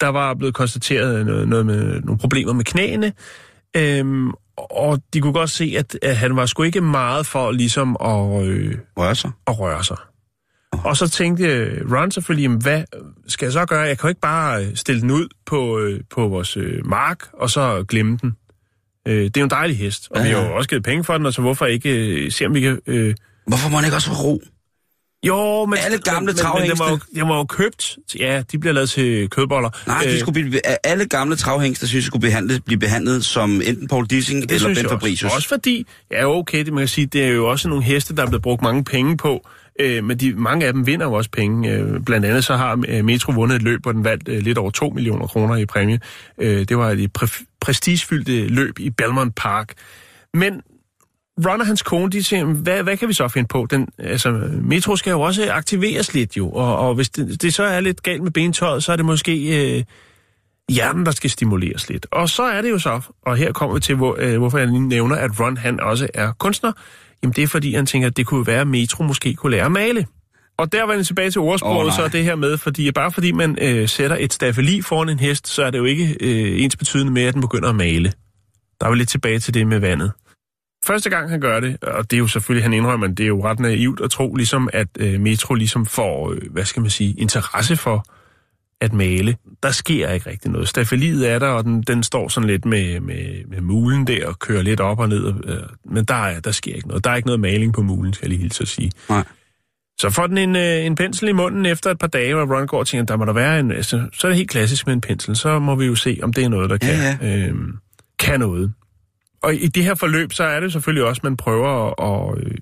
Der 0.00 0.08
var 0.08 0.34
blevet 0.34 0.54
konstateret 0.54 1.26
noget, 1.26 1.48
noget 1.48 1.66
med 1.66 2.00
nogle 2.00 2.18
problemer 2.18 2.52
med 2.52 2.64
knæene, 2.64 3.12
øhm, 3.76 4.30
og 4.70 5.00
de 5.14 5.20
kunne 5.20 5.32
godt 5.32 5.50
se, 5.50 5.74
at, 5.78 5.98
at 6.02 6.16
han 6.16 6.36
var 6.36 6.46
sgu 6.46 6.62
ikke 6.62 6.80
meget 6.80 7.26
for 7.26 7.50
ligesom 7.50 7.96
at, 8.00 8.46
øh, 8.46 8.74
rør 8.96 9.14
sig. 9.14 9.30
at 9.46 9.58
røre 9.60 9.84
sig. 9.84 9.96
Og 10.84 10.96
så 10.96 11.08
tænkte 11.08 11.70
Ron 11.92 12.10
selvfølgelig, 12.10 12.42
jamen, 12.42 12.62
hvad 12.62 12.82
skal 13.28 13.46
jeg 13.46 13.52
så 13.52 13.66
gøre? 13.66 13.80
Jeg 13.80 13.98
kan 13.98 14.06
jo 14.06 14.08
ikke 14.08 14.20
bare 14.20 14.64
øh, 14.64 14.76
stille 14.76 15.00
den 15.00 15.10
ud 15.10 15.28
på, 15.46 15.78
øh, 15.78 16.00
på 16.10 16.28
vores 16.28 16.56
øh, 16.56 16.86
mark, 16.86 17.18
og 17.32 17.50
så 17.50 17.84
glemme 17.88 18.18
den. 18.22 18.36
Øh, 19.08 19.24
det 19.24 19.36
er 19.36 19.40
jo 19.40 19.44
en 19.44 19.50
dejlig 19.50 19.78
hest, 19.78 20.08
og 20.10 20.16
Ja, 20.16 20.22
vi 20.22 20.28
har 20.28 20.38
ja. 20.40 20.48
jo 20.48 20.56
også 20.56 20.68
givet 20.68 20.84
penge 20.84 21.04
for 21.04 21.16
den, 21.16 21.26
og 21.26 21.32
så 21.32 21.40
hvorfor 21.40 21.66
ikke 21.66 21.90
øh, 21.90 22.32
se, 22.32 22.46
om 22.46 22.54
vi 22.54 22.60
kan... 22.60 22.80
Øh, 22.86 23.14
Hvorfor 23.46 23.68
må 23.70 23.76
han 23.76 23.84
ikke 23.84 23.96
også 23.96 24.08
få 24.08 24.22
ro? 24.22 24.42
Jo, 25.26 25.66
men... 25.66 25.78
Alle 25.84 25.98
gamle 25.98 26.32
men, 26.32 26.36
men, 26.54 26.60
men 26.60 26.70
den 26.70 26.78
var, 26.78 27.26
var 27.28 27.36
jo 27.36 27.44
købt. 27.44 27.98
Ja, 28.18 28.42
de 28.52 28.58
bliver 28.58 28.72
lavet 28.72 28.90
til 28.90 29.30
kødboller. 29.30 29.70
Nej, 29.86 30.02
de 30.02 30.20
skulle 30.20 30.42
blive, 30.42 30.60
alle 30.86 31.06
gamle 31.06 31.36
travhængster 31.36 31.86
synes 31.86 32.02
jeg 32.02 32.06
skulle 32.06 32.20
behandlet, 32.20 32.64
blive 32.64 32.78
behandlet 32.78 33.24
som 33.24 33.62
enten 33.64 33.88
Paul 33.88 34.06
Dissing 34.06 34.42
det 34.42 34.52
eller 34.52 34.74
Ben 34.74 34.88
Fabricius. 34.88 35.24
Også. 35.24 35.36
også 35.36 35.48
fordi, 35.48 35.86
ja 36.10 36.26
okay, 36.26 36.64
det 36.64 36.72
man 36.72 36.80
kan 36.80 36.88
sige, 36.88 37.06
det 37.06 37.24
er 37.24 37.28
jo 37.28 37.48
også 37.48 37.68
nogle 37.68 37.84
heste, 37.84 38.16
der 38.16 38.22
er 38.22 38.26
blevet 38.26 38.42
brugt 38.42 38.62
mange 38.62 38.84
penge 38.84 39.16
på, 39.16 39.48
øh, 39.80 40.04
men 40.04 40.18
de, 40.18 40.32
mange 40.34 40.66
af 40.66 40.72
dem 40.72 40.86
vinder 40.86 41.06
jo 41.06 41.12
også 41.12 41.30
penge. 41.30 41.70
Øh, 41.70 42.00
blandt 42.00 42.26
andet 42.26 42.44
så 42.44 42.56
har 42.56 42.84
øh, 42.88 43.04
Metro 43.04 43.32
vundet 43.32 43.56
et 43.56 43.62
løb, 43.62 43.82
hvor 43.82 43.92
den 43.92 44.04
vandt 44.04 44.28
øh, 44.28 44.38
lidt 44.38 44.58
over 44.58 44.70
2 44.70 44.90
millioner 44.90 45.26
kroner 45.26 45.56
i 45.56 45.66
præmie. 45.66 46.00
Øh, 46.40 46.64
det 46.68 46.78
var 46.78 46.90
et 46.90 47.10
præ- 47.18 47.58
prestigefyldte 47.60 48.46
løb 48.48 48.78
i 48.78 48.90
Belmont 48.90 49.34
Park. 49.34 49.72
Men 50.34 50.60
Ron 51.46 51.60
og 51.60 51.66
hans 51.66 51.82
kone, 51.82 52.10
de 52.10 52.24
siger, 52.24 52.44
hvad, 52.44 52.82
hvad 52.82 52.96
kan 52.96 53.08
vi 53.08 53.12
så 53.12 53.28
finde 53.28 53.48
på? 53.48 53.66
Den, 53.70 53.88
altså, 53.98 54.30
Metro 54.62 54.96
skal 54.96 55.10
jo 55.10 55.20
også 55.20 55.52
aktiveres 55.52 56.14
lidt 56.14 56.36
jo, 56.36 56.50
og, 56.50 56.78
og 56.78 56.94
hvis 56.94 57.08
det, 57.08 57.42
det 57.42 57.54
så 57.54 57.62
er 57.62 57.80
lidt 57.80 58.02
galt 58.02 58.22
med 58.22 58.30
bentøjet, 58.30 58.84
så 58.84 58.92
er 58.92 58.96
det 58.96 59.04
måske 59.04 59.76
øh, 59.76 59.84
hjernen, 60.68 61.06
der 61.06 61.12
skal 61.12 61.30
stimuleres 61.30 61.88
lidt. 61.88 62.06
Og 62.10 62.28
så 62.28 62.42
er 62.42 62.62
det 62.62 62.70
jo 62.70 62.78
så, 62.78 63.00
og 63.22 63.36
her 63.36 63.52
kommer 63.52 63.74
vi 63.74 63.80
til, 63.80 63.94
hvor, 63.94 64.16
øh, 64.18 64.38
hvorfor 64.38 64.58
jeg 64.58 64.66
lige 64.66 64.88
nævner, 64.88 65.16
at 65.16 65.40
Ron 65.40 65.56
han 65.56 65.80
også 65.80 66.08
er 66.14 66.32
kunstner. 66.32 66.72
Jamen 67.22 67.32
det 67.32 67.44
er 67.44 67.48
fordi, 67.48 67.74
han 67.74 67.86
tænker, 67.86 68.08
at 68.08 68.16
det 68.16 68.26
kunne 68.26 68.46
være, 68.46 68.60
at 68.60 68.66
Metro 68.66 69.02
måske 69.02 69.34
kunne 69.34 69.50
lære 69.50 69.64
at 69.64 69.72
male. 69.72 70.06
Og 70.58 70.72
der 70.72 70.84
var 70.84 70.92
jeg 70.92 71.06
tilbage 71.06 71.30
til 71.30 71.40
ordsproget, 71.40 71.86
oh, 71.86 71.92
så 71.92 72.02
er 72.02 72.08
det 72.08 72.24
her 72.24 72.36
med, 72.36 72.58
fordi 72.58 72.90
bare 72.90 73.12
fordi 73.12 73.32
man 73.32 73.58
øh, 73.60 73.88
sætter 73.88 74.16
et 74.20 74.32
staffeli 74.32 74.82
foran 74.82 75.08
en 75.08 75.18
hest, 75.18 75.48
så 75.48 75.64
er 75.64 75.70
det 75.70 75.78
jo 75.78 75.84
ikke 75.84 76.16
øh, 76.20 76.62
ens 76.62 76.76
betydende 76.76 77.12
med, 77.12 77.22
at 77.22 77.34
den 77.34 77.40
begynder 77.40 77.68
at 77.68 77.74
male. 77.74 78.12
Der 78.80 78.86
er 78.86 78.90
vi 78.90 78.96
lidt 78.96 79.08
tilbage 79.08 79.38
til 79.38 79.54
det 79.54 79.66
med 79.66 79.78
vandet. 79.78 80.12
Første 80.84 81.10
gang 81.10 81.30
han 81.30 81.40
gør 81.40 81.60
det, 81.60 81.84
og 81.84 82.10
det 82.10 82.16
er 82.16 82.20
jo 82.20 82.28
selvfølgelig, 82.28 82.64
han 82.64 82.72
indrømmer, 82.72 83.06
men 83.06 83.16
det 83.16 83.24
er 83.24 83.28
jo 83.28 83.44
ret 83.44 83.60
naivt 83.60 84.00
at 84.00 84.10
tro, 84.10 84.34
ligesom 84.34 84.68
at 84.72 84.88
øh, 84.98 85.20
Metro 85.20 85.54
ligesom 85.54 85.86
får, 85.86 86.32
øh, 86.32 86.38
hvad 86.50 86.64
skal 86.64 86.82
man 86.82 86.90
sige, 86.90 87.14
interesse 87.18 87.76
for 87.76 88.04
at 88.80 88.92
male. 88.92 89.36
Der 89.62 89.70
sker 89.70 90.10
ikke 90.10 90.30
rigtig 90.30 90.50
noget. 90.50 90.68
Stafeliet 90.68 91.30
er 91.30 91.38
der, 91.38 91.46
og 91.46 91.64
den, 91.64 91.82
den 91.82 92.02
står 92.02 92.28
sådan 92.28 92.46
lidt 92.46 92.64
med, 92.64 93.00
med, 93.00 93.44
med 93.48 93.60
mulen 93.60 94.06
der 94.06 94.26
og 94.26 94.38
kører 94.38 94.62
lidt 94.62 94.80
op 94.80 94.98
og 94.98 95.08
ned. 95.08 95.34
Øh, 95.44 95.56
men 95.84 96.04
der, 96.04 96.14
er, 96.14 96.40
der 96.40 96.50
sker 96.50 96.74
ikke 96.74 96.88
noget. 96.88 97.04
Der 97.04 97.10
er 97.10 97.16
ikke 97.16 97.26
noget 97.26 97.40
maling 97.40 97.74
på 97.74 97.82
mulen, 97.82 98.12
skal 98.12 98.26
jeg 98.26 98.30
lige 98.30 98.40
hilse 98.40 98.62
at 98.62 98.68
sige. 98.68 98.92
Nej. 99.08 99.24
Så 100.00 100.10
får 100.10 100.26
den 100.26 100.38
en, 100.38 100.56
øh, 100.56 100.84
en 100.86 100.94
pensel 100.94 101.28
i 101.28 101.32
munden 101.32 101.66
efter 101.66 101.90
et 101.90 101.98
par 101.98 102.06
dage, 102.06 102.34
hvor 102.34 102.56
Ron 102.56 102.66
går 102.66 102.78
og 102.78 102.86
tænker, 102.86 103.04
der 103.04 103.16
må 103.16 103.24
der 103.24 103.32
være 103.32 103.60
en... 103.60 103.72
Altså, 103.72 104.06
så 104.12 104.26
er 104.26 104.28
det 104.28 104.36
helt 104.36 104.50
klassisk 104.50 104.86
med 104.86 104.94
en 104.94 105.00
pensel. 105.00 105.36
Så 105.36 105.58
må 105.58 105.74
vi 105.74 105.86
jo 105.86 105.94
se, 105.94 106.20
om 106.22 106.32
det 106.32 106.44
er 106.44 106.48
noget, 106.48 106.70
der 106.70 106.76
kan, 106.76 106.88
Ja, 106.88 107.18
ja, 107.20 107.36
ja. 107.36 107.46
Øh, 107.46 107.54
kan 108.18 108.40
noget. 108.40 108.72
Og 109.42 109.54
i 109.54 109.66
det 109.66 109.84
her 109.84 109.94
forløb, 109.94 110.32
så 110.32 110.44
er 110.44 110.60
det 110.60 110.72
selvfølgelig 110.72 111.04
også, 111.04 111.20
at 111.20 111.24
man 111.24 111.36
prøver 111.36 111.68
at, 111.68 112.38
at, 112.38 112.58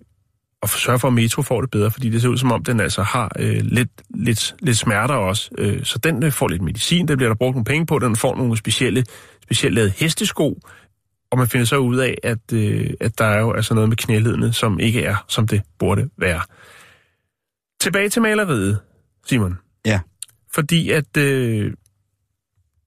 at 0.63 0.71
sørge 0.71 0.99
for, 0.99 1.09
at 1.09 1.15
Metro 1.15 1.43
får 1.43 1.61
det 1.61 1.71
bedre, 1.71 1.91
fordi 1.91 2.09
det 2.09 2.23
ser 2.23 2.29
ud 2.29 2.39
som 2.39 2.53
om, 2.53 2.65
den 2.65 2.81
altså 2.81 3.03
har 3.03 3.33
øh, 3.39 3.61
lidt, 3.63 3.91
lidt, 4.11 4.55
lidt 4.63 4.77
smerter 4.77 5.15
også. 5.15 5.51
Øh, 5.59 5.85
så 5.85 5.99
den 5.99 6.23
øh, 6.23 6.33
får 6.33 6.49
lidt 6.49 6.63
medicin, 6.63 7.09
der 7.09 7.17
bliver 7.17 7.29
der 7.29 7.37
brugt 7.37 7.55
nogle 7.55 7.65
penge 7.65 7.87
på, 7.87 7.99
den 7.99 8.17
får 8.17 8.37
nogle 8.37 8.57
specielle, 8.57 9.05
specielt 9.43 9.75
lavet 9.75 9.91
hestesko, 9.91 10.59
og 11.31 11.39
man 11.39 11.49
finder 11.49 11.67
så 11.67 11.77
ud 11.77 11.97
af, 11.97 12.15
at, 12.23 12.53
øh, 12.53 12.91
at 13.01 13.19
der 13.19 13.25
er 13.25 13.41
jo 13.41 13.53
altså 13.53 13.75
noget 13.75 13.89
med 13.89 13.97
knæledene, 13.97 14.53
som 14.53 14.81
ikke 14.81 15.03
er, 15.03 15.25
som 15.29 15.47
det 15.47 15.63
burde 15.79 16.09
være. 16.19 16.41
Tilbage 17.81 18.09
til 18.09 18.23
maleriet, 18.23 18.79
Simon. 19.27 19.59
Ja. 19.87 20.01
Fordi 20.55 20.91
at 20.91 21.17
øh, 21.17 21.73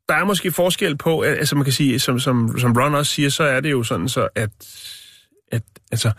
der 0.09 0.15
er 0.15 0.25
måske 0.25 0.51
forskel 0.51 0.97
på, 0.97 1.19
at- 1.19 1.37
altså 1.37 1.55
man 1.55 1.63
kan 1.63 1.73
sige, 1.73 1.99
som, 1.99 2.19
som, 2.19 2.59
som 2.59 2.73
Ron 2.77 2.95
også 2.95 3.13
siger, 3.13 3.29
så 3.29 3.43
er 3.43 3.59
det 3.59 3.71
jo 3.71 3.83
sådan 3.83 4.09
så, 4.09 4.27
at, 4.35 4.49
at 5.51 5.63
altså, 5.91 6.11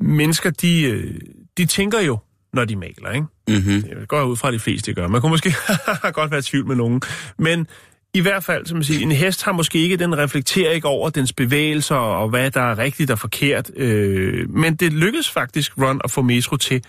mennesker, 0.00 0.50
de, 0.50 0.82
øh, 0.82 1.14
de 1.58 1.66
tænker 1.66 2.00
jo, 2.00 2.18
når 2.52 2.64
de 2.64 2.76
maler, 2.76 3.12
ikke? 3.14 3.26
Mm-hmm. 3.48 3.82
Det 3.98 4.08
går 4.08 4.22
ud 4.22 4.36
fra, 4.36 4.48
at 4.48 4.54
de 4.54 4.58
fleste 4.58 4.94
gør. 4.94 5.08
Man 5.08 5.20
kunne 5.20 5.30
måske 5.30 5.54
godt 6.12 6.30
være 6.30 6.38
i 6.38 6.42
tvivl 6.42 6.66
med 6.66 6.76
nogen. 6.76 7.02
Men 7.38 7.66
i 8.14 8.20
hvert 8.20 8.44
fald, 8.44 8.66
som 8.66 8.76
man 8.76 8.84
siger, 8.84 9.00
en 9.02 9.12
hest 9.12 9.44
har 9.44 9.52
måske 9.52 9.78
ikke, 9.78 9.96
den 9.96 10.18
reflekterer 10.18 10.70
ikke 10.70 10.88
over 10.88 11.10
dens 11.10 11.32
bevægelser 11.32 11.94
og 11.94 12.28
hvad 12.28 12.50
der 12.50 12.60
er 12.60 12.78
rigtigt 12.78 13.10
og 13.10 13.18
forkert. 13.18 13.70
Øh, 13.76 14.50
men 14.50 14.76
det 14.76 14.92
lykkedes 14.92 15.30
faktisk 15.30 15.78
Ron 15.78 16.00
at 16.04 16.10
få 16.10 16.22
Metro 16.22 16.56
til 16.56 16.84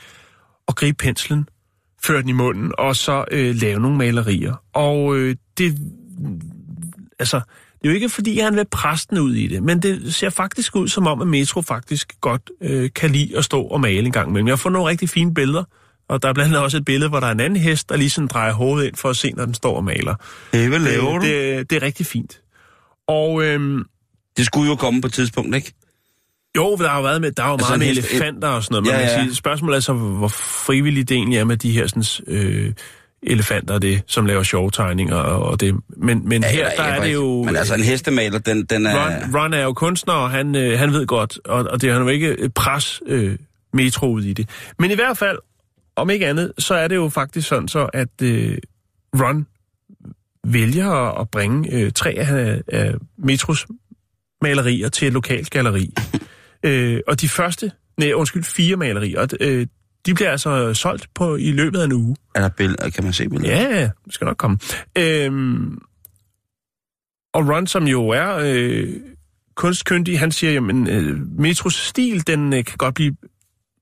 at 0.68 0.76
gribe 0.76 0.98
penslen, 0.98 1.48
føre 2.04 2.22
den 2.22 2.30
i 2.30 2.34
munden 2.34 2.72
og 2.78 2.96
så 2.96 3.26
øh, 3.32 3.56
lave 3.56 3.80
nogle 3.80 3.98
malerier. 3.98 4.64
Og 4.74 5.18
øh, 5.18 5.36
det, 5.58 5.78
altså, 7.20 7.42
det 7.82 7.88
er 7.88 7.90
jo 7.90 7.96
ikke 7.96 8.10
fordi, 8.10 8.40
han 8.40 8.56
vil 8.56 8.66
presse 8.72 9.08
den 9.10 9.18
ud 9.18 9.34
i 9.36 9.48
det, 9.48 9.64
men 9.64 9.82
det 9.82 10.16
ser 10.16 10.30
faktisk 10.30 10.76
ud 10.76 10.88
som 10.88 11.08
om, 11.08 11.22
at 11.22 11.28
Metro 11.28 11.62
faktisk 11.62 12.22
godt 12.22 12.52
øh, 12.62 12.90
kan 12.96 13.10
lide 13.10 13.38
at 13.38 13.46
stå 13.46 13.62
og 13.62 13.82
male 13.82 14.00
en 14.06 14.12
gang 14.12 14.30
imellem. 14.30 14.48
Jeg 14.48 14.52
har 14.52 14.58
fundet 14.58 14.74
nogle 14.74 14.90
rigtig 14.90 15.10
fine 15.10 15.34
billeder, 15.34 15.64
og 16.10 16.22
der 16.22 16.30
er 16.30 16.34
blandt 16.34 16.48
andet 16.48 16.64
også 16.64 16.78
et 16.78 16.86
billede, 16.86 17.10
hvor 17.10 17.20
der 17.20 17.28
er 17.28 17.32
en 17.32 17.40
anden 17.40 17.60
hest, 17.60 17.90
der 17.90 17.98
lige 17.98 18.10
sådan 18.10 18.28
drejer 18.28 18.54
hovedet 18.54 18.88
ind 18.88 18.96
for 18.96 19.10
at 19.10 19.16
se, 19.18 19.32
når 19.32 19.46
den 19.46 19.54
står 19.54 19.76
og 19.76 19.84
maler. 19.84 20.16
Hey, 20.54 20.68
hvad 20.68 20.80
laver 20.80 21.16
Øh, 21.16 21.22
du? 21.22 21.26
Det, 21.26 21.58
det, 21.58 21.70
det 21.70 21.76
er 21.76 21.82
rigtig 21.82 22.06
fint. 22.06 22.42
Og 23.08 23.44
øhm, 23.44 23.84
det 24.38 24.46
skulle 24.46 24.70
jo 24.70 24.76
komme 24.76 25.02
på 25.02 25.08
et 25.08 25.14
tidspunkt, 25.14 25.56
ikke? 25.56 25.74
Jo, 26.58 26.76
der 26.76 26.88
har 26.88 26.98
jo 26.98 27.04
været 27.04 27.22
med, 27.22 27.32
der 27.32 27.44
er 27.44 27.48
jo 27.48 27.54
Altså, 27.54 27.68
meget 27.70 27.80
med 27.80 27.88
elefanter 27.90 28.48
og 28.48 28.64
sådan 28.64 28.74
noget. 28.74 28.86
Man 28.86 28.94
Ja, 28.96 29.00
ja, 29.00 29.12
ja. 29.12 29.18
ja. 29.20 29.24
Sige, 29.24 29.36
spørgsmålet 29.36 29.76
er 29.78 29.82
så, 29.82 29.94
hvor 29.94 30.28
frivilligt 30.28 31.10
det 31.10 31.16
egentlig 31.16 31.40
er 31.40 31.44
med 31.44 31.58
de 31.58 31.72
her 31.72 31.88
sådan, 31.88 32.04
øh, 32.28 32.74
elefanter, 33.24 33.80
det, 33.80 34.02
som 34.08 34.26
laver 34.26 34.44
sjove 34.44 34.72
tegninger 34.72 35.16
og, 35.16 35.60
det. 35.60 35.76
Men, 35.98 36.30
men 36.30 36.44
her, 36.44 36.50
Eller- 36.50 36.76
der 36.78 36.84
er 36.84 37.04
det 37.04 37.14
jo... 37.14 37.44
Men 37.44 37.56
altså, 37.56 37.76
en 37.76 37.84
hestemaler, 37.84 38.40
den, 38.40 38.66
den 38.66 38.86
er... 38.86 39.06
Ron, 39.06 39.36
Ron 39.36 39.54
er 39.54 39.64
jo 39.64 39.74
kunstner, 39.74 40.14
og 40.14 40.32
han, 40.32 40.56
øh, 40.56 40.80
han 40.80 40.94
ved 40.94 41.06
godt, 41.08 41.40
og, 41.46 41.64
og 41.72 41.82
det 41.82 41.92
har 41.94 42.00
jo 42.00 42.08
ikke 42.08 42.50
pres 42.56 43.02
øh, 43.06 43.38
metro 43.74 44.12
ud 44.12 44.24
i 44.24 44.34
det. 44.34 44.50
Men 44.80 44.92
i 44.92 44.96
hvert 44.96 45.18
fald, 45.18 45.38
om 45.96 46.10
ikke 46.10 46.28
andet, 46.28 46.52
så 46.58 46.74
er 46.74 46.88
det 46.88 46.96
jo 46.96 47.10
faktisk 47.10 47.48
sådan 47.48 47.68
så, 47.68 47.90
at 47.94 48.22
øh, 48.22 48.58
Ron 49.20 49.48
vælger 50.48 50.92
at, 50.92 51.22
at 51.22 51.30
bringe 51.30 51.74
øh, 51.74 51.92
tre 51.92 52.10
af, 52.12 52.62
af 52.68 52.94
metros 53.18 53.68
malerier 54.42 54.90
til 54.90 55.08
et 55.08 55.14
lokalt 55.14 55.50
galleri. 55.50 55.94
Øh, 56.64 57.00
og 57.08 57.22
de 57.22 57.30
første, 57.30 57.72
nej, 57.98 58.14
undskyld, 58.14 58.44
fire 58.44 58.76
malerier, 58.76 59.28
øh, 59.40 59.68
de 60.06 60.14
bliver 60.14 60.32
altså 60.32 60.74
solgt 60.74 61.08
på 61.16 61.36
i 61.36 61.52
løbet 61.52 61.80
af 61.80 61.86
en 61.86 61.94
uge. 61.94 62.16
Er 62.36 62.42
der 62.42 62.50
billeder? 62.50 62.90
Kan 62.90 63.04
man 63.04 63.14
se 63.14 63.30
billeder? 63.30 63.56
Ja, 63.56 63.80
ja, 63.80 63.90
det 64.06 64.14
skal 64.14 64.26
nok 64.26 64.38
komme. 64.38 64.58
Øhm, 64.98 65.78
og 67.34 67.50
Ron, 67.50 67.68
som 67.68 67.88
jo 67.88 68.08
er 68.10 68.38
øh, 68.42 68.88
kunstkyndig, 69.56 70.20
han 70.20 70.32
siger, 70.32 70.54
jamen, 70.54 70.88
øh, 70.90 71.18
Metros 71.40 71.76
stil, 71.76 72.28
den 72.28 72.54
øh, 72.54 72.66
kan 72.66 72.78
godt 72.78 72.96
blive, 72.96 73.16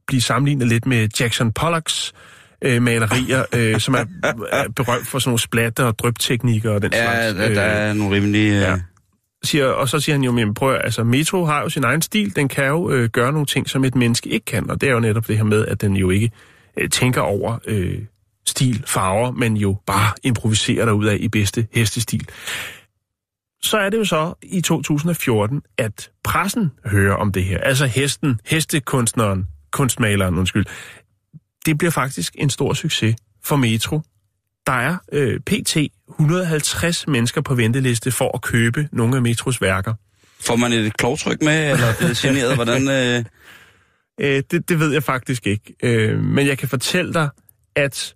blive 0.07 0.21
sammenlignet 0.21 0.67
lidt 0.67 0.85
med 0.85 1.07
Jackson 1.19 1.51
Pollocks 1.51 2.13
øh, 2.61 2.81
malerier, 2.81 3.45
øh, 3.55 3.79
som 3.79 3.93
er, 3.93 4.05
er 4.51 4.69
berømt 4.75 5.07
for 5.07 5.19
sådan 5.19 5.29
nogle 5.29 5.39
splatter 5.39 5.83
og 5.83 5.99
drøbteknikker 5.99 6.71
og 6.71 6.81
den 6.81 6.93
Ja, 6.93 7.31
slags. 7.31 7.37
der, 7.37 7.53
der 7.53 7.61
er 7.61 7.93
nogle 7.93 8.15
rimelig... 8.15 8.51
ja. 8.51 8.69
Ja 8.69 8.79
siger, 9.47 9.67
og 9.67 9.89
så 9.89 9.99
siger 9.99 10.13
han 10.13 10.23
jo, 10.23 10.31
men 10.31 10.53
prøv 10.53 10.73
at- 10.75 10.81
altså 10.83 11.03
Metro 11.03 11.45
har 11.45 11.61
jo 11.61 11.69
sin 11.69 11.83
egen 11.83 12.01
stil, 12.01 12.35
den 12.35 12.47
kan 12.47 12.65
jo 12.67 12.89
øh, 12.91 13.09
gøre 13.09 13.31
nogle 13.31 13.45
ting, 13.45 13.69
som 13.69 13.83
et 13.83 13.95
menneske 13.95 14.29
ikke 14.29 14.45
kan, 14.45 14.69
og 14.69 14.81
det 14.81 14.89
er 14.89 14.93
jo 14.93 14.99
netop 14.99 15.27
det 15.27 15.37
her 15.37 15.43
med, 15.43 15.65
at 15.65 15.81
den 15.81 15.95
jo 15.95 16.09
ikke 16.09 16.31
øh, 16.77 16.89
tænker 16.89 17.21
over 17.21 17.57
øh, 17.67 17.99
stil, 18.45 18.83
farver, 18.87 19.31
men 19.31 19.57
jo 19.57 19.77
bare 19.85 20.13
improviserer 20.23 20.85
derud 20.85 21.05
af 21.05 21.17
i 21.19 21.27
bedste 21.27 21.67
hestestil. 21.73 22.27
Så 23.61 23.77
er 23.77 23.89
det 23.89 23.97
jo 23.97 24.05
så 24.05 24.33
i 24.43 24.61
2014, 24.61 25.61
at 25.77 26.11
pressen 26.23 26.71
hører 26.85 27.15
om 27.15 27.31
det 27.31 27.43
her. 27.45 27.57
Altså 27.57 27.85
hesten, 27.85 28.39
hestekunstneren, 28.45 29.47
kunstmaleren, 29.71 30.37
undskyld. 30.37 30.65
Det 31.65 31.77
bliver 31.77 31.91
faktisk 31.91 32.35
en 32.39 32.49
stor 32.49 32.73
succes 32.73 33.15
for 33.43 33.55
Metro. 33.55 34.01
Der 34.67 34.73
er 34.73 34.97
øh, 35.11 35.39
pt. 35.39 35.77
150 36.09 37.07
mennesker 37.07 37.41
på 37.41 37.55
venteliste 37.55 38.11
for 38.11 38.31
at 38.35 38.41
købe 38.41 38.89
nogle 38.91 39.15
af 39.15 39.21
Metros 39.21 39.61
værker. 39.61 39.93
Får 40.39 40.55
man 40.55 40.73
et 40.73 40.97
klovtryk 40.97 41.41
med, 41.41 41.71
eller 41.71 41.87
er 41.87 42.07
det 42.07 42.17
generet? 42.17 42.55
Hvordan... 42.55 42.89
Øh... 42.89 43.25
Øh, 44.19 44.43
det, 44.51 44.69
det 44.69 44.79
ved 44.79 44.93
jeg 44.93 45.03
faktisk 45.03 45.47
ikke. 45.47 45.75
Øh, 45.83 46.19
men 46.23 46.47
jeg 46.47 46.57
kan 46.57 46.69
fortælle 46.69 47.13
dig, 47.13 47.29
at 47.75 48.15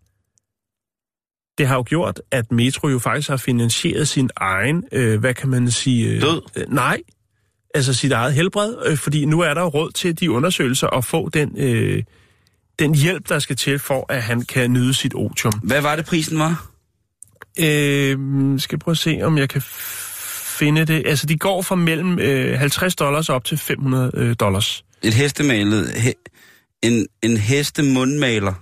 det 1.57 1.67
har 1.67 1.75
jo 1.75 1.83
gjort, 1.87 2.21
at 2.31 2.51
Metro 2.51 2.87
jo 2.87 2.99
faktisk 2.99 3.29
har 3.29 3.37
finansieret 3.37 4.07
sin 4.07 4.29
egen, 4.35 4.83
øh, 4.91 5.19
hvad 5.19 5.33
kan 5.33 5.49
man 5.49 5.71
sige... 5.71 6.09
Øh, 6.09 6.21
Død? 6.21 6.41
Øh, 6.55 6.65
nej, 6.69 7.01
altså 7.75 7.93
sit 7.93 8.11
eget 8.11 8.33
helbred, 8.33 8.75
øh, 8.85 8.97
fordi 8.97 9.25
nu 9.25 9.39
er 9.39 9.53
der 9.53 9.61
jo 9.61 9.67
råd 9.67 9.91
til 9.91 10.19
de 10.19 10.31
undersøgelser 10.31 10.87
og 10.87 11.03
få 11.03 11.29
den, 11.29 11.57
øh, 11.57 12.03
den 12.81 12.95
hjælp, 12.95 13.29
der 13.29 13.39
skal 13.39 13.55
til 13.55 13.79
for, 13.79 14.05
at 14.09 14.23
han 14.23 14.41
kan 14.41 14.71
nyde 14.71 14.93
sit 14.93 15.13
otium. 15.13 15.53
Hvad 15.63 15.81
var 15.81 15.95
det, 15.95 16.05
prisen 16.05 16.39
var? 16.39 16.67
Øh, 17.59 18.59
skal 18.59 18.75
jeg 18.75 18.79
prøve 18.79 18.93
at 18.93 18.97
se, 18.97 19.19
om 19.23 19.37
jeg 19.37 19.49
kan 19.49 19.61
finde 20.59 20.85
det. 20.85 21.03
Altså, 21.05 21.25
de 21.27 21.37
går 21.37 21.61
fra 21.61 21.75
mellem 21.75 22.19
øh, 22.19 22.59
50 22.59 22.95
dollars 22.95 23.29
op 23.29 23.45
til 23.45 23.57
500 23.57 24.11
øh, 24.13 24.35
dollars. 24.39 24.85
Et 25.03 25.13
hestemalet... 25.13 25.89
He... 25.93 26.13
En, 26.83 27.07
en 27.23 27.37
hestemundmaler. 27.37 28.53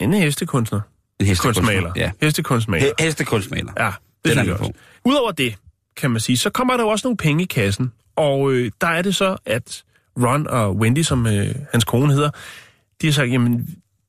En 0.00 0.12
hestekunstner. 0.14 0.80
En 1.20 1.36
Kunstmaler. 1.36 1.92
Ja. 1.96 2.10
Hestekunstmaler. 2.22 2.86
He- 2.86 3.04
hestekunstmaler. 3.04 3.72
Ja, 3.78 3.84
Den 3.84 3.92
det 4.24 4.30
er 4.30 4.34
synes 4.34 4.46
jeg 4.46 4.56
også. 4.60 4.72
Udover 5.04 5.32
det, 5.32 5.54
kan 5.96 6.10
man 6.10 6.20
sige, 6.20 6.36
så 6.36 6.50
kommer 6.50 6.76
der 6.76 6.84
jo 6.84 6.88
også 6.88 7.06
nogle 7.06 7.16
penge 7.16 7.42
i 7.42 7.46
kassen. 7.46 7.92
Og 8.16 8.52
øh, 8.52 8.70
der 8.80 8.86
er 8.86 9.02
det 9.02 9.16
så, 9.16 9.36
at 9.46 9.82
Ron 10.18 10.46
og 10.46 10.76
Wendy, 10.76 11.02
som 11.02 11.26
øh, 11.26 11.54
hans 11.72 11.84
kone 11.84 12.12
hedder, 12.14 12.30
de 13.02 13.06
har 13.06 13.12
sagt, 13.12 13.32
jamen, 13.32 13.58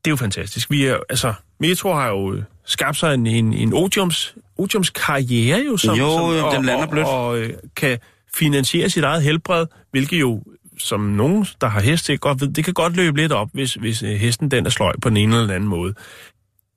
det 0.06 0.08
er 0.08 0.12
jo 0.12 0.16
fantastisk. 0.16 0.72
Vi 0.72 0.86
er, 0.86 0.98
altså, 1.10 1.34
Metro 1.60 1.94
har 1.94 2.08
jo 2.08 2.42
skabt 2.66 2.98
sig 2.98 3.14
en, 3.14 3.28
en, 3.28 3.54
en 3.54 3.74
odiums, 3.74 4.36
odiums 4.58 4.90
karriere 4.90 5.64
jo, 5.68 5.78
som, 5.78 5.98
Jo, 5.98 6.10
som, 6.10 6.46
og, 6.46 6.56
den 6.56 6.66
lander 6.66 6.88
blødt. 6.88 7.08
og, 7.08 7.28
og 7.28 7.40
øh, 7.40 7.54
kan 7.76 7.98
finansiere 8.34 8.90
sit 8.90 9.04
eget 9.04 9.24
helbred, 9.24 9.66
hvilket 9.92 10.20
jo, 10.20 10.44
som 10.78 11.00
nogen, 11.00 11.46
der 11.62 11.68
har 11.68 11.82
hest 11.82 12.06
til, 12.06 12.20
godt 12.20 12.42
ved, 12.42 12.48
det 12.48 12.66
kan 12.66 12.74
godt 12.74 12.96
løbe 12.96 13.18
lidt 13.18 13.32
op, 13.32 13.50
hvis, 13.54 13.74
hvis 13.74 14.04
øh, 14.04 14.10
hesten 14.10 14.52
den 14.52 14.66
er 14.66 14.70
sløj 14.70 14.94
på 15.02 15.10
den 15.10 15.18
ene 15.18 15.36
eller 15.36 15.48
den 15.48 15.56
anden 15.56 15.70
måde. 15.70 15.94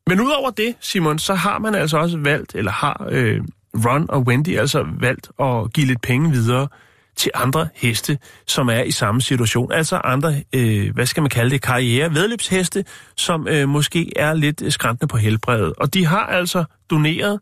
Men 0.06 0.20
udover 0.20 0.50
det, 0.50 0.74
Simon, 0.80 1.18
så 1.18 1.34
har 1.34 1.58
man 1.58 1.74
altså 1.74 1.98
også 1.98 2.18
valgt, 2.18 2.54
eller 2.54 2.72
har 2.72 3.06
øh, 3.10 3.40
Ron 3.86 4.06
og 4.08 4.20
Wendy 4.20 4.58
altså 4.58 4.86
valgt 5.00 5.30
at 5.40 5.72
give 5.72 5.86
lidt 5.86 6.02
penge 6.02 6.30
videre 6.30 6.68
til 7.16 7.30
andre 7.34 7.68
heste, 7.74 8.18
som 8.46 8.68
er 8.68 8.82
i 8.82 8.90
samme 8.90 9.20
situation. 9.20 9.72
Altså 9.72 9.96
andre, 9.96 10.42
øh, 10.52 10.94
hvad 10.94 11.06
skal 11.06 11.20
man 11.20 11.30
kalde 11.30 11.50
det, 11.50 11.62
karriere, 11.62 12.14
vedløbsheste, 12.14 12.84
som 13.16 13.48
øh, 13.48 13.68
måske 13.68 14.12
er 14.16 14.34
lidt 14.34 14.62
øh, 14.62 14.72
skræntende 14.72 15.10
på 15.10 15.16
helbredet. 15.16 15.72
Og 15.76 15.94
de 15.94 16.06
har 16.06 16.26
altså 16.26 16.64
doneret 16.90 17.40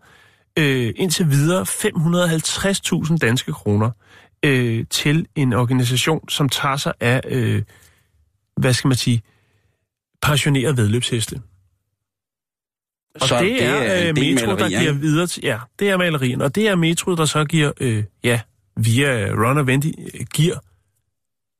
øh, 0.58 0.92
indtil 0.96 1.30
videre 1.30 1.62
550.000 1.62 3.16
danske 3.16 3.52
kroner 3.52 3.90
øh, 4.44 4.84
til 4.90 5.26
en 5.34 5.52
organisation, 5.52 6.28
som 6.28 6.48
tager 6.48 6.76
sig 6.76 6.92
af, 7.00 7.20
øh, 7.28 7.62
hvad 8.56 8.72
skal 8.72 8.88
man 8.88 8.96
sige, 8.96 9.22
passionerede 10.22 10.76
vedløbsheste. 10.76 11.40
Og 13.20 13.28
Så 13.28 13.38
det, 13.38 13.64
er, 13.64 14.02
en 14.02 14.08
øh, 14.08 14.24
Metro, 14.24 14.56
der 14.56 14.68
giver 14.68 14.92
videre 14.92 15.26
til... 15.26 15.42
Ja, 15.42 15.58
det 15.78 15.90
er 15.90 15.96
malerien, 15.96 16.40
og 16.40 16.54
det 16.54 16.68
er 16.68 16.74
Metro, 16.74 17.14
der 17.14 17.24
så 17.24 17.44
giver, 17.44 17.72
øh, 17.80 18.04
ja, 18.24 18.40
via 18.76 19.30
Ron 19.32 19.58
og 19.58 19.64
Wendy, 19.64 19.94
øh, 19.98 20.26
giver 20.34 20.58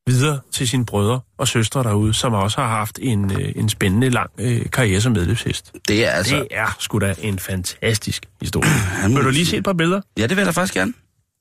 videre 0.06 0.40
til 0.50 0.68
sine 0.68 0.86
brødre 0.86 1.20
og 1.38 1.48
søstre 1.48 1.82
derude, 1.82 2.14
som 2.14 2.32
også 2.32 2.60
har 2.60 2.68
haft 2.68 2.98
en, 3.02 3.32
øh, 3.40 3.52
en 3.56 3.68
spændende 3.68 4.10
lang 4.10 4.30
øh, 4.38 4.70
karriere 4.70 5.00
som 5.00 5.12
medløbshest. 5.12 5.72
Det 5.88 6.06
er 6.06 6.10
altså... 6.10 6.36
Det 6.36 6.48
er 6.50 6.76
sgu 6.78 6.98
da 6.98 7.14
en 7.18 7.38
fantastisk 7.38 8.26
historie. 8.40 8.70
Han 9.02 9.14
Vil 9.14 9.24
du 9.24 9.30
lige 9.30 9.46
se 9.46 9.56
et 9.56 9.64
par 9.64 9.72
billeder? 9.72 10.00
Ja, 10.18 10.22
det 10.22 10.30
vil 10.30 10.36
jeg 10.36 10.46
da 10.46 10.50
faktisk 10.50 10.74
gerne. 10.74 10.92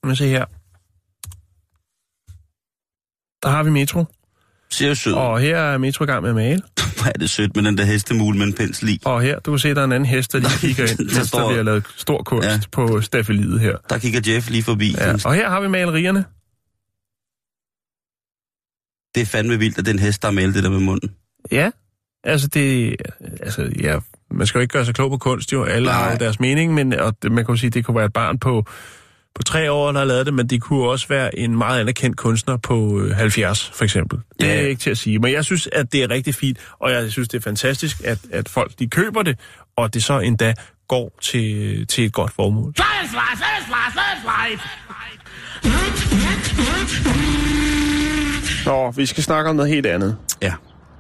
Lad 0.04 0.10
mig 0.10 0.18
se 0.18 0.28
her. 0.28 0.46
Der 3.44 3.50
har 3.50 3.64
vi 3.64 3.70
Metro, 3.70 4.06
Ser 4.72 4.94
sød. 4.94 5.14
og 5.14 5.40
her 5.40 5.58
er 5.58 5.78
Metro 5.78 6.04
i 6.04 6.08
gang 6.08 6.22
med 6.22 6.30
at 6.30 6.36
male. 6.36 6.62
Hvor 7.02 7.08
er 7.08 7.12
det 7.20 7.30
sødt 7.30 7.56
med 7.56 7.64
den 7.64 7.78
der 7.78 7.84
hestemule 7.84 8.38
med 8.38 8.48
en 8.48 8.54
pensel 8.54 8.90
i. 8.90 9.00
Og 9.06 9.22
her, 9.22 9.40
du 9.40 9.52
kan 9.52 9.60
se, 9.60 9.74
der 9.74 9.82
er 9.82 9.86
en 9.86 9.92
anden 9.92 10.10
hest, 10.10 10.32
der 10.34 10.40
lige 10.40 10.58
kigger 10.60 10.84
ind, 10.92 10.98
Der 10.98 11.04
mens 11.04 11.14
der 11.18 11.24
står- 11.24 11.50
bliver 11.50 11.64
lavet 11.64 11.86
stor 11.98 12.24
kunst 12.24 12.48
Ja. 12.48 12.60
på 12.72 13.02
staffeliet 13.02 13.60
her. 13.60 13.78
Der 13.90 13.98
kigger 13.98 14.34
Jeff 14.34 14.50
lige 14.50 14.64
forbi. 14.64 14.96
Ja. 14.98 15.14
Og 15.26 15.34
her 15.34 15.50
har 15.50 15.62
vi 15.62 15.68
malerierne. 15.68 16.26
Det 19.16 19.22
er 19.22 19.26
fandme 19.26 19.60
vildt, 19.60 19.78
at 19.78 19.86
den 19.86 20.00
hest, 20.00 20.22
der 20.22 20.28
har 20.28 20.34
malet 20.34 20.56
det 20.56 20.64
der 20.64 20.70
med 20.70 20.80
munden. 20.80 21.12
Ja, 21.52 21.72
altså 22.24 22.48
det, 22.48 22.96
altså 23.42 23.72
ja, 23.82 24.00
man 24.32 24.48
skal 24.48 24.60
jo 24.60 24.62
ikke 24.62 24.72
gøre 24.72 24.86
sig 24.86 24.96
klog 24.96 25.10
på 25.12 25.18
kunst 25.18 25.54
jo, 25.54 25.64
alle 25.64 25.86
Nej. 25.86 25.94
har 26.10 26.16
deres 26.18 26.40
mening, 26.40 26.74
men 26.74 26.94
og 26.94 27.14
man 27.24 27.46
kan 27.46 27.54
jo 27.54 27.56
sige, 27.56 27.70
det 27.70 27.86
kunne 27.86 27.96
være 27.98 28.06
et 28.06 28.14
barn 28.14 28.40
på, 28.40 28.66
på 29.40 29.44
tre 29.44 29.72
år, 29.72 29.92
der 29.92 30.00
har 30.00 30.06
lavet 30.06 30.26
det, 30.26 30.34
men 30.34 30.48
det 30.48 30.62
kunne 30.62 30.90
også 30.90 31.08
være 31.08 31.40
en 31.40 31.58
meget 31.58 31.80
anerkendt 31.80 32.18
kunstner 32.18 32.58
på 32.58 33.00
øh, 33.02 33.12
70, 33.16 33.72
for 33.76 33.84
eksempel. 33.84 34.20
Det 34.40 34.46
Ja. 34.48 34.56
er 34.56 34.60
ikke 34.68 34.82
til 34.82 34.90
at 34.90 34.98
sige, 34.98 35.20
men 35.20 35.32
jeg 35.34 35.46
synes, 35.46 35.70
at 35.72 35.92
det 35.94 36.04
er 36.04 36.10
rigtig 36.10 36.36
fint, 36.36 36.58
og 36.80 36.92
jeg 36.92 37.12
synes, 37.12 37.28
det 37.30 37.38
er 37.38 37.42
fantastisk, 37.42 38.02
at, 38.06 38.18
at 38.32 38.50
folk 38.50 38.72
de 38.80 38.88
køber 38.88 39.24
det, 39.24 39.40
og 39.78 39.94
det 39.94 40.04
så 40.04 40.20
endda 40.20 40.54
går 40.88 41.12
til, 41.22 41.88
til 41.88 42.06
et 42.06 42.14
godt 42.14 42.32
formål. 42.34 42.74
Nå, 48.66 48.92
vi 48.92 49.06
skal 49.06 49.24
snakke 49.24 49.50
om 49.50 49.56
noget 49.56 49.72
helt 49.72 49.86
andet. 49.86 50.18
Ja. 50.42 50.54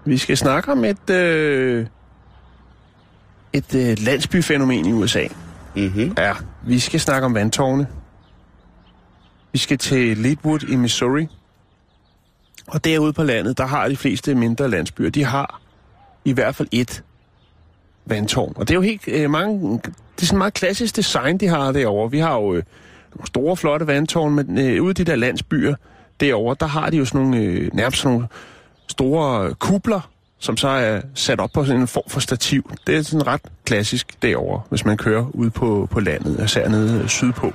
Vi 0.06 0.18
skal 0.18 0.38
snakke 0.38 0.72
om 0.72 0.86
et, 0.86 1.10
øh, 1.10 1.86
et 3.54 3.76
øh, 3.76 3.98
landsbyfænomen 4.00 4.86
i 4.86 4.92
USA. 4.94 5.24
Mm-hmm. 5.76 6.14
Ja, 6.18 6.34
vi 6.68 6.80
skal 6.80 7.00
snakke 7.00 7.26
om 7.26 7.34
vandtårne. 7.36 7.88
Vi 9.52 9.58
skal 9.58 9.78
til 9.78 10.18
Leadwood 10.18 10.64
i 10.70 10.76
Missouri. 10.76 11.28
Og 12.68 12.84
derude 12.84 13.14
på 13.14 13.24
landet, 13.24 13.58
der 13.58 13.66
har 13.66 13.88
de 13.88 13.98
fleste 13.98 14.36
mindre 14.36 14.70
landsbyer, 14.70 15.10
de 15.10 15.24
har 15.24 15.62
i 16.26 16.32
hvert 16.32 16.56
fald 16.56 16.68
et 16.72 17.04
vandtårn. 18.06 18.54
Og 18.56 18.68
det 18.68 18.74
er 18.74 18.76
jo 18.76 18.82
helt 18.82 19.02
øh, 19.08 19.30
mange... 19.30 19.80
Det 20.16 20.22
er 20.22 20.26
sådan 20.26 20.38
meget 20.38 20.54
klassisk 20.54 20.96
design, 20.96 21.38
de 21.38 21.48
har 21.48 21.72
derovre. 21.72 22.12
Vi 22.12 22.20
har 22.20 22.36
jo 22.36 22.54
øh, 22.54 22.64
nogle 23.16 23.28
store, 23.28 23.58
flotte 23.58 23.88
vandtårn, 23.88 24.34
men 24.34 24.58
øh, 24.58 24.84
ude 24.84 24.92
i 24.92 24.94
de 24.94 25.04
der 25.04 25.16
landsbyer 25.16 25.76
derovre, 26.20 26.56
der 26.60 26.66
har 26.66 26.90
de 26.90 26.98
jo 26.98 27.06
sådan 27.06 27.22
nogle, 27.22 27.38
øh, 27.38 27.70
nærmest 27.74 28.02
sådan 28.02 28.14
nogle 28.14 28.28
store 28.88 29.54
kubler, 29.54 30.10
som 30.40 30.58
så 30.58 30.68
er 30.68 31.02
sat 31.14 31.40
op 31.40 31.50
på 31.54 31.66
sådan 31.66 31.82
en 31.82 31.88
form 31.88 32.10
for 32.10 32.20
stativ. 32.20 32.72
Det 32.88 32.96
er 32.96 33.02
sådan 33.02 33.28
ret 33.28 33.42
klassisk 33.66 34.22
derovre, 34.22 34.62
hvis 34.70 34.86
man 34.86 34.98
kører 34.98 35.26
ud 35.34 35.50
på, 35.50 35.88
på 35.92 36.00
landet, 36.00 36.44
især 36.46 36.70
nede 36.70 37.10
sydpå. 37.10 37.54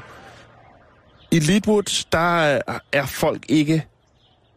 I 1.34 1.38
Leadwood, 1.38 2.04
der 2.12 2.54
øh, 2.68 2.74
er- 2.92 3.06
folk 3.06 3.44
ikke 3.48 3.86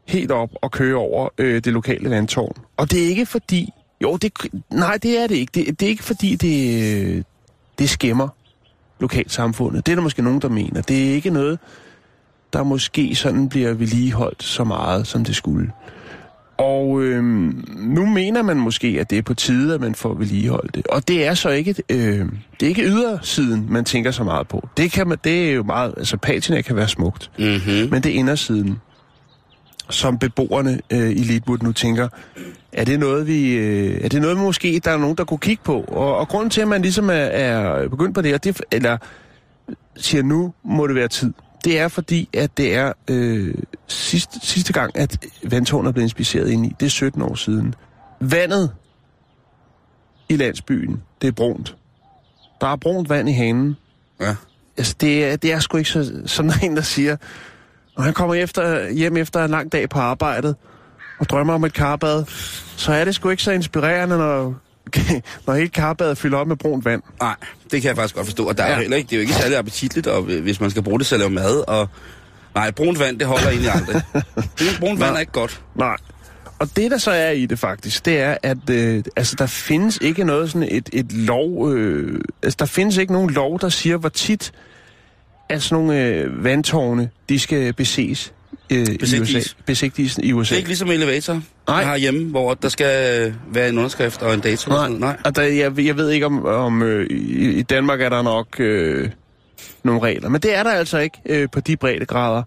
helt 0.07 0.31
op 0.31 0.49
og 0.61 0.71
køre 0.71 0.95
over 0.95 1.29
øh, 1.37 1.55
det 1.63 1.73
lokale 1.73 2.09
vandtårn. 2.09 2.55
Og 2.77 2.91
det 2.91 3.03
er 3.03 3.07
ikke 3.07 3.25
fordi... 3.25 3.69
Jo, 4.01 4.17
det, 4.17 4.31
nej, 4.71 4.97
det 5.03 5.17
er 5.23 5.27
det 5.27 5.35
ikke. 5.35 5.51
Det, 5.55 5.79
det 5.79 5.85
er 5.85 5.89
ikke 5.89 6.03
fordi, 6.03 6.35
det, 6.35 7.25
det 7.79 7.89
skæmmer 7.89 8.27
lokalsamfundet. 8.99 9.85
Det 9.85 9.91
er 9.91 9.95
der 9.95 10.03
måske 10.03 10.21
nogen, 10.21 10.41
der 10.41 10.49
mener. 10.49 10.81
Det 10.81 11.07
er 11.09 11.13
ikke 11.13 11.29
noget, 11.29 11.59
der 12.53 12.63
måske 12.63 13.15
sådan 13.15 13.49
bliver 13.49 13.73
vedligeholdt 13.73 14.43
så 14.43 14.63
meget, 14.63 15.07
som 15.07 15.23
det 15.25 15.35
skulle. 15.35 15.71
Og 16.57 17.01
øhm, 17.03 17.65
nu 17.77 18.05
mener 18.05 18.41
man 18.41 18.57
måske, 18.57 18.97
at 18.99 19.09
det 19.09 19.17
er 19.17 19.21
på 19.21 19.33
tide, 19.33 19.73
at 19.73 19.81
man 19.81 19.95
får 19.95 20.13
vedligeholdt 20.13 20.75
det. 20.75 20.87
Og 20.87 21.07
det 21.07 21.25
er 21.27 21.33
så 21.33 21.49
ikke, 21.49 21.75
øh, 21.89 22.25
det 22.59 22.63
er 22.63 22.67
ikke 22.67 22.83
ydersiden, 22.83 23.65
man 23.69 23.85
tænker 23.85 24.11
så 24.11 24.23
meget 24.23 24.47
på. 24.47 24.67
Det, 24.77 24.91
kan 24.91 25.07
man, 25.07 25.17
det 25.23 25.49
er 25.49 25.53
jo 25.53 25.63
meget, 25.63 25.93
altså 25.97 26.17
patina 26.17 26.61
kan 26.61 26.75
være 26.75 26.87
smukt, 26.87 27.31
Mm-hmm. 27.39 27.89
men 27.91 28.03
det 28.03 28.05
er 28.05 28.19
indersiden, 28.19 28.77
som 29.89 30.17
beboerne 30.17 30.79
øh, 30.93 31.09
i 31.11 31.23
Leadwood 31.23 31.57
nu 31.61 31.71
tænker, 31.71 32.07
er 32.71 32.85
det 32.85 32.99
noget, 32.99 33.27
vi, 33.27 33.53
øh, 33.53 34.01
er 34.03 34.09
det 34.09 34.21
noget, 34.21 34.37
måske 34.37 34.81
der 34.85 34.91
er 34.91 34.97
nogen, 34.97 35.17
der 35.17 35.23
kunne 35.23 35.37
kigge 35.37 35.63
på? 35.63 35.81
Og, 35.81 36.17
og 36.17 36.27
grunden 36.27 36.49
til, 36.49 36.61
at 36.61 36.67
man 36.67 36.81
ligesom 36.81 37.09
er, 37.09 37.13
er 37.13 37.87
begyndt 37.87 38.15
på 38.15 38.21
det, 38.21 38.33
og 38.33 38.43
det, 38.43 38.61
eller 38.71 38.97
siger, 39.97 40.23
nu 40.23 40.53
må 40.63 40.87
det 40.87 40.95
være 40.95 41.07
tid, 41.07 41.33
det 41.67 41.79
er 41.79 41.87
fordi, 41.87 42.29
at 42.33 42.57
det 42.57 42.75
er 42.75 42.93
øh, 43.07 43.53
sidste, 43.87 44.39
sidste 44.43 44.73
gang, 44.73 44.97
at 44.97 45.25
vandtårnet 45.43 45.87
er 45.87 45.91
blevet 45.91 46.05
inspiceret 46.05 46.49
ind 46.49 46.65
i. 46.65 46.75
Det 46.79 46.85
er 46.85 46.89
17 46.89 47.21
år 47.21 47.35
siden. 47.35 47.75
Vandet 48.19 48.71
i 50.29 50.35
landsbyen, 50.35 51.03
det 51.21 51.27
er 51.27 51.31
brunt. 51.31 51.75
Der 52.61 52.67
er 52.67 52.75
brunt 52.75 53.09
vand 53.09 53.29
i 53.29 53.31
hanen. 53.31 53.77
Ja. 54.21 54.35
Altså, 54.77 54.95
det 55.01 55.25
er, 55.25 55.35
det 55.35 55.53
er 55.53 55.59
sgu 55.59 55.77
ikke 55.77 55.89
så, 55.89 56.21
sådan 56.25 56.51
en, 56.63 56.75
der 56.75 56.81
siger, 56.81 57.17
når 57.97 58.03
han 58.03 58.13
kommer 58.13 58.35
efter, 58.35 58.89
hjem 58.89 59.17
efter 59.17 59.43
en 59.45 59.51
lang 59.51 59.71
dag 59.71 59.89
på 59.89 59.99
arbejdet, 59.99 60.55
og 61.19 61.29
drømmer 61.29 61.53
om 61.53 61.63
et 61.63 61.73
karbad, 61.73 62.25
så 62.77 62.93
er 62.93 63.05
det 63.05 63.15
sgu 63.15 63.29
ikke 63.29 63.43
så 63.43 63.51
inspirerende, 63.51 64.17
når, 64.17 64.55
når 65.47 65.53
hele 65.53 65.69
karbadet 65.69 66.17
fylder 66.17 66.37
op 66.37 66.47
med 66.47 66.55
brunt 66.55 66.85
vand. 66.85 67.01
Nej, 67.21 67.35
det 67.71 67.81
kan 67.81 67.87
jeg 67.89 67.95
faktisk 67.95 68.15
godt 68.15 68.25
forstå. 68.27 68.47
Og 68.47 68.57
der 68.57 68.63
er 68.63 68.71
Ja. 68.71 68.79
heller 68.79 68.97
ikke, 68.97 69.07
det 69.07 69.13
er 69.15 69.17
jo 69.17 69.21
ikke 69.21 69.33
særlig 69.33 69.57
appetitligt, 69.57 70.07
og 70.07 70.21
hvis 70.21 70.61
man 70.61 70.69
skal 70.69 70.83
bruge 70.83 70.99
det 70.99 71.07
til 71.07 71.15
at 71.15 71.19
lave 71.19 71.29
mad. 71.31 71.63
Og, 71.67 71.89
nej, 72.55 72.71
brunt 72.71 72.99
vand, 72.99 73.19
det 73.19 73.27
holder 73.27 73.49
egentlig 73.49 73.71
aldrig. 73.71 74.01
Det 74.59 74.77
brunt 74.79 74.99
vand 74.99 75.15
er 75.15 75.19
ikke 75.19 75.31
godt. 75.31 75.61
Nej. 75.75 75.95
Og 76.59 76.69
det, 76.75 76.91
der 76.91 76.97
så 76.97 77.11
er 77.11 77.31
i 77.31 77.45
det 77.45 77.59
faktisk, 77.59 78.05
det 78.05 78.19
er, 78.19 78.37
at 78.43 78.69
øh, 78.69 79.03
altså, 79.15 79.35
der 79.37 79.45
findes 79.45 79.97
ikke 80.01 80.23
noget 80.23 80.51
sådan 80.51 80.67
et, 80.71 80.89
et 80.93 81.11
lov... 81.11 81.73
Øh, 81.73 82.21
altså, 82.43 82.55
der 82.59 82.65
findes 82.65 82.97
ikke 82.97 83.13
nogen 83.13 83.29
lov, 83.29 83.59
der 83.59 83.69
siger, 83.69 83.97
hvor 83.97 84.09
tit 84.09 84.51
at 85.49 85.63
sådan 85.63 85.83
nogle 85.85 86.03
øh, 86.05 86.43
vandtårne, 86.43 87.09
de 87.29 87.39
skal 87.39 87.73
beses 87.73 88.33
øh, 88.71 88.87
i 88.87 88.97
Besigtiges. 88.97 89.55
USA. 89.65 90.21
I 90.21 90.33
Det 90.33 90.51
er 90.51 90.55
ikke 90.55 90.69
ligesom 90.69 90.91
elevator 90.91 91.33
Nej. 91.33 91.41
Nej. 91.67 91.83
herhjemme, 91.83 92.29
hvor 92.29 92.53
der 92.53 92.69
skal 92.69 93.25
øh, 93.27 93.33
være 93.55 93.69
en 93.69 93.77
underskrift 93.77 94.21
og 94.21 94.33
en 94.33 94.39
dato. 94.39 94.71
Og 94.71 94.77
sådan. 94.77 94.91
Nej. 94.97 95.17
Og 95.25 95.35
der, 95.35 95.41
jeg, 95.41 95.79
jeg 95.79 95.97
ved 95.97 96.09
ikke, 96.09 96.25
om, 96.25 96.45
om 96.45 96.81
øh, 96.81 97.07
i, 97.09 97.49
i 97.49 97.61
Danmark 97.61 98.01
er 98.01 98.09
der 98.09 98.21
nok 98.21 98.59
øh, 98.59 99.09
nogle 99.83 100.01
regler. 100.01 100.29
Men 100.29 100.41
det 100.41 100.55
er 100.55 100.63
der 100.63 100.71
altså 100.71 100.97
ikke 100.97 101.17
øh, 101.25 101.47
på 101.51 101.59
de 101.59 101.77
breddegrader. 101.77 102.43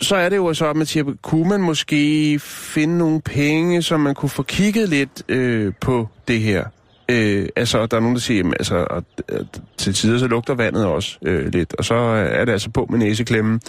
Så 0.00 0.16
er 0.16 0.28
det 0.28 0.36
jo 0.36 0.54
så, 0.54 0.66
at 0.70 0.76
man 0.76 0.86
siger, 0.86 1.04
kunne 1.22 1.48
man 1.48 1.60
måske 1.60 2.38
finde 2.38 2.98
nogle 2.98 3.20
penge, 3.20 3.82
så 3.82 3.96
man 3.96 4.14
kunne 4.14 4.28
få 4.28 4.42
kigget 4.42 4.88
lidt 4.88 5.22
øh, 5.28 5.72
på 5.80 6.08
det 6.28 6.40
her? 6.40 6.64
Øh, 7.08 7.48
altså, 7.56 7.86
der 7.86 7.96
er 7.96 8.00
nogen, 8.00 8.14
der 8.14 8.20
siger, 8.20 8.38
jamen, 8.38 8.52
altså, 8.52 8.84
at, 8.84 9.04
at 9.28 9.40
øh, 9.40 9.46
til 9.76 9.94
tider 9.94 10.18
så 10.18 10.26
lugter 10.26 10.54
vandet 10.54 10.86
også 10.86 11.18
øh, 11.22 11.46
lidt. 11.52 11.74
Og 11.74 11.84
så 11.84 11.94
øh, 11.94 12.40
er 12.40 12.44
det 12.44 12.52
altså 12.52 12.70
på 12.70 12.86
med 12.90 12.98
næseklemmen, 12.98 13.60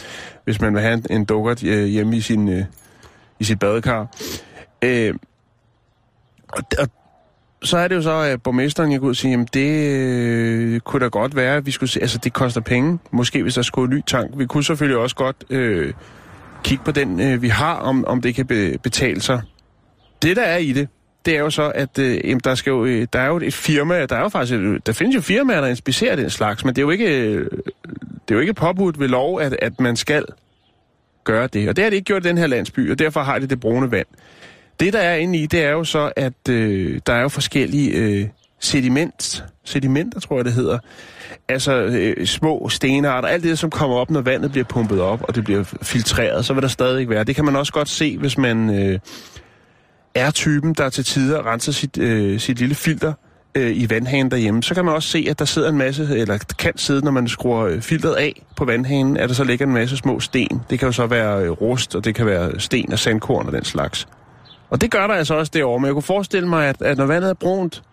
hvis 0.44 0.62
man 0.62 0.74
vil 0.74 0.82
have 0.82 0.94
en, 0.94 1.06
en 1.10 1.26
dukkert 1.26 1.64
øh, 1.64 1.86
hjemme 1.86 2.18
i, 2.18 2.22
sin, 2.22 2.50
øh, 2.50 2.64
i 3.40 3.44
sit 3.44 3.60
badekar. 3.60 4.16
Øh, 4.82 5.16
og, 6.48 6.64
og 6.80 6.90
så 7.64 7.78
er 7.78 7.88
det 7.88 7.96
jo 7.96 8.02
så, 8.02 8.12
at 8.12 8.44
borgmesteren 8.44 8.90
gik 8.90 9.02
ud 9.02 9.10
og 9.10 9.16
siger, 9.16 9.32
jamen 9.32 9.48
det 9.54 9.90
øh, 9.90 10.80
kunne 10.80 11.00
da 11.00 11.08
godt 11.08 11.36
være, 11.36 11.56
at 11.56 11.66
vi 11.66 11.72
skulle 11.72 11.90
se, 11.90 12.02
altså 12.02 12.18
det 12.18 12.34
koster 12.34 12.62
penge, 12.62 13.00
måske 13.12 13.42
hvis 13.42 13.54
der 13.54 13.62
skulle 13.62 13.92
en 13.92 13.98
ny 13.98 14.04
tank. 14.08 14.32
Vi 14.38 14.46
kunne 14.46 14.64
selvfølgelig 14.64 14.98
også 14.98 15.16
godt 15.16 15.44
øh, 15.50 15.94
kigge 16.64 16.84
på 16.84 16.92
den, 16.92 17.20
øh, 17.20 17.42
vi 17.42 17.48
har, 17.48 17.76
om, 17.76 18.06
om 18.06 18.22
det 18.22 18.36
kan 18.36 18.48
be, 18.48 18.78
betale 18.78 19.22
sig. 19.22 19.42
Det 20.22 20.36
der 20.36 20.44
er 20.44 20.58
i 20.58 20.72
det, 20.72 20.88
det 21.26 21.36
er 21.36 21.40
jo 21.40 21.50
så, 21.50 21.72
at 21.76 22.00
øh, 22.00 22.20
jamen, 22.24 22.42
der, 22.44 22.56
skal 22.56 22.70
jo, 22.72 22.86
øh, 22.86 23.08
der 23.14 23.20
er 23.20 23.28
jo 23.28 23.38
et 23.38 23.54
firma, 23.54 24.06
der 24.06 24.16
er 24.16 24.22
jo 24.22 24.30
faktisk, 24.30 24.60
et, 24.60 24.64
øh, 24.64 24.80
der 24.86 24.94
findes 24.94 25.16
jo 25.16 25.22
firmaer, 25.22 25.62
der 25.62 25.68
inspicerer 25.68 26.16
den 26.16 26.30
slags, 26.30 26.66
men 26.66 26.76
det 26.76 26.82
er 26.82 26.84
jo 26.84 26.90
ikke, 26.90 27.28
øh, 27.28 27.52
det 28.28 28.32
er 28.32 28.36
jo 28.36 28.40
ikke 28.40 28.54
påbudt 28.54 29.00
ved 29.00 29.08
lov, 29.08 29.42
at, 29.42 29.56
at 29.62 29.80
man 29.80 29.96
skal 29.96 30.26
gøre 31.24 31.48
det. 31.48 31.70
Og 31.70 31.76
det 31.76 31.84
har 31.84 31.90
de 31.90 31.96
ikke 31.96 32.06
gjort 32.06 32.26
i 32.26 32.28
den 32.28 32.38
her 32.38 32.48
landsby, 32.48 32.92
og 32.92 33.00
derfor 33.00 33.22
har 33.22 33.40
de 33.40 33.48
det 33.48 33.60
brune 33.60 33.92
vand. 33.92 34.08
Det, 34.80 34.94
der 34.94 35.00
er 35.00 35.16
inde 35.16 35.40
i, 35.40 35.46
det 35.46 35.64
er 35.64 35.72
jo 35.72 35.84
så, 35.84 36.12
at 36.16 36.50
øh, 36.50 37.00
der 37.08 37.14
er 37.14 37.22
jo 37.22 37.30
forskellige 37.30 37.92
øh, 37.92 38.28
sediment, 38.60 39.46
sedimenter, 39.64 40.20
tror 40.20 40.36
jeg 40.36 40.46
det 40.46 40.54
hedder. 40.54 40.80
Altså 41.48 41.74
øh, 41.74 42.28
små 42.28 42.70
stenarter, 42.70 43.28
alt 43.28 43.44
det, 43.44 43.60
som 43.60 43.70
kommer 43.70 43.96
op, 43.96 44.10
når 44.10 44.22
vandet 44.22 44.52
bliver 44.52 44.66
pumpet 44.66 45.02
op, 45.02 45.22
og 45.22 45.36
det 45.36 45.44
bliver 45.44 45.64
filtreret, 45.82 46.46
så 46.46 46.54
vil 46.54 46.62
der 46.62 46.68
stadig 46.68 47.10
være. 47.10 47.24
Det 47.24 47.36
kan 47.36 47.46
man 47.46 47.56
også 47.56 47.74
godt 47.74 47.90
se, 47.90 48.18
hvis 48.18 48.38
man 48.38 48.70
øh, 48.80 49.00
er 50.16 50.32
typen, 50.32 50.74
der 50.74 50.90
til 50.90 51.04
tider 51.04 51.52
renser 51.52 51.72
sit, 51.72 51.98
øh, 51.98 52.40
sit 52.40 52.60
lille 52.60 52.76
filter 52.76 53.14
øh, 53.56 53.72
i 53.76 53.90
vandhanen 53.90 54.32
derhjemme. 54.32 54.64
Så 54.64 54.76
kan 54.76 54.86
man 54.86 54.94
også 54.94 55.10
se, 55.10 55.28
at 55.30 55.40
der 55.40 55.46
sidder 55.46 55.70
en 55.70 55.78
masse, 55.78 56.18
eller 56.18 56.38
kan 56.60 56.78
sidde, 56.78 57.06
når 57.06 57.12
man 57.12 57.28
skruer 57.28 57.66
øh, 57.66 57.82
filteret 57.82 58.16
af 58.16 58.42
på 58.56 58.66
vandhanen, 58.66 59.18
at 59.18 59.30
der 59.30 59.36
så 59.36 59.44
ligger 59.44 59.66
en 59.66 59.74
masse 59.74 59.98
små 59.98 60.20
sten. 60.20 60.62
Det 60.70 60.80
kan 60.80 60.86
jo 60.86 60.92
så 60.92 61.08
være 61.08 61.44
øh, 61.44 61.50
rust, 61.50 61.96
og 61.96 62.06
det 62.06 62.16
kan 62.16 62.26
være 62.26 62.60
sten 62.60 62.92
og 62.92 63.00
sandkorn 63.00 63.46
og 63.46 63.54
den 63.54 63.64
slags. 63.66 64.08
Og 64.70 64.82
det 64.82 64.92
gør 64.92 65.08
der 65.08 65.14
altså 65.14 65.34
også 65.34 65.52
derovre, 65.56 65.80
men 65.80 65.86
jeg 65.86 65.94
kunne 65.94 66.04
forestille 66.04 66.50
mig, 66.50 66.68
at, 66.68 66.82
at 66.82 66.98
når 66.98 67.06
vandet 67.06 67.30
er 67.30 67.34
brunt, 67.34 67.84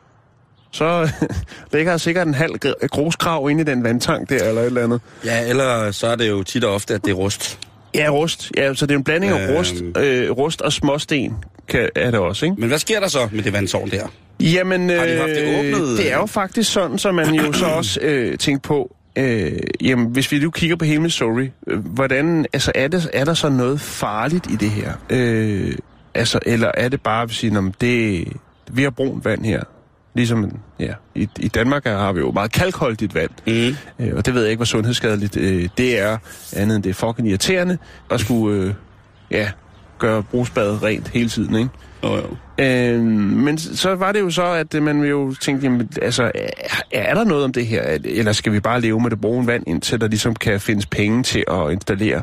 så 0.70 1.10
ligger 1.72 1.92
der 1.92 1.98
sikkert 1.98 2.26
en 2.26 2.34
halv 2.34 2.54
gr- 2.64 2.86
grusgrav 2.86 3.50
inde 3.50 3.60
i 3.60 3.64
den 3.64 3.84
vandtank 3.84 4.28
der, 4.28 4.48
eller 4.48 4.60
et 4.62 4.66
eller 4.66 4.84
andet. 4.84 5.00
Ja, 5.24 5.48
eller 5.48 5.90
så 5.90 6.06
er 6.06 6.16
det 6.16 6.28
jo 6.28 6.42
tit 6.42 6.64
og 6.64 6.74
ofte, 6.74 6.94
at 6.94 7.04
det 7.04 7.10
er 7.10 7.14
rust. 7.14 7.58
Ja, 7.94 8.08
rust. 8.10 8.52
Ja, 8.56 8.74
så 8.74 8.86
det 8.86 8.94
er 8.94 8.98
en 8.98 9.04
blanding 9.04 9.32
af 9.32 9.48
Øhm. 9.48 9.56
rust, 9.56 9.74
øh, 9.98 10.30
rust 10.30 10.62
og 10.62 10.72
småsten, 10.72 11.34
kan, 11.68 11.88
er 11.96 12.10
det 12.10 12.20
også, 12.20 12.44
ikke? 12.46 12.56
Men 12.60 12.68
hvad 12.68 12.78
sker 12.78 13.00
der 13.00 13.08
så 13.08 13.28
med 13.32 13.42
det 13.42 13.52
vandtårn 13.52 13.90
der? 13.90 14.06
Jamen, 14.40 14.90
Har 14.90 15.06
de 15.06 15.16
haft 15.16 15.30
det 15.30 15.42
øh, 15.42 15.58
åbnet? 15.58 15.98
det 15.98 16.12
er 16.12 16.16
jo 16.16 16.26
faktisk 16.26 16.72
sådan, 16.72 16.98
som 16.98 17.14
man 17.14 17.34
jo 17.34 17.52
så 17.52 17.66
også 17.66 18.00
øh, 18.02 18.38
tænkt 18.38 18.62
på, 18.62 18.96
øh, 19.16 19.52
jamen, 19.80 20.06
hvis 20.06 20.32
vi 20.32 20.38
nu 20.38 20.50
kigger 20.50 20.76
på 20.76 20.84
hele 20.84 21.00
Missouri, 21.02 21.50
øh, 21.66 21.78
hvordan, 21.86 22.46
altså, 22.52 22.72
er, 22.74 22.88
det, 22.88 23.10
er 23.12 23.24
der 23.24 23.34
så 23.34 23.48
noget 23.48 23.80
farligt 23.80 24.46
i 24.50 24.56
det 24.56 24.70
her? 24.70 24.92
Øh, 25.10 25.74
altså, 26.14 26.38
eller 26.46 26.70
er 26.74 26.88
det 26.88 27.00
bare, 27.02 27.22
at 27.22 27.28
vi 27.28 27.34
siger, 27.34 27.52
"Nå, 27.60 27.70
det, 27.80 28.28
vi 28.72 28.82
har 28.82 28.90
brunt 28.90 29.24
vand 29.24 29.44
her, 29.44 29.62
Ligesom, 30.14 30.58
ja, 30.80 30.94
i, 31.14 31.28
i 31.40 31.48
Danmark 31.48 31.84
har 31.86 32.12
vi 32.12 32.20
jo 32.20 32.30
meget 32.32 32.52
kalkholdigt 32.52 33.14
vand, 33.14 33.30
Mm. 33.46 33.76
øh, 34.06 34.16
og 34.16 34.26
det 34.26 34.34
ved 34.34 34.42
jeg 34.42 34.50
ikke, 34.50 34.58
hvor 34.58 34.64
sundhedsskadeligt 34.64 35.36
øh, 35.36 35.68
det 35.78 35.98
er, 36.00 36.18
andet 36.56 36.76
end 36.76 36.82
det 36.84 36.90
er 36.90 36.94
fucking 36.94 37.28
irriterende 37.28 37.78
at 38.10 38.20
skulle, 38.20 38.62
øh, 38.66 38.74
ja, 39.30 39.50
gøre 39.98 40.22
brugsbadet 40.22 40.82
rent 40.82 41.08
hele 41.08 41.28
tiden, 41.28 41.54
ikke? 41.56 41.70
Oh, 42.02 42.18
jo. 42.18 42.64
Øh, 42.64 43.00
men 43.02 43.58
så 43.58 43.94
var 43.94 44.12
det 44.12 44.20
jo 44.20 44.30
så, 44.30 44.44
at 44.44 44.74
øh, 44.74 44.82
man 44.82 45.00
jo 45.04 45.34
tænkte, 45.34 45.64
jamen, 45.66 45.88
altså, 46.02 46.30
er, 46.34 46.50
er 46.92 47.14
der 47.14 47.24
noget 47.24 47.44
om 47.44 47.52
det 47.52 47.66
her, 47.66 47.98
eller 48.04 48.32
skal 48.32 48.52
vi 48.52 48.60
bare 48.60 48.80
leve 48.80 49.00
med 49.00 49.10
det 49.10 49.20
brune 49.20 49.46
vand, 49.46 49.64
indtil 49.66 50.00
der 50.00 50.08
ligesom 50.08 50.34
kan 50.36 50.60
findes 50.60 50.86
penge 50.86 51.22
til 51.22 51.44
at 51.50 51.72
installere 51.72 52.22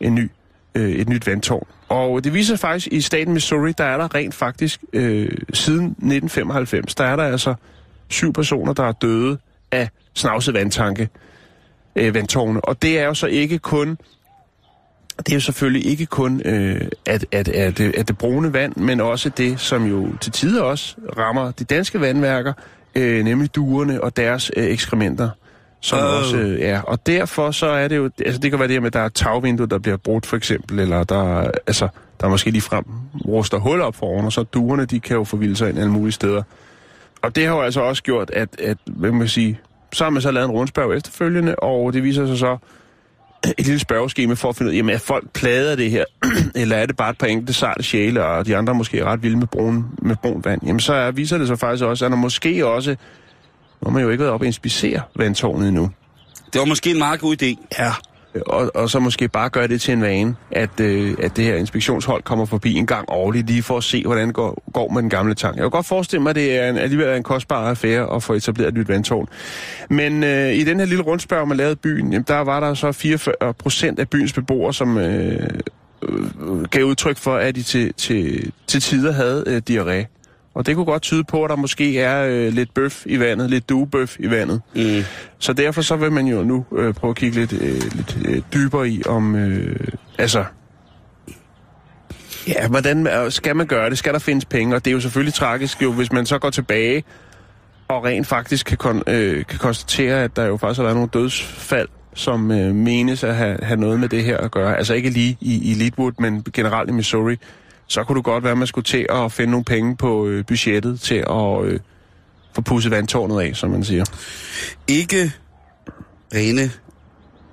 en 0.00 0.14
ny, 0.14 0.30
øh, 0.74 0.90
et 0.90 1.08
nyt 1.08 1.26
vandtårn? 1.26 1.66
Og 1.88 2.24
det 2.24 2.34
viser 2.34 2.56
faktisk, 2.56 2.84
faktisk, 2.84 2.92
i 2.92 3.00
staten 3.00 3.34
Missouri, 3.34 3.72
der 3.72 3.84
er 3.84 3.96
der 3.96 4.14
rent 4.14 4.34
faktisk, 4.34 4.84
øh, 4.92 5.28
siden 5.52 5.84
1995, 5.84 6.94
der 6.94 7.04
er 7.04 7.16
der 7.16 7.24
altså 7.24 7.54
syv 8.08 8.32
personer, 8.32 8.72
der 8.72 8.84
er 8.84 8.92
døde 8.92 9.38
af 9.72 9.88
snavset 10.14 10.54
vandtanke, 10.54 11.08
øh, 11.96 12.14
vandtårne. 12.14 12.60
Og 12.60 12.82
det 12.82 12.98
er 12.98 13.04
jo 13.04 13.14
så 13.14 13.26
ikke 13.26 13.58
kun 13.58 13.98
det 15.18 15.32
er 15.32 15.36
jo 15.36 15.40
selvfølgelig 15.40 15.86
ikke 15.86 16.06
kun 16.06 16.42
øh, 16.44 16.88
at, 17.06 17.26
at, 17.32 17.48
at, 17.48 17.80
at 17.80 18.08
det 18.08 18.18
brune 18.18 18.52
vand, 18.52 18.76
men 18.76 19.00
også 19.00 19.28
det, 19.28 19.60
som 19.60 19.86
jo 19.86 20.08
til 20.20 20.32
tider 20.32 20.62
også 20.62 20.96
rammer 21.18 21.50
de 21.50 21.64
danske 21.64 22.00
vandværker, 22.00 22.52
øh, 22.94 23.24
nemlig 23.24 23.54
duerne 23.54 24.04
og 24.04 24.16
deres 24.16 24.50
øh, 24.56 24.64
ekskrementer. 24.64 25.30
Som 25.80 25.98
Åh. 25.98 26.18
også 26.18 26.36
øh, 26.36 26.60
er. 26.60 26.82
Og 26.82 27.06
derfor 27.06 27.50
så 27.50 27.66
er 27.66 27.88
det 27.88 27.96
jo, 27.96 28.10
altså 28.26 28.40
det 28.40 28.50
kan 28.50 28.58
være 28.58 28.68
det 28.68 28.74
her 28.74 28.80
med, 28.80 28.86
at 28.86 28.92
der 28.92 29.00
er 29.00 29.08
tagvindue, 29.08 29.66
der 29.66 29.78
bliver 29.78 29.96
brudt 29.96 30.26
for 30.26 30.36
eksempel, 30.36 30.78
eller 30.78 31.04
der, 31.04 31.50
altså, 31.66 31.88
der 32.20 32.26
er 32.26 32.30
måske 32.30 32.50
lige 32.50 32.62
frem 32.62 32.84
ruster 33.26 33.58
hul 33.58 33.80
op 33.80 33.94
foran, 33.94 34.24
og 34.24 34.32
så 34.32 34.42
duerne, 34.42 34.84
de 34.84 35.00
kan 35.00 35.16
jo 35.16 35.24
forvilde 35.24 35.56
sig 35.56 35.68
ind 35.68 35.78
alle 35.78 35.92
mulige 35.92 36.12
steder. 36.12 36.42
Og 37.22 37.36
det 37.36 37.46
har 37.46 37.54
jo 37.54 37.60
altså 37.60 37.80
også 37.80 38.02
gjort, 38.02 38.30
at, 38.30 38.48
at 38.60 38.78
hvad 38.86 39.12
man 39.12 39.28
sige, 39.28 39.60
så 39.92 40.04
har 40.04 40.10
man 40.10 40.22
så 40.22 40.30
lavet 40.30 40.44
en 40.44 40.50
rundspørg 40.50 40.96
efterfølgende, 40.96 41.56
og 41.56 41.92
det 41.92 42.02
viser 42.02 42.26
sig 42.26 42.38
så, 42.38 42.56
et 43.58 43.66
lille 43.66 43.80
spørgeskema 43.80 44.34
for 44.34 44.48
at 44.48 44.56
finde 44.56 44.68
ud 44.68 44.74
af, 44.74 44.78
jamen 44.78 44.94
er 44.94 44.98
folk 44.98 45.30
plaget 45.32 45.70
af 45.70 45.76
det 45.76 45.90
her, 45.90 46.04
eller 46.54 46.76
er 46.76 46.86
det 46.86 46.96
bare 46.96 47.10
et 47.10 47.18
par 47.18 47.26
enkelte 47.26 47.52
sarte 47.52 47.82
sjæle, 47.82 48.24
og 48.24 48.46
de 48.46 48.56
andre 48.56 48.74
måske 48.74 48.98
er 48.98 49.04
ret 49.04 49.22
vilde 49.22 49.38
med 49.38 49.46
brun, 49.46 49.86
med 50.02 50.16
brun 50.22 50.44
vand, 50.44 50.60
jamen 50.66 50.80
så 50.80 50.94
er, 50.94 51.10
viser 51.10 51.38
det 51.38 51.46
sig 51.46 51.58
faktisk 51.58 51.84
også, 51.84 52.04
at 52.04 52.10
der 52.10 52.16
måske 52.16 52.66
også, 52.66 52.96
nu 53.82 53.86
har 53.86 53.90
man 53.90 54.02
jo 54.02 54.08
ikke 54.10 54.20
været 54.20 54.32
op 54.32 54.40
og 54.40 54.46
inspicere 54.46 55.00
vandtårnet 55.16 55.68
endnu, 55.68 55.90
Det 56.52 56.58
var 56.58 56.64
måske 56.64 56.90
en 56.90 56.98
meget 56.98 57.20
god 57.20 57.42
idé. 57.42 57.66
ja. 57.78 57.92
og, 58.46 58.70
og 58.74 58.90
så 58.90 58.98
måske 58.98 59.28
bare 59.28 59.48
gøre 59.48 59.68
det 59.68 59.80
til 59.80 59.92
en 59.92 60.02
vane, 60.02 60.34
at, 60.50 60.80
øh, 60.80 61.14
at 61.22 61.36
det 61.36 61.44
her 61.44 61.56
inspektionshold 61.56 62.22
kommer 62.22 62.44
forbi 62.44 62.74
en 62.74 62.86
gang 62.86 63.04
årligt, 63.08 63.46
lige 63.46 63.62
for 63.62 63.76
at 63.76 63.84
se, 63.84 64.02
hvordan 64.04 64.26
det 64.26 64.34
går, 64.34 64.62
går 64.72 64.88
med 64.88 65.02
den 65.02 65.10
gamle 65.10 65.34
tank. 65.34 65.56
Jeg 65.56 65.62
kan 65.62 65.70
godt 65.70 65.86
forestille 65.86 66.22
mig, 66.22 66.30
at 66.30 66.36
det 66.36 66.56
er 66.58 66.70
en, 66.70 66.78
alligevel 66.78 67.08
er 67.08 67.14
en 67.14 67.22
kostbar 67.22 67.68
affære 67.68 68.14
at 68.16 68.22
få 68.22 68.32
etableret 68.32 68.68
et 68.68 68.74
nyt 68.74 68.88
vandtårn. 68.88 69.28
Men 69.90 70.24
øh, 70.24 70.52
i 70.54 70.64
den 70.64 70.78
her 70.78 70.86
lille 70.86 71.04
rundspørg, 71.04 71.48
man 71.48 71.56
lavede 71.56 71.76
byen, 71.76 72.12
jamen, 72.12 72.24
der 72.28 72.38
var 72.38 72.60
der 72.60 72.74
så 72.74 72.92
44 72.92 73.54
procent 73.54 73.98
af 73.98 74.08
byens 74.08 74.32
beboere, 74.32 74.74
som 74.74 74.98
øh, 74.98 75.48
øh, 76.02 76.62
gav 76.64 76.84
udtryk 76.84 77.16
for, 77.16 77.36
at 77.36 77.54
de 77.54 77.62
til, 77.62 77.94
til, 77.94 78.52
til 78.66 78.80
tider 78.80 79.12
havde 79.12 79.44
øh, 79.46 79.62
diarré. 79.70 80.19
Og 80.54 80.66
det 80.66 80.74
kunne 80.74 80.84
godt 80.84 81.02
tyde 81.02 81.24
på, 81.24 81.44
at 81.44 81.50
der 81.50 81.56
måske 81.56 82.00
er 82.00 82.26
øh, 82.26 82.52
lidt 82.52 82.74
bøf 82.74 83.02
i 83.06 83.20
vandet, 83.20 83.50
lidt 83.50 83.68
duebøf 83.68 84.16
i 84.18 84.30
vandet. 84.30 84.62
Mm. 84.74 85.02
Så 85.38 85.52
derfor 85.52 85.82
så 85.82 85.96
vil 85.96 86.12
man 86.12 86.26
jo 86.26 86.42
nu 86.42 86.64
øh, 86.76 86.94
prøve 86.94 87.10
at 87.10 87.16
kigge 87.16 87.36
lidt, 87.36 87.52
øh, 87.52 87.82
lidt 87.96 88.18
øh, 88.24 88.42
dybere 88.54 88.88
i, 88.88 89.02
om... 89.06 89.34
Øh, 89.36 89.76
altså... 90.18 90.44
Ja, 92.48 92.68
hvordan 92.68 93.06
øh, 93.06 93.32
skal 93.32 93.56
man 93.56 93.66
gøre 93.66 93.90
det? 93.90 93.98
Skal 93.98 94.12
der 94.12 94.18
findes 94.18 94.44
penge? 94.44 94.76
Og 94.76 94.84
det 94.84 94.90
er 94.90 94.94
jo 94.94 95.00
selvfølgelig 95.00 95.34
tragisk, 95.34 95.82
jo, 95.82 95.92
hvis 95.92 96.12
man 96.12 96.26
så 96.26 96.38
går 96.38 96.50
tilbage 96.50 97.04
og 97.88 98.04
rent 98.04 98.26
faktisk 98.26 98.66
kan, 98.66 98.76
kon, 98.76 99.02
øh, 99.06 99.44
kan 99.44 99.58
konstatere, 99.58 100.24
at 100.24 100.36
der 100.36 100.44
jo 100.46 100.56
faktisk 100.56 100.78
har 100.78 100.84
været 100.84 100.96
nogle 100.96 101.10
dødsfald, 101.12 101.88
som 102.14 102.50
øh, 102.50 102.74
menes 102.74 103.24
at 103.24 103.36
have, 103.36 103.58
have 103.62 103.80
noget 103.80 104.00
med 104.00 104.08
det 104.08 104.24
her 104.24 104.36
at 104.36 104.50
gøre. 104.50 104.76
Altså 104.76 104.94
ikke 104.94 105.10
lige 105.10 105.36
i, 105.40 105.70
i 105.70 105.74
Leadwood, 105.74 106.12
men 106.18 106.44
generelt 106.52 106.90
i 106.90 106.92
Missouri. 106.92 107.36
Så 107.90 108.04
kunne 108.04 108.16
du 108.16 108.22
godt 108.22 108.44
være, 108.44 108.52
at 108.52 108.58
man 108.58 108.66
skulle 108.66 108.84
til 108.84 109.06
at 109.08 109.32
finde 109.32 109.50
nogle 109.50 109.64
penge 109.64 109.96
på 109.96 110.26
øh, 110.26 110.44
budgettet 110.46 111.00
til 111.00 111.24
at 111.30 111.64
øh, 111.64 111.80
få 112.54 112.60
pudset 112.60 112.90
vandtårnet 112.90 113.40
af, 113.40 113.56
som 113.56 113.70
man 113.70 113.84
siger. 113.84 114.04
Ikke 114.88 115.32
rene, 116.34 116.70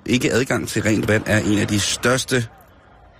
ikke 0.06 0.32
adgang 0.32 0.68
til 0.68 0.82
rent 0.82 1.08
vand 1.08 1.22
er 1.26 1.38
en 1.38 1.58
af 1.58 1.66
de 1.66 1.80
største, 1.80 2.46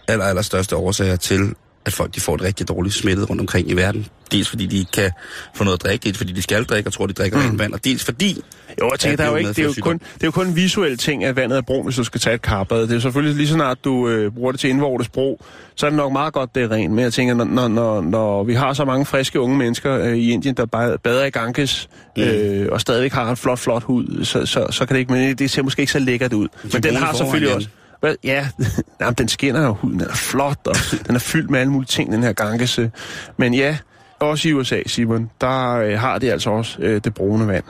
aller, 0.09 0.25
aller 0.25 0.43
største 0.43 0.77
årsager 0.77 1.17
til, 1.17 1.55
at 1.85 1.93
folk 1.93 2.15
de 2.15 2.21
får 2.21 2.37
det 2.37 2.47
rigtig 2.47 2.69
dårligt 2.69 2.95
smittet 2.95 3.31
rundt 3.31 3.41
omkring 3.41 3.71
i 3.71 3.73
verden. 3.73 4.07
Dels 4.33 4.49
fordi 4.49 4.67
de 4.67 4.79
ikke 4.79 4.91
kan 4.91 5.11
få 5.55 5.65
noget 5.65 5.79
at 5.79 5.83
drikke, 5.83 6.05
dels 6.05 6.19
fordi 6.19 6.33
de 6.33 6.43
skal 6.43 6.65
drikke 6.65 6.89
og 6.89 6.93
tror, 6.93 7.07
de 7.07 7.13
drikker 7.13 7.39
mm. 7.39 7.45
rent 7.45 7.59
vand, 7.59 7.75
og 7.75 7.85
dels 7.85 8.05
fordi... 8.05 8.43
Jo, 8.81 8.91
jeg 8.91 9.01
tænker, 9.01 9.17
der 9.17 9.25
er 9.25 9.29
jo 9.29 9.35
det 9.35 9.41
ikke, 9.41 9.49
det 9.49 9.59
er 9.59 9.63
jo, 9.63 9.83
kun, 9.83 9.99
det 9.99 10.23
er 10.23 10.27
jo 10.27 10.31
kun 10.31 10.47
en 10.47 10.57
visuel 10.57 10.97
ting, 10.97 11.25
at 11.25 11.37
vandet 11.37 11.57
er 11.57 11.63
brun, 11.63 11.85
hvis 11.85 11.97
du 11.97 12.05
skal 12.05 12.21
tage 12.21 12.35
et 12.35 12.43
karbad. 12.43 12.83
Det 12.83 12.91
er 12.91 12.95
jo 12.95 13.01
selvfølgelig 13.01 13.37
lige 13.37 13.49
så 13.49 13.55
snart, 13.55 13.85
du 13.85 14.09
øh, 14.09 14.33
bruger 14.33 14.53
det 14.53 14.61
til 14.61 14.71
indvortes 14.71 15.09
brug, 15.09 15.45
så 15.75 15.87
er 15.87 15.91
det 15.91 15.97
nok 15.97 16.13
meget 16.13 16.33
godt, 16.33 16.55
det 16.55 16.63
er 16.63 16.71
rent. 16.71 16.93
Men 16.93 17.05
jeg 17.05 17.13
tænker, 17.13 17.35
når, 17.35 17.69
når, 17.69 18.01
når, 18.01 18.45
vi 18.45 18.55
har 18.55 18.73
så 18.73 18.85
mange 18.85 19.07
friske 19.07 19.41
unge 19.41 19.57
mennesker 19.57 19.99
øh, 19.99 20.17
i 20.17 20.33
Indien, 20.33 20.55
der 20.55 20.97
bader 21.05 21.25
i 21.25 21.31
Ganges, 21.31 21.89
øh, 22.19 22.67
og 22.73 22.81
stadigvæk 22.81 23.13
har 23.13 23.31
en 23.31 23.37
flot, 23.37 23.59
flot 23.59 23.83
hud, 23.83 24.25
så, 24.25 24.47
så, 24.47 24.67
så 24.71 24.87
kan 24.87 24.95
det 24.95 25.01
ikke, 25.01 25.13
men 25.13 25.37
det 25.37 25.51
ser 25.51 25.63
måske 25.63 25.81
ikke 25.81 25.93
så 25.93 25.99
lækkert 25.99 26.33
ud. 26.33 26.49
Men 26.73 26.83
den 26.83 26.97
har 26.97 27.15
selvfølgelig 27.15 27.55
også... 27.55 27.69
Hvad? 28.01 28.15
Ja, 28.25 28.49
Jamen, 29.01 29.15
den 29.15 29.29
skinner 29.29 29.63
jo 29.67 29.73
huden, 29.75 29.99
den 30.01 30.09
er 30.09 30.15
flot, 30.15 30.59
og 30.67 30.77
den 31.07 31.15
er 31.15 31.19
fyldt 31.21 31.51
med 31.51 31.61
alle 31.61 31.73
mulige 31.73 31.87
ting, 31.89 32.13
den 32.13 32.23
her 32.23 32.33
Ganges. 32.33 32.79
øh. 32.79 32.89
Men 33.37 33.55
ja, 33.55 33.77
også 34.21 34.49
i 34.49 34.53
USA, 34.53 34.83
Simon, 34.87 35.31
der 35.41 35.75
øh, 35.75 35.99
har 35.99 36.19
det 36.19 36.31
altså 36.31 36.51
også 36.51 36.77
øh, 36.81 37.01
det 37.05 37.15
brune 37.15 37.47
vand. 37.47 37.65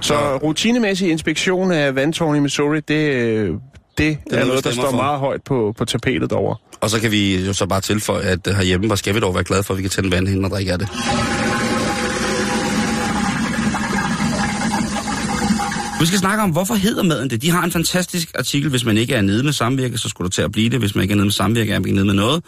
Så 0.00 0.36
rutinemæssig 0.36 1.10
inspektion 1.10 1.72
af 1.72 1.94
vandtårn 1.94 2.36
i 2.36 2.40
Missouri, 2.40 2.80
det, 2.80 2.94
øh, 2.94 3.48
det, 3.48 3.58
det 3.98 4.38
er 4.38 4.44
noget, 4.44 4.64
der 4.64 4.70
står 4.70 4.90
for. 4.90 4.96
meget 4.96 5.18
højt 5.18 5.42
på, 5.42 5.74
på 5.78 5.84
tapetet 5.84 6.30
derovre. 6.30 6.56
Og 6.80 6.90
så 6.90 7.00
kan 7.00 7.10
vi 7.10 7.46
jo 7.46 7.52
så 7.52 7.66
bare 7.66 7.80
tilføje, 7.80 8.22
at 8.24 8.38
herhjemme, 8.56 8.86
hvor 8.86 8.96
skal 8.96 9.14
vi 9.14 9.20
dog 9.20 9.34
være 9.34 9.44
glade 9.44 9.62
for, 9.62 9.74
at 9.74 9.78
vi 9.78 9.82
kan 9.82 9.90
tænde 9.90 10.10
vand 10.12 10.28
hen 10.28 10.44
og 10.44 10.50
drikke 10.50 10.72
af 10.72 10.78
det. 10.78 10.88
Vi 16.02 16.06
skal 16.06 16.18
snakke 16.18 16.42
om, 16.42 16.50
hvorfor 16.50 16.74
hedder 16.74 17.02
maden 17.02 17.30
det. 17.30 17.42
De 17.42 17.50
har 17.50 17.64
en 17.64 17.70
fantastisk 17.72 18.32
artikel. 18.38 18.70
Hvis 18.70 18.84
man 18.84 18.96
ikke 18.96 19.14
er 19.14 19.22
nede 19.22 19.42
med 19.44 19.52
samvirke, 19.52 19.98
så 19.98 20.08
skulle 20.08 20.26
du 20.26 20.30
til 20.30 20.42
at 20.42 20.52
blive 20.52 20.70
det. 20.70 20.78
Hvis 20.78 20.94
man 20.94 21.02
ikke 21.02 21.12
er 21.12 21.16
nede 21.16 21.24
med 21.26 21.32
samvirke, 21.32 21.72
er 21.72 21.78
man 21.78 21.86
ikke 21.86 21.94
nede 21.94 22.06
med 22.06 22.14
noget, 22.14 22.44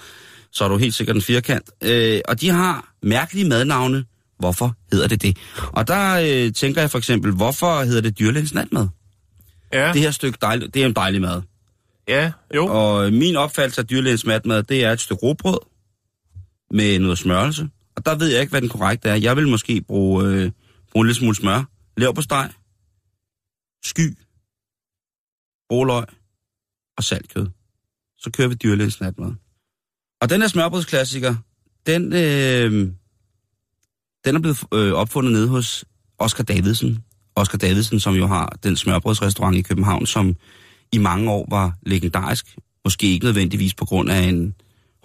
så 0.52 0.64
er 0.64 0.68
du 0.68 0.76
helt 0.76 0.94
sikkert 0.94 1.16
en 1.16 1.22
firkant. 1.22 1.70
Øh, 1.82 2.20
og 2.28 2.40
de 2.40 2.48
har 2.48 2.92
mærkelige 3.02 3.48
madnavne. 3.48 4.04
Hvorfor 4.38 4.76
hedder 4.92 5.08
det 5.08 5.22
det? 5.22 5.36
Og 5.72 5.88
der 5.88 6.20
øh, 6.46 6.52
tænker 6.52 6.80
jeg 6.80 6.90
for 6.90 6.98
eksempel, 6.98 7.32
hvorfor 7.32 7.82
hedder 7.82 8.00
det 8.00 8.18
dyrlægens 8.18 8.54
natmad? 8.54 8.88
Ja, 9.72 9.92
Det 9.92 10.00
her 10.00 10.10
stykke 10.10 10.38
dejligt, 10.42 10.74
det 10.74 10.82
er 10.82 10.86
en 10.86 10.92
dejlig 10.92 11.20
mad. 11.20 11.42
ja, 12.08 12.32
jo. 12.54 12.66
Og 12.66 13.12
min 13.12 13.36
opfattelse 13.36 13.80
af 13.80 13.86
dyrlægens 13.86 14.26
matmad, 14.26 14.62
det 14.62 14.84
er 14.84 14.92
et 14.92 15.00
stykke 15.00 15.22
råbrød 15.22 15.58
med 16.70 16.98
noget 16.98 17.18
smørelse. 17.18 17.68
Og 17.96 18.06
der 18.06 18.14
ved 18.14 18.28
jeg 18.28 18.40
ikke, 18.40 18.50
hvad 18.50 18.60
den 18.60 18.68
korrekte 18.68 19.08
er. 19.08 19.14
Jeg 19.14 19.36
vil 19.36 19.48
måske 19.48 19.80
bruge, 19.88 20.24
øh, 20.24 20.50
bruge 20.92 21.02
en 21.02 21.06
lille 21.06 21.18
smule 21.18 21.36
smør, 21.36 21.64
lever 21.96 22.12
på 22.12 22.22
steg, 22.22 22.48
sky, 23.84 24.18
broløg 25.68 26.04
og 26.96 27.04
saltkød. 27.04 27.46
Så 28.18 28.30
kører 28.30 28.48
vi 28.48 28.54
dyrlægens 28.54 29.00
natmad. 29.00 29.32
Og 30.20 30.30
den 30.30 30.40
her 30.40 30.48
smørbrødsklassiker, 30.48 31.34
den, 31.86 32.12
øh, 32.12 32.70
den 34.24 34.36
er 34.36 34.40
blevet 34.40 34.64
øh, 34.74 34.92
opfundet 34.92 35.32
nede 35.32 35.48
hos 35.48 35.84
Oscar 36.18 36.44
Davidsen. 36.44 37.04
Oscar 37.36 37.58
Davidsen, 37.58 38.00
som 38.00 38.14
jo 38.14 38.26
har 38.26 38.56
den 38.62 38.76
smørbrødsrestaurant 38.76 39.56
i 39.56 39.62
København, 39.62 40.06
som 40.06 40.36
i 40.92 40.98
mange 40.98 41.30
år 41.30 41.46
var 41.50 41.72
legendarisk. 41.82 42.56
Måske 42.84 43.06
ikke 43.06 43.24
nødvendigvis 43.24 43.74
på 43.74 43.84
grund 43.84 44.10
af 44.10 44.20
en 44.22 44.54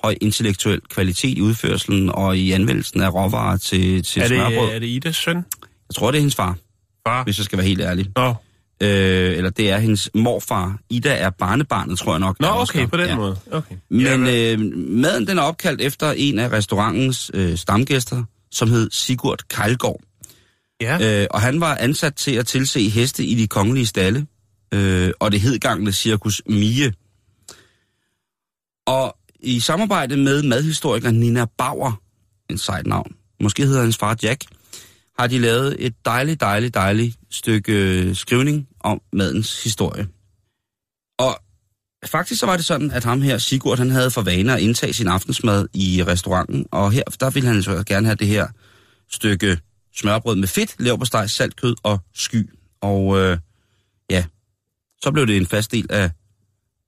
høj 0.03 0.15
intellektuel 0.21 0.81
kvalitet 0.81 1.37
i 1.37 1.41
udførselen 1.41 2.09
og 2.09 2.37
i 2.37 2.51
anvendelsen 2.51 3.01
af 3.01 3.13
råvarer 3.13 3.57
til, 3.57 4.03
til 4.03 4.21
Er 4.21 4.27
smørbrød. 4.27 4.67
det, 4.67 4.75
er 4.75 4.79
det 4.79 4.87
Idas 4.87 5.15
søn? 5.15 5.35
Jeg 5.35 5.95
tror, 5.95 6.11
det 6.11 6.17
er 6.17 6.21
hendes 6.21 6.35
far, 6.35 6.57
Far? 7.07 7.23
hvis 7.23 7.37
jeg 7.37 7.45
skal 7.45 7.57
være 7.57 7.67
helt 7.67 7.81
ærlig. 7.81 8.11
Nå, 8.15 8.35
Øh, 8.81 9.37
eller 9.37 9.49
det 9.49 9.69
er 9.71 9.77
hendes 9.77 10.09
morfar. 10.13 10.79
Ida 10.89 11.15
er 11.15 11.29
barnebarnet, 11.29 11.99
tror 11.99 12.11
jeg 12.13 12.19
nok. 12.19 12.39
Nå 12.39 12.47
okay, 12.47 12.59
Oscar. 12.61 12.87
på 12.87 12.97
den 12.97 13.05
Ja. 13.07 13.15
måde. 13.15 13.37
Okay. 13.51 13.75
Men 13.89 14.27
øh, 14.27 14.59
maden 14.89 15.27
den 15.27 15.37
er 15.37 15.41
opkaldt 15.41 15.81
efter 15.81 16.11
en 16.17 16.39
af 16.39 16.51
restaurantens 16.51 17.31
øh, 17.33 17.57
stamgæster, 17.57 18.23
som 18.51 18.69
hed 18.69 18.89
Sigurd 18.91 19.39
Kejlgaard. 19.49 19.99
ja. 20.81 21.21
Øh, 21.21 21.27
og 21.31 21.41
han 21.41 21.61
var 21.61 21.75
ansat 21.75 22.15
til 22.15 22.31
at 22.31 22.47
tilse 22.47 22.89
heste 22.89 23.23
i 23.25 23.35
de 23.35 23.47
kongelige 23.47 23.85
stalle, 23.85 24.27
øh, 24.73 25.11
og 25.19 25.31
det 25.31 25.41
hedgangende 25.41 25.91
cirkus 25.91 26.41
Mie. 26.49 26.93
Og 28.87 29.17
i 29.39 29.59
samarbejde 29.59 30.17
med 30.17 30.43
madhistorikeren 30.43 31.19
Nina 31.19 31.45
Bauer, 31.57 32.01
en 32.49 32.57
sejt 32.57 32.87
navn, 32.87 33.11
måske 33.41 33.65
hedder 33.65 33.81
hans 33.81 33.97
far 33.97 34.17
Jack, 34.23 34.43
har 35.19 35.27
de 35.27 35.37
lavet 35.39 35.75
et 35.79 35.93
dejligt, 36.05 36.41
dejligt, 36.41 36.73
dejligt 36.73 37.17
stykke 37.31 37.73
øh, 37.73 38.15
skrivning 38.15 38.67
om 38.79 39.01
madens 39.13 39.63
historie. 39.63 40.07
Og 41.19 41.39
faktisk 42.05 42.39
så 42.39 42.45
var 42.45 42.57
det 42.57 42.65
sådan, 42.65 42.91
at 42.91 43.03
ham 43.03 43.21
her, 43.21 43.37
Sigurd, 43.37 43.77
han 43.77 43.89
havde 43.89 44.11
for 44.11 44.21
vane 44.21 44.53
at 44.53 44.59
indtage 44.59 44.93
sin 44.93 45.07
aftensmad 45.07 45.67
i 45.73 46.03
restauranten, 46.07 46.65
og 46.71 46.91
her, 46.91 47.03
der 47.19 47.29
ville 47.29 47.49
han 47.49 47.63
så 47.63 47.83
gerne 47.87 48.07
have 48.07 48.15
det 48.15 48.27
her 48.27 48.47
stykke 49.11 49.57
smørbrød 49.95 50.35
med 50.35 50.47
fedt, 50.47 50.75
leverpostej, 50.79 51.27
saltkød 51.27 51.75
og 51.83 51.99
sky. 52.13 52.49
Og 52.81 53.19
øh, 53.19 53.37
ja, 54.09 54.25
så 55.01 55.11
blev 55.11 55.27
det 55.27 55.37
en 55.37 55.47
fast 55.47 55.71
del 55.71 55.85
af, 55.89 56.11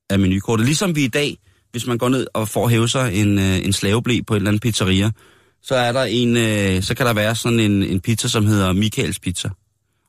af 0.10 0.20
menukortet. 0.20 0.66
Ligesom 0.66 0.96
vi 0.96 1.04
i 1.04 1.08
dag, 1.08 1.38
hvis 1.72 1.88
man 1.88 1.98
går 1.98 2.10
ned 2.10 2.28
og 2.34 2.48
får 2.48 2.70
hæve 2.70 2.90
sig 2.90 3.14
en, 3.14 3.40
øh, 3.40 3.66
en 3.66 3.74
slaveblæ 3.74 4.20
på 4.28 4.34
en 4.34 4.38
eller 4.38 4.50
anden 4.50 4.60
pizzeria, 4.60 5.12
så 5.62 5.76
er 5.76 5.92
der 5.92 6.04
en, 6.04 6.38
øh, 6.38 6.84
så 6.84 6.96
kan 6.96 7.06
der 7.06 7.14
være 7.14 7.36
sådan 7.36 7.60
en, 7.60 7.84
en 7.84 8.00
pizza, 8.00 8.28
som 8.28 8.46
hedder 8.46 8.74
Michaels 8.74 9.20
Pizza. 9.20 9.50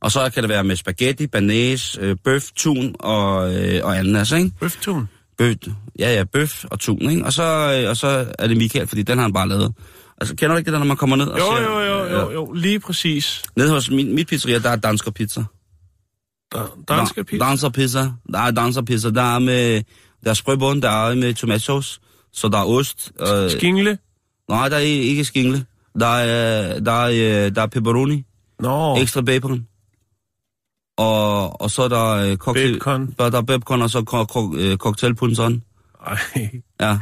Og 0.03 0.13
så 0.13 0.31
kan 0.35 0.43
det 0.43 0.49
være 0.49 0.65
med 0.65 0.77
spaghetti, 0.77 1.27
banæs, 1.27 1.99
øh, 2.01 2.17
bøf, 2.25 2.45
tun 2.57 2.95
og, 2.99 3.55
øh, 3.55 3.81
og 3.85 3.99
ananas, 3.99 4.33
ikke? 4.33 4.51
Bøftun. 4.61 5.09
Bøf, 5.39 5.57
ja, 5.99 6.15
ja, 6.15 6.25
bøf 6.25 6.65
og 6.65 6.81
tun, 6.81 7.11
ikke? 7.11 7.25
Og 7.25 7.33
så, 7.33 7.43
øh, 7.83 7.91
og 7.91 7.97
så 7.97 8.27
er 8.39 8.47
det 8.47 8.57
Michael, 8.57 8.87
fordi 8.87 9.03
den 9.03 9.19
har 9.19 9.23
han 9.23 9.33
bare 9.33 9.49
lavet. 9.49 9.75
Altså, 10.21 10.37
kender 10.37 10.55
du 10.55 10.59
ikke 10.59 10.67
det 10.67 10.73
der, 10.73 10.79
når 10.79 10.87
man 10.87 10.97
kommer 10.97 11.17
ned 11.17 11.27
og 11.27 11.39
Jo, 11.39 11.45
ser... 11.57 11.63
jo, 11.63 11.81
jo, 11.81 12.21
jo, 12.21 12.31
jo, 12.33 12.53
lige 12.53 12.81
præcis. 12.81 13.43
Nede 13.57 13.71
hos 13.71 13.91
min, 13.91 14.15
mit 14.15 14.27
pizzeria, 14.29 14.59
der 14.59 14.71
er 14.71 14.77
dansker 14.77 15.11
pizza. 15.11 15.45
Der, 16.53 16.79
danske 16.89 17.25
pizza. 17.25 17.45
Danser 17.45 17.69
pizza. 17.69 18.11
Der 18.33 18.39
er 18.39 18.51
danser 18.51 18.83
pizza. 18.83 19.11
Der 19.11 19.35
er 19.35 19.39
med... 19.39 19.83
Der 20.25 20.31
er 20.31 20.35
sprøbund, 20.35 20.83
der 20.83 20.91
er 20.91 21.15
med 21.15 21.35
tomatsauce. 21.35 22.01
Så 22.33 22.49
der 22.49 22.59
er 22.59 22.65
ost. 22.65 23.13
Øh, 23.21 23.51
Skingle. 23.51 23.99
nej, 24.49 24.69
der 24.69 24.77
er 24.77 24.81
ikke 24.81 25.25
skingle. 25.25 25.65
Der 26.01 26.07
er, 26.07 26.81
der 26.81 26.93
er, 26.93 27.45
øh, 27.47 27.55
der 27.55 27.63
er 27.63 27.67
pepperoni. 27.67 28.25
Nå, 28.61 28.97
Ekstra 28.97 29.21
bacon. 29.21 29.67
Og, 30.97 31.61
og 31.61 31.71
så 31.71 31.83
er 31.83 31.89
der 31.89 32.09
øh, 32.09 32.37
cocktail... 32.37 32.73
Bacon. 32.79 33.15
Der, 33.19 33.31
der 33.31 33.39
er 33.39 33.43
bacon, 33.43 33.83
og 33.83 33.91
så 33.91 34.03
ko- 34.03 34.25
ko- 34.25 34.57
øh, 34.57 34.77
cocktailpunson. 34.77 35.63
ej. 36.07 36.19
Ja. 36.81 36.99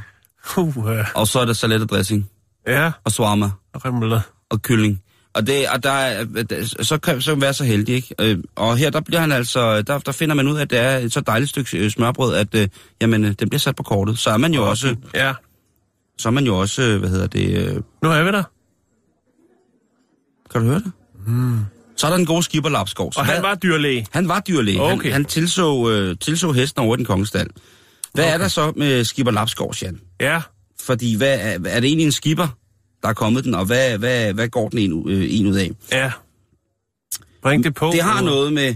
Uh, 0.56 0.78
Og 1.14 1.26
så 1.28 1.40
er 1.40 1.44
der 1.44 1.52
salatdressing. 1.52 2.30
ja, 2.66 2.92
Og 3.04 3.12
shawarma. 3.12 3.50
remle. 3.74 4.20
og 4.50 4.62
kylling. 4.62 5.02
Og, 5.34 5.46
det, 5.46 5.68
og 5.68 5.82
der 5.82 5.90
er, 5.90 6.24
så 6.82 6.98
kan 6.98 7.20
så 7.20 7.34
være 7.34 7.54
så 7.54 7.64
heldig, 7.64 7.94
ikke? 7.94 8.14
Øh, 8.20 8.38
Og 8.56 8.76
her, 8.76 8.90
der 8.90 9.00
bliver 9.00 9.20
han 9.20 9.32
altså, 9.32 9.82
der, 9.82 9.98
der 9.98 10.12
finder 10.12 10.34
man 10.34 10.48
ud 10.48 10.56
af, 10.56 10.62
at 10.62 10.70
det 10.70 10.78
er 10.78 10.96
et 10.98 11.12
så 11.12 11.20
dejligt 11.20 11.48
stykke 11.50 11.78
øh, 11.78 11.90
smørbrød, 11.90 12.34
at 12.34 12.54
øh, 12.54 12.68
jamen, 13.00 13.24
øh, 13.24 13.32
den 13.40 13.48
bliver 13.48 13.58
sat 13.58 13.76
på 13.76 13.82
kortet. 13.82 14.18
Så 14.18 14.30
er 14.30 14.36
man 14.36 14.54
jo 14.54 14.68
også, 14.68 14.96
Ja, 15.14 15.34
så 16.18 16.28
er 16.28 16.32
man 16.32 16.44
jo 16.44 16.58
også, 16.58 16.82
øh, 16.82 16.98
hvad 16.98 17.08
hedder 17.08 17.26
det, 17.26 17.58
øh, 17.68 17.82
nu 18.02 18.10
er 18.10 18.22
vi 18.24 18.30
der. 18.32 18.42
kan 20.50 20.60
du 20.60 20.66
høre 20.66 20.78
det? 20.80 20.92
Mm. 21.26 21.58
Så 22.00 22.06
er 22.06 22.10
der 22.10 22.16
den 22.16 22.26
gode 22.26 22.42
skipper. 22.42 22.84
Så 22.86 22.94
Og 23.16 23.26
han 23.26 23.34
hvad- 23.34 23.40
var 23.50 23.54
dyrlæge. 23.54 24.06
han 24.10 24.28
var 24.28 24.40
dyrlæge. 24.40 24.82
Okay. 24.82 25.02
Han, 25.02 25.12
han 25.12 25.24
tilså, 25.24 25.90
øh, 25.90 26.16
tilså 26.20 26.52
hesten 26.52 26.82
over 26.82 26.96
den 26.96 27.04
kongestal. 27.04 27.46
Hvad 28.14 28.24
okay. 28.24 28.34
er 28.34 28.38
der 28.38 28.48
så 28.48 28.72
med 28.76 29.04
skipper 29.04 29.32
Lapskov, 29.32 29.74
Jan? 29.82 30.00
Ja, 30.20 30.42
Fordi 30.82 31.16
hvad 31.16 31.38
er, 31.40 31.58
er 31.66 31.80
det 31.80 31.84
egentlig 31.88 32.04
en 32.06 32.12
skipper, 32.12 32.48
der 33.02 33.08
er 33.08 33.12
kommet 33.12 33.44
den, 33.44 33.54
og 33.54 33.64
hvad, 33.64 33.98
hvad, 33.98 34.32
hvad 34.32 34.48
går 34.48 34.68
den 34.68 34.78
en, 34.78 35.10
øh, 35.10 35.26
en 35.30 35.46
ud 35.46 35.54
af? 35.56 35.70
ja. 35.92 36.12
Bring 37.42 37.64
det 37.64 37.74
på. 37.74 37.90
Det 37.92 38.02
har 38.02 38.22
noget 38.22 38.52
med, 38.52 38.74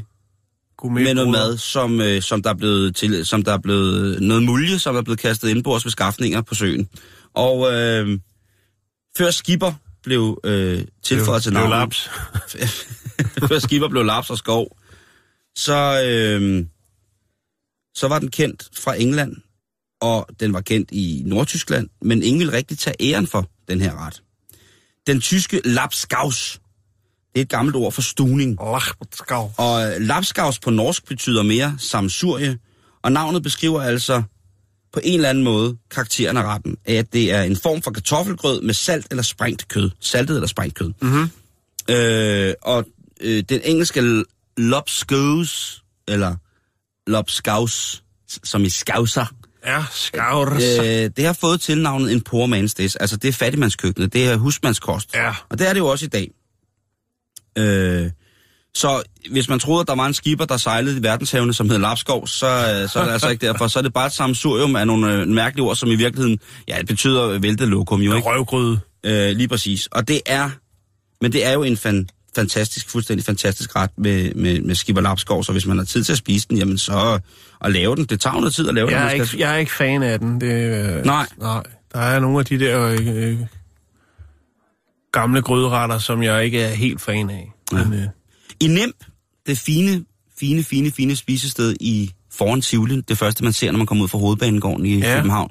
med 0.90 1.14
noget 1.14 1.30
mad, 1.30 1.56
som, 1.58 2.00
øh, 2.00 2.22
som, 2.22 2.42
der 2.42 2.50
er 2.50 2.54
blevet 2.54 2.96
til, 2.96 3.26
som 3.26 3.42
der 3.42 3.52
er 3.52 3.58
blevet 3.58 4.22
noget 4.22 4.42
mulje, 4.42 4.78
som 4.78 4.96
er 4.96 5.02
blevet 5.02 5.18
kastet 5.20 5.48
ind 5.48 5.64
på 5.64 5.74
os 5.74 5.84
ved 5.84 5.90
skaffninger 5.90 6.40
på 6.40 6.54
søen. 6.54 6.88
Og 7.34 7.72
øh, 7.72 8.18
før 9.18 9.30
skipper 9.30 9.72
blev 10.02 10.40
øh, 10.44 10.82
tilføjet 11.02 11.42
til 11.42 11.52
navnet, 11.52 11.70
laps. 11.70 12.10
før 13.48 13.58
skipper 13.58 13.88
blev 13.88 14.04
laps 14.04 14.30
og 14.30 14.38
skov, 14.38 14.78
så, 15.56 16.02
øh, 16.06 16.66
så 17.94 18.08
var 18.08 18.18
den 18.18 18.30
kendt 18.30 18.68
fra 18.72 19.00
England, 19.00 19.36
og 20.00 20.26
den 20.40 20.52
var 20.52 20.60
kendt 20.60 20.90
i 20.92 21.22
Nordtyskland, 21.26 21.88
men 22.02 22.22
ingen 22.22 22.38
ville 22.38 22.52
rigtig 22.52 22.78
tage 22.78 22.96
æren 23.00 23.26
for 23.26 23.50
den 23.68 23.80
her 23.80 24.06
ret. 24.06 24.22
Den 25.06 25.20
tyske 25.20 25.60
lapskaus, 25.64 26.60
det 27.34 27.40
er 27.40 27.44
et 27.44 27.48
gammelt 27.48 27.76
ord 27.76 27.92
for 27.92 28.02
stuning. 28.02 28.58
Lachbotskav. 28.60 29.52
Og 29.56 29.86
øh, 29.86 30.00
lapskaus 30.00 30.58
på 30.58 30.70
norsk 30.70 31.06
betyder 31.06 31.42
mere 31.42 31.76
samsurie, 31.78 32.58
og 33.02 33.12
navnet 33.12 33.42
beskriver 33.42 33.82
altså 33.82 34.22
på 34.92 35.00
en 35.02 35.14
eller 35.14 35.28
anden 35.28 35.44
måde 35.44 35.76
karakteren 35.90 36.36
af 36.36 36.42
retten, 36.42 36.76
at 36.84 37.12
det 37.12 37.32
er 37.32 37.42
en 37.42 37.56
form 37.56 37.82
for 37.82 37.90
kartoffelgrød 37.90 38.60
med 38.60 38.74
salt 38.74 39.06
eller 39.10 39.22
sprængt 39.22 39.68
kød. 39.68 39.90
Saltet 40.00 40.34
eller 40.34 40.46
sprængt 40.46 40.74
kød. 40.74 40.92
Mhm. 41.02 41.30
Øh, 41.90 42.54
og 42.62 42.86
øh, 43.20 43.42
den 43.48 43.60
engelske 43.64 44.24
lobscouse, 44.56 45.82
eller 46.08 46.36
lobscaus, 47.06 48.02
som 48.44 48.64
i 48.64 48.68
skauser, 48.68 49.26
Ja, 49.66 49.84
skavr. 49.92 50.54
øh, 50.54 51.10
det 51.16 51.24
har 51.24 51.32
fået 51.32 51.60
tilnavnet 51.60 52.12
en 52.12 52.20
poor 52.20 52.46
man's 52.46 52.74
dish. 52.76 52.96
Altså 53.00 53.16
det 53.16 53.28
er 53.28 53.32
fattigmandskøkkenet, 53.32 54.12
det 54.12 54.28
er 54.28 54.36
husmandskost. 54.36 55.14
Ja. 55.14 55.32
Og 55.50 55.58
det 55.58 55.68
er 55.68 55.72
det 55.72 55.80
jo 55.80 55.86
også 55.86 56.04
i 56.04 56.08
dag. 56.08 56.30
Øh, 57.58 58.10
så 58.74 59.02
hvis 59.30 59.48
man 59.48 59.58
troede, 59.58 59.80
at 59.80 59.86
der 59.88 59.94
var 59.94 60.06
en 60.06 60.14
skipper, 60.14 60.44
der 60.44 60.56
sejlede 60.56 60.98
i 60.98 61.02
verdenshavene, 61.02 61.54
som 61.54 61.70
hed 61.70 61.78
Lapskov, 61.78 62.26
så, 62.26 62.46
øh, 62.46 62.88
så 62.88 63.00
er 63.00 63.04
det 63.04 63.12
altså 63.12 63.28
ikke 63.28 63.46
derfor. 63.46 63.68
Så 63.68 63.78
er 63.78 63.82
det 63.82 63.92
bare 63.92 64.06
et 64.06 64.12
samsurium 64.12 64.76
af 64.76 64.86
nogle 64.86 65.12
øh, 65.12 65.28
mærkelige 65.28 65.64
ord, 65.66 65.76
som 65.76 65.90
i 65.90 65.94
virkeligheden, 65.94 66.38
ja, 66.68 66.76
det 66.78 66.86
betyder 66.86 67.38
væltet 67.38 67.68
lokum 67.68 68.00
jo, 68.00 68.14
ikke? 68.14 68.28
Røvgryde. 68.28 68.80
Øh, 69.04 69.36
lige 69.36 69.48
præcis. 69.48 69.86
Og 69.86 70.08
det 70.08 70.20
er, 70.26 70.50
men 71.20 71.32
det 71.32 71.46
er 71.46 71.52
jo 71.52 71.62
en 71.62 71.76
fan, 71.76 72.08
fantastisk, 72.36 72.90
fuldstændig 72.90 73.24
fantastisk 73.24 73.76
ret 73.76 73.90
med, 73.98 74.34
med, 74.34 74.60
med 74.60 74.74
skipper 74.74 75.02
Lapskov, 75.02 75.44
så 75.44 75.52
hvis 75.52 75.66
man 75.66 75.78
har 75.78 75.84
tid 75.84 76.04
til 76.04 76.12
at 76.12 76.18
spise 76.18 76.48
den, 76.48 76.56
jamen 76.58 76.78
så 76.78 77.20
at 77.64 77.72
lave 77.72 77.96
den. 77.96 78.04
Det 78.04 78.20
tager 78.20 78.34
noget 78.36 78.54
tid 78.54 78.68
at 78.68 78.74
lave 78.74 78.90
Jeg 78.90 79.00
den. 79.00 79.08
er, 79.08 79.12
ikke, 79.22 79.38
jeg 79.38 79.54
er 79.54 79.56
ikke 79.58 79.72
fan 79.72 80.02
af 80.02 80.18
den. 80.18 80.40
Det, 80.40 80.52
øh, 80.96 81.04
Nej. 81.04 81.26
Nej. 81.38 81.62
Der 81.92 82.00
er 82.00 82.20
nogle 82.20 82.38
af 82.38 82.44
de 82.44 82.58
der 82.58 82.80
øh, 82.86 83.30
øh, 83.30 83.38
gamle 85.12 85.42
gryderetter, 85.42 85.98
som 85.98 86.22
jeg 86.22 86.44
ikke 86.44 86.60
er 86.60 86.74
helt 86.74 87.00
fan 87.00 87.30
af. 87.30 87.52
Men, 87.72 87.92
øh, 87.94 88.06
I 88.60 88.66
Nemp, 88.66 88.96
det 89.46 89.58
fine, 89.58 90.04
fine, 90.40 90.62
fine, 90.62 90.90
fine 90.90 91.16
spisested 91.16 91.76
i 91.80 92.10
foran 92.32 92.60
Tivoli, 92.60 93.00
det 93.00 93.18
første 93.18 93.44
man 93.44 93.52
ser, 93.52 93.70
når 93.70 93.78
man 93.78 93.86
kommer 93.86 94.04
ud 94.04 94.08
fra 94.08 94.18
hovedbanegården 94.18 94.86
i 94.86 94.98
Ja. 94.98 95.08
ja. 95.10 95.16
København, 95.16 95.50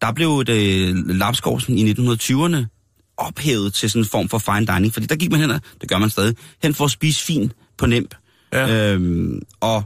der 0.00 0.12
blev 0.12 0.44
det 0.44 0.92
Lapskovsen 1.16 1.78
i 1.78 1.92
1920'erne 1.92 2.79
ophævet 3.20 3.74
til 3.74 3.90
sådan 3.90 4.02
en 4.02 4.08
form 4.08 4.28
for 4.28 4.38
fine 4.38 4.66
dining, 4.66 4.92
fordi 4.92 5.06
der 5.06 5.16
gik 5.16 5.30
man 5.30 5.40
hen, 5.40 5.50
og 5.50 5.60
det 5.80 5.88
gør 5.88 5.98
man 5.98 6.10
stadig, 6.10 6.36
hen 6.62 6.74
for 6.74 6.84
at 6.84 6.90
spise 6.90 7.24
fint 7.24 7.52
på 7.78 7.86
Nemp. 7.86 8.14
ja. 8.52 8.92
Øhm, 8.94 9.42
og 9.60 9.82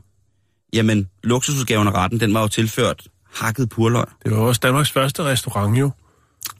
jamen, 0.72 1.09
luksusudgaven 1.24 1.89
af 1.89 1.93
retten, 1.93 2.20
den 2.20 2.35
var 2.35 2.41
jo 2.41 2.49
tilført 2.49 3.03
hakket 3.32 3.68
purløg. 3.68 4.05
Det 4.24 4.32
var 4.32 4.39
også 4.39 4.61
Danmarks 4.62 4.91
første 4.91 5.22
restaurant 5.24 5.78
jo. 5.78 5.91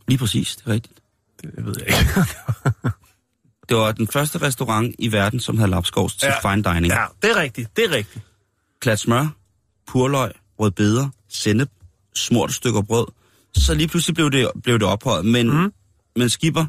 Lige 0.09 0.19
præcis, 0.19 0.57
det 0.57 0.67
er 0.67 0.71
rigtigt. 0.73 0.99
Det 1.43 1.67
ved 1.67 1.75
jeg 1.89 1.99
ikke. 2.01 2.11
Det 3.69 3.77
var 3.77 3.93
den 3.93 4.09
første 4.09 4.39
restaurant 4.43 4.95
i 4.99 5.13
verden, 5.13 5.41
som 5.41 5.59
havde 5.59 5.71
lapskovs 5.71 6.17
til 6.17 6.27
Ja. 6.43 6.51
fine 6.53 6.63
dining. 6.63 6.87
ja, 6.87 7.05
det 7.23 7.31
er 7.31 7.37
rigtigt. 7.37 7.77
Det 7.77 7.85
er 7.85 7.91
rigtigt. 7.97 8.25
klat 8.81 8.99
smør, 8.99 9.27
purløg, 9.87 10.31
rødbeder, 10.61 11.09
sennep, 11.29 11.71
smurt 12.15 12.53
stykker 12.53 12.83
brød. 12.83 13.07
Så 13.57 13.75
lige 13.75 13.89
pludselig 13.89 14.15
blev 14.15 14.31
det, 14.31 14.51
blev 14.63 14.79
det 14.79 14.89
ophøjet. 14.89 15.25
Men, 15.25 15.51
mm. 15.63 15.73
Men 16.17 16.29
skipper, 16.29 16.67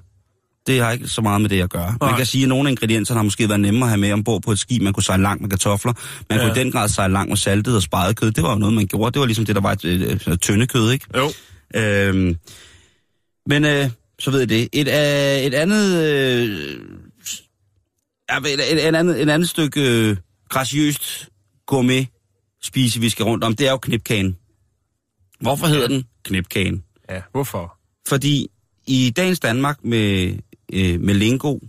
det 0.68 0.82
har 0.82 0.92
ikke 0.92 1.08
så 1.08 1.22
meget 1.22 1.42
med 1.42 1.50
det 1.50 1.62
at 1.62 1.70
gøre. 1.70 1.98
Man 2.02 2.16
kan 2.18 2.26
sige, 2.26 2.44
at 2.44 2.50
nogle 2.50 2.70
af 2.70 2.72
ingredienserne 2.72 3.18
har 3.18 3.24
måske 3.24 3.50
været 3.50 3.62
nemmere 3.62 3.88
at 3.88 3.90
have 3.90 4.02
med 4.02 4.12
ombord 4.12 4.42
på 4.42 4.52
et 4.52 4.60
skib. 4.60 4.82
Man 4.82 4.94
kunne 4.94 5.04
sejle 5.04 5.24
langt 5.24 5.42
med 5.42 5.50
kartofler. 5.50 5.94
Man 6.30 6.40
ja. 6.40 6.46
Ja. 6.46 6.50
kunne 6.50 6.62
i 6.62 6.64
den 6.64 6.72
grad 6.72 6.90
sejle 6.90 7.14
langt 7.14 7.30
med 7.30 7.38
saltet 7.38 7.76
og 7.76 7.82
spejet 7.82 8.16
kød. 8.16 8.32
Det 8.32 8.44
var 8.44 8.52
jo 8.52 8.58
noget, 8.58 8.74
man 8.74 8.88
gjorde. 8.88 9.14
Det 9.14 9.20
var 9.20 9.26
ligesom 9.26 9.46
det, 9.46 9.56
der 9.56 9.62
var 9.62 9.72
et, 9.72 9.86
et, 9.86 10.28
et 10.28 10.42
tynde 10.42 10.68
kød, 10.68 10.92
ikke? 10.92 11.06
Jo. 11.18 11.32
Øhm, 11.76 12.38
men 13.46 13.66
øh, 13.66 13.90
så 14.20 14.32
ved 14.32 14.40
jeg 14.40 14.50
det. 14.50 14.70
Et, 14.74 14.88
øh, 14.88 15.46
et 15.46 15.54
andet... 15.54 16.04
Øh, 16.04 16.80
ja, 18.32 18.38
et, 18.38 18.72
et, 18.72 18.88
et, 18.88 18.96
andet, 18.96 19.22
et 19.22 19.30
andet 19.30 19.50
stykke 19.50 19.82
øh, 19.82 20.18
graciøst 20.50 21.30
gourmet 21.68 22.08
spise, 22.64 23.00
vi 23.00 23.10
skal 23.10 23.26
rundt 23.26 23.44
om, 23.44 23.56
det 23.56 23.68
er 23.68 23.72
jo 23.72 23.78
knipkagen. 23.78 24.38
Hvorfor 25.40 25.68
hedder 25.68 25.88
den 25.88 26.04
knipkagen? 26.24 26.84
Ja, 27.10 27.22
hvorfor? 27.32 27.78
Fordi 28.08 28.48
i 28.88 29.14
dagens 29.16 29.40
Danmark 29.40 29.78
med, 29.84 30.38
øh, 30.74 31.00
med 31.02 31.14
lingo, 31.14 31.60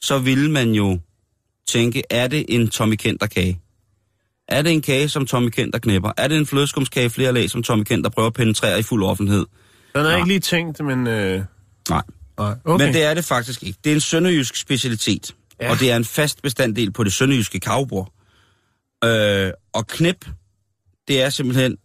så 0.00 0.18
ville 0.18 0.50
man 0.50 0.70
jo 0.70 0.98
tænke, 1.68 2.02
er 2.10 2.26
det 2.28 2.44
en 2.48 2.68
Tommy 2.68 2.94
Kenter 2.94 3.26
kage? 3.26 3.60
Er 4.48 4.62
det 4.62 4.72
en 4.72 4.82
kage, 4.82 5.08
som 5.08 5.26
Tommy 5.26 5.48
Kenter 5.48 5.78
knæpper? 5.78 6.12
Er 6.16 6.28
det 6.28 6.38
en 6.38 6.46
flødeskumskage 6.46 7.10
flere 7.10 7.32
lag, 7.32 7.50
som 7.50 7.62
Tommy 7.62 7.82
Kenter 7.82 8.10
prøver 8.10 8.26
at 8.26 8.34
penetrere 8.34 8.78
i 8.78 8.82
fuld 8.82 9.04
offentlighed? 9.04 9.46
Den 9.94 10.06
er 10.06 10.16
ikke 10.16 10.28
lige 10.28 10.40
tænkt, 10.40 10.84
men... 10.84 11.06
Øh, 11.06 11.44
Nej. 11.88 12.02
Okay. 12.36 12.84
Men 12.84 12.94
det 12.94 13.02
er 13.02 13.14
det 13.14 13.24
faktisk 13.24 13.62
ikke. 13.62 13.78
Det 13.84 13.90
er 13.90 13.94
en 13.94 14.00
sønderjysk 14.00 14.56
specialitet. 14.56 15.34
Ja. 15.60 15.70
Og 15.70 15.80
det 15.80 15.90
er 15.90 15.96
en 15.96 16.04
fast 16.04 16.42
bestanddel 16.42 16.92
på 16.92 17.04
det 17.04 17.12
sønderjyske 17.12 17.60
kavbord. 17.60 18.12
Øh, 19.04 19.50
og 19.72 19.86
knip, 19.86 20.26
det 21.08 21.22
er 21.22 21.30
simpelthen 21.30 21.76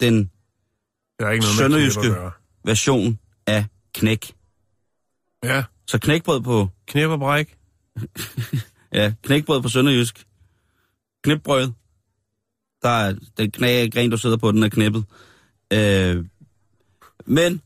den 0.00 0.18
Det 0.18 1.26
er 1.26 1.30
ikke 1.30 1.44
noget 1.44 1.56
Sønderjyske. 1.58 2.14
version 2.64 3.18
af 3.56 3.64
knæk. 3.94 4.32
Ja, 5.44 5.64
Så 5.86 5.98
knækbrød 5.98 6.40
på, 6.40 6.68
knæp 6.86 7.10
og 7.10 7.18
bræk. 7.18 7.56
ja, 8.92 9.12
knækbrød 9.22 9.62
på 9.62 9.68
sønderjysk. 9.68 10.24
Knæpbrød. 11.24 11.72
Der 12.82 12.88
er 12.88 13.14
den 13.38 13.50
knæ, 13.50 13.86
gren, 13.88 14.10
du 14.10 14.16
sidder 14.16 14.36
på, 14.36 14.52
den 14.52 14.62
er 14.62 14.68
knæppet. 14.68 15.04
Øh, 15.72 16.24
men, 17.26 17.62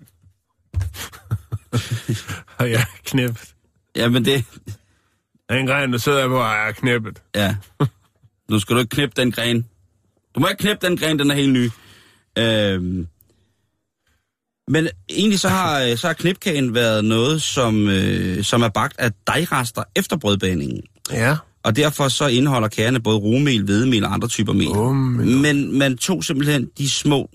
Og 2.59 2.71
ja, 2.75 2.85
knæppet. 3.05 3.55
ja, 3.97 4.09
men 4.09 4.25
det, 4.25 4.45
En 5.51 5.67
gren, 5.67 5.93
der 5.93 5.99
sidder 5.99 6.29
på, 6.29 6.39
er 6.39 6.73
knæppet. 6.73 7.23
ja. 7.35 7.57
Nu 8.51 8.59
skal 8.59 8.77
du 8.77 8.81
ikke 8.81 8.91
knæppe 8.91 9.23
den 9.23 9.33
gren. 9.33 9.69
Du 10.35 10.41
må 10.41 10.49
ikke 10.49 10.61
knæppe 10.61 10.87
den 10.87 10.97
gren, 10.97 11.19
den 11.19 11.31
er 11.31 11.35
helt 11.35 11.53
ny. 11.53 11.71
Øh, 12.39 13.07
men 14.69 14.89
egentlig 15.09 15.41
så 15.41 15.49
har, 15.49 15.81
øh, 15.83 15.97
så 15.99 16.07
har 16.07 16.15
knipkagen 16.15 16.75
været 16.75 17.05
noget, 17.05 17.43
som, 17.43 17.89
øh, 17.89 18.45
som 18.45 18.63
er 18.63 18.69
bagt 18.69 19.01
af 19.01 19.11
dejrester 19.27 19.83
efter 19.97 20.17
brødbaningen. 20.17 20.81
Ja. 21.13 21.37
Og 21.65 21.77
derfor 21.77 22.09
så 22.09 22.27
indeholder 22.27 22.69
kagerne 22.69 23.01
både 23.01 23.17
rumel, 23.17 23.63
hvedemel 23.65 24.05
og 24.05 24.13
andre 24.13 24.29
typer 24.29 24.53
mel. 24.53 24.69
Åh, 24.69 24.95
men- 24.95 25.79
man 25.79 25.97
tog 25.97 26.25
simpelthen 26.25 26.69
de 26.79 26.91
små, 26.91 27.31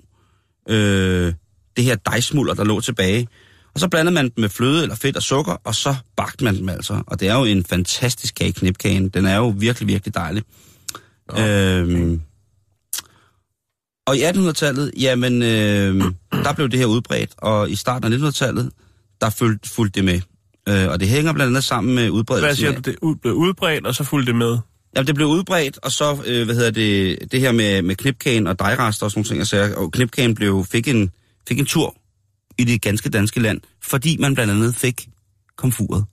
øh, 0.70 1.34
det 1.78 1.84
her 1.84 1.96
dejsmulder, 1.96 2.54
der 2.54 2.64
lå 2.64 2.80
tilbage, 2.82 3.28
og 3.74 3.80
så 3.80 3.88
blandede 3.88 4.14
man 4.14 4.26
dem 4.26 4.34
med 4.38 4.50
fløde 4.50 4.82
eller 4.82 4.96
fedt 4.96 5.16
og 5.18 5.24
sukker, 5.24 5.54
og 5.64 5.76
så 5.76 5.96
bagte 6.18 6.44
man 6.44 6.58
dem 6.58 6.70
altså. 6.70 7.04
Og 7.08 7.20
det 7.20 7.28
er 7.28 7.38
jo 7.38 7.44
en 7.44 7.66
fantastisk 7.66 8.36
kage, 8.36 8.52
knipkagen. 8.54 9.10
Den 9.10 9.26
er 9.26 9.38
jo 9.38 9.54
virkelig, 9.58 9.88
virkelig 9.88 10.16
dejlig. 10.16 10.44
Øhm, 11.40 12.22
og 14.08 14.18
i 14.18 14.24
1800-tallet, 14.24 14.92
jamen, 15.00 15.42
øh, 15.42 15.96
der 16.46 16.54
blev 16.56 16.70
det 16.70 16.80
her 16.80 16.86
udbredt, 16.86 17.32
og 17.38 17.70
i 17.70 17.76
starten 17.76 18.14
af 18.14 18.18
1900-tallet, 18.18 18.72
der 19.22 19.30
fulgte, 19.30 19.70
fulgte 19.70 20.00
det 20.00 20.06
med. 20.06 20.22
Øh, 20.70 20.92
og 20.92 21.00
det 21.00 21.08
hænger 21.08 21.34
blandt 21.34 21.50
andet 21.50 21.64
sammen 21.64 21.96
med 21.96 22.04
Hvad 22.04 22.12
udbredelsen 22.12 22.56
siger 22.56 22.72
af... 22.72 22.84
du, 22.84 22.92
det 22.92 23.22
blev 23.22 23.34
udbredt, 23.34 23.86
og 23.86 23.96
så 23.96 24.04
fulgte 24.04 24.32
det 24.32 24.40
med? 24.40 24.58
Jamen, 24.96 25.08
det 25.08 25.16
blev 25.16 25.28
udbredt, 25.28 25.80
og 25.84 25.92
så, 25.92 26.24
øh, 26.26 26.46
hvad 26.46 26.56
hedder 26.56 26.72
det, 26.72 27.32
det 27.32 27.40
her 27.40 27.52
med, 27.52 27.82
med 27.82 27.96
knipkagen 27.96 28.48
og 28.48 28.60
dejrester 28.60 29.06
og 29.06 29.12
sådan 29.12 29.20
nogle 29.20 29.28
ting, 29.28 29.40
altså, 29.40 29.74
og 29.78 29.92
knipkagen 29.92 30.36
blev, 30.36 30.66
fik, 30.72 30.88
en, 30.88 31.12
fik 31.48 31.60
en 31.60 31.66
tur 31.66 31.96
i 32.58 32.64
det 32.64 32.82
ganske 32.82 33.10
danske 33.10 33.40
land, 33.40 33.62
fordi 33.84 34.18
man 34.20 34.34
blandt 34.34 34.54
andet 34.54 34.76
fik 34.76 35.08
komfuret. 35.58 36.06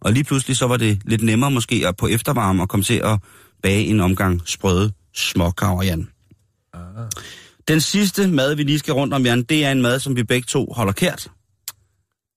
Og 0.00 0.12
lige 0.12 0.24
pludselig 0.24 0.56
så 0.56 0.66
var 0.66 0.76
det 0.76 0.98
lidt 1.04 1.22
nemmere 1.22 1.50
måske 1.50 1.84
at 1.86 1.96
på 1.96 2.06
eftervarme 2.06 2.62
at 2.62 2.68
komme 2.68 2.84
til 2.84 3.00
at 3.04 3.18
bage 3.62 3.84
en 3.84 4.00
omgang 4.00 4.42
sprøde 4.44 4.92
småkaver, 5.14 5.82
Jan. 5.82 6.08
Den 7.68 7.80
sidste 7.80 8.28
mad, 8.28 8.54
vi 8.54 8.62
lige 8.62 8.78
skal 8.78 8.94
rundt 8.94 9.14
om, 9.14 9.24
Jan, 9.26 9.42
det 9.42 9.64
er 9.64 9.72
en 9.72 9.82
mad, 9.82 10.00
som 10.00 10.16
vi 10.16 10.22
begge 10.22 10.46
to 10.46 10.72
holder 10.76 10.92
kært. 10.92 11.28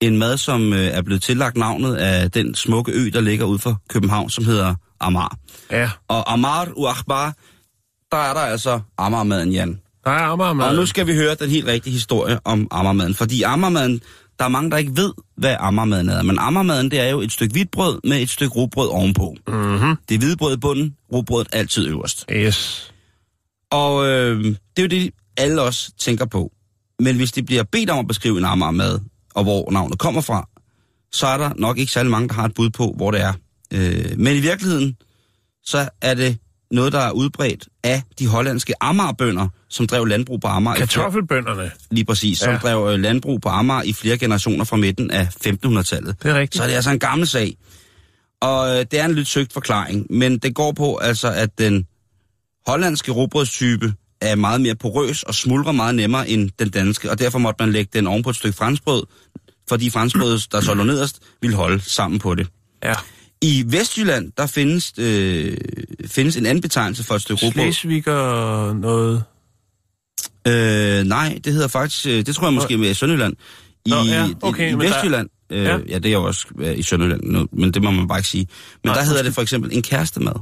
En 0.01 0.17
mad, 0.17 0.37
som 0.37 0.73
øh, 0.73 0.79
er 0.79 1.01
blevet 1.01 1.21
tillagt 1.21 1.57
navnet 1.57 1.95
af 1.95 2.31
den 2.31 2.55
smukke 2.55 2.91
ø, 2.91 3.09
der 3.13 3.21
ligger 3.21 3.45
ude 3.45 3.59
for 3.59 3.81
København, 3.89 4.29
som 4.29 4.45
hedder 4.45 4.75
Amar. 4.99 5.37
Ja. 5.71 5.89
Og 6.07 6.33
Amar 6.33 6.67
Uakbar, 6.75 7.33
der 8.11 8.17
er 8.17 8.33
der 8.33 8.41
altså 8.41 8.79
Amarmaden, 8.97 9.51
Jan. 9.51 9.79
Der 10.05 10.11
er 10.11 10.23
Amagermad. 10.23 10.67
Og 10.67 10.75
nu 10.75 10.85
skal 10.85 11.07
vi 11.07 11.15
høre 11.15 11.35
den 11.35 11.49
helt 11.49 11.67
rigtige 11.67 11.93
historie 11.93 12.39
om 12.43 12.67
Amarmaden. 12.71 13.15
Fordi 13.15 13.41
Amarmaden, 13.43 14.01
der 14.39 14.45
er 14.45 14.49
mange, 14.49 14.71
der 14.71 14.77
ikke 14.77 14.91
ved, 14.95 15.13
hvad 15.37 15.55
Amarmaden 15.59 16.09
er. 16.09 16.23
Men 16.23 16.39
Amarmaden, 16.39 16.91
det 16.91 16.99
er 16.99 17.09
jo 17.09 17.21
et 17.21 17.31
stykke 17.31 17.51
hvidt 17.51 17.71
brød 17.71 17.99
med 18.03 18.21
et 18.21 18.29
stykke 18.29 18.55
rugbrød 18.55 18.89
ovenpå. 18.89 19.35
Mhm. 19.47 19.95
Det 20.09 20.15
er 20.15 20.19
hvide 20.19 20.37
brød 20.37 20.53
i 20.53 20.59
bunden, 20.59 20.95
rugbrødet 21.13 21.47
altid 21.53 21.87
øverst. 21.87 22.25
Yes. 22.31 22.91
Og 23.71 24.07
øh, 24.07 24.43
det 24.45 24.57
er 24.77 24.81
jo 24.81 24.87
det, 24.87 25.11
alle 25.37 25.61
os 25.61 25.91
tænker 25.97 26.25
på. 26.25 26.51
Men 26.99 27.15
hvis 27.15 27.31
de 27.31 27.43
bliver 27.43 27.63
bedt 27.63 27.89
om 27.89 27.99
at 27.99 28.07
beskrive 28.07 28.37
en 28.37 28.45
Amarmad, 28.45 28.99
og 29.35 29.43
hvor 29.43 29.71
navnet 29.71 29.99
kommer 29.99 30.21
fra, 30.21 30.47
så 31.11 31.27
er 31.27 31.37
der 31.37 31.51
nok 31.57 31.77
ikke 31.77 31.91
særlig 31.91 32.11
mange, 32.11 32.27
der 32.27 32.33
har 32.33 32.45
et 32.45 32.53
bud 32.53 32.69
på, 32.69 32.93
hvor 32.97 33.11
det 33.11 33.21
er. 33.21 33.33
Øh, 33.73 34.05
men 34.17 34.35
i 34.35 34.39
virkeligheden, 34.39 34.97
så 35.63 35.89
er 36.01 36.13
det 36.13 36.37
noget, 36.71 36.93
der 36.93 36.99
er 36.99 37.11
udbredt 37.11 37.67
af 37.83 38.03
de 38.19 38.27
hollandske 38.27 38.73
Amagerbønder, 38.81 39.47
som 39.69 39.87
drev 39.87 40.05
landbrug 40.05 40.41
på 40.41 40.47
Amager. 40.47 40.75
Kartoffelbønderne. 40.75 41.71
Lige 41.91 42.05
præcis, 42.05 42.37
som 42.39 42.51
Ja. 42.51 42.57
drev 42.57 42.87
øh, 42.93 42.99
landbrug 42.99 43.41
på 43.41 43.49
Amager 43.49 43.81
i 43.81 43.93
flere 43.93 44.17
generationer 44.17 44.63
fra 44.65 44.77
midten 44.77 45.11
af 45.11 45.27
1500-tallet. 45.45 46.15
Det 46.23 46.31
er 46.31 46.35
rigtigt. 46.35 46.55
Så 46.55 46.63
er 46.63 46.67
det 46.67 46.73
altså 46.73 46.91
en 46.91 46.99
gammel 46.99 47.27
sag. 47.27 47.57
Og 48.41 48.69
øh, 48.69 48.85
det 48.91 48.99
er 48.99 49.05
en 49.05 49.15
lidt 49.15 49.27
søgt 49.27 49.53
forklaring, 49.53 50.05
men 50.09 50.37
det 50.37 50.55
går 50.55 50.71
på 50.71 50.97
altså, 50.97 51.31
at 51.31 51.59
den 51.59 51.87
hollandske 52.67 53.11
råbrødstype 53.11 53.93
er 54.21 54.35
meget 54.35 54.61
mere 54.61 54.75
porøs 54.75 55.23
og 55.23 55.35
smuldrer 55.35 55.71
meget 55.71 55.95
nemmere 55.95 56.29
end 56.29 56.49
den 56.59 56.69
danske, 56.69 57.11
og 57.11 57.19
derfor 57.19 57.39
måtte 57.39 57.63
man 57.65 57.71
lægge 57.73 57.89
den 57.93 58.07
oven 58.07 58.23
på 58.23 58.29
et 58.29 58.35
stykke 58.35 58.57
franskbrød, 58.57 59.03
fordi 59.69 59.89
franskbrødet, 59.89 60.47
der 60.51 60.61
så 60.61 60.73
lå 60.73 60.83
nederst, 60.83 61.19
ville 61.41 61.55
holde 61.55 61.79
sammen 61.81 62.19
på 62.19 62.35
det. 62.35 62.47
Ja. 62.83 62.93
I 63.41 63.63
Vestjylland, 63.67 64.31
der 64.37 64.47
findes, 64.47 64.93
øh, 64.97 65.57
findes 66.05 66.37
en 66.37 66.45
anden 66.45 66.61
betegnelse 66.61 67.03
for 67.03 67.15
et 67.15 67.21
stykke 67.21 67.45
råbrød. 67.45 67.63
Slesvig 67.63 68.07
og 68.07 68.75
noget. 68.75 69.23
Øh, 70.47 71.03
nej, 71.03 71.39
det 71.43 71.53
hedder 71.53 71.67
faktisk, 71.67 72.05
øh, 72.07 72.25
det 72.25 72.35
tror 72.35 72.47
jeg 72.47 72.53
måske 72.53 72.77
mere 72.77 72.91
i 72.91 72.93
Sønderjylland. 72.93 73.33
I, 73.85 73.89
Nå, 73.89 73.95
ja, 74.03 74.27
okay, 74.41 74.65
i, 74.67 74.69
i 74.71 74.75
men 74.75 74.81
der- 74.81 74.93
Vestjylland, 74.93 75.29
øh, 75.49 75.63
Ja. 75.63 75.69
ja. 75.75 75.79
ja, 75.89 75.99
det 75.99 76.05
er 76.05 76.13
jo 76.13 76.23
også 76.23 76.47
øh, 76.59 76.79
i 76.79 76.81
Sønderjylland, 76.81 77.47
men 77.51 77.71
det 77.73 77.81
må 77.83 77.91
man 77.91 78.07
bare 78.07 78.19
ikke 78.19 78.29
sige. 78.29 78.47
Men 78.83 78.89
Nej, 78.89 78.95
der 78.95 79.03
hedder 79.03 79.23
det 79.23 79.33
for 79.33 79.41
eksempel 79.41 79.69
en 79.73 79.81
kærestemad. 79.81 80.33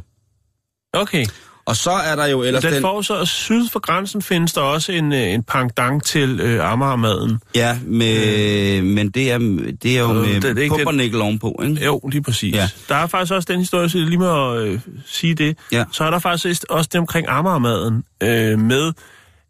Okay. 0.93 1.25
Og 1.67 1.75
så 1.75 1.91
er 1.91 2.15
der 2.15 2.25
jo 2.25 2.43
ellers 2.43 2.63
Den 2.63 2.73
den... 2.73 2.81
får 2.81 3.01
så 3.01 3.25
syd 3.25 3.69
for 3.69 3.79
grænsen 3.79 4.21
findes 4.21 4.53
der 4.53 4.61
også 4.61 4.91
en, 4.91 5.13
øh, 5.13 5.19
en 5.33 5.43
pendant 5.43 6.05
til 6.05 6.39
øh, 6.39 6.71
Amagermaden. 6.71 7.39
Ja, 7.55 7.77
med, 7.85 8.81
men 8.81 9.09
det 9.09 9.31
er, 9.31 9.37
det 9.83 9.97
er 9.97 9.99
jo 9.99 10.09
Øh, 10.13 10.15
med 10.15 10.41
det 10.41 10.49
ikke 10.49 10.61
den- 10.61 10.69
pumpernikkel 10.69 11.21
ovenpå, 11.21 11.61
ikke? 11.63 11.85
Jo, 11.85 11.99
lige 12.11 12.21
præcis. 12.23 12.55
Ja. 12.55 12.69
Der 12.89 12.95
er 12.95 13.07
faktisk 13.07 13.33
også 13.33 13.47
den 13.51 13.59
historie, 13.59 13.89
så 13.89 13.97
lige 13.97 14.17
må 14.17 14.55
øh, 14.55 14.79
sige 15.05 15.35
det. 15.35 15.57
Ja. 15.71 15.83
Så 15.91 16.03
er 16.03 16.09
der 16.11 16.19
faktisk 16.19 16.63
også 16.69 16.89
det 16.93 16.99
omkring 16.99 17.27
Amagermaden 17.29 18.03
øh, 18.23 18.59
med, 18.59 18.91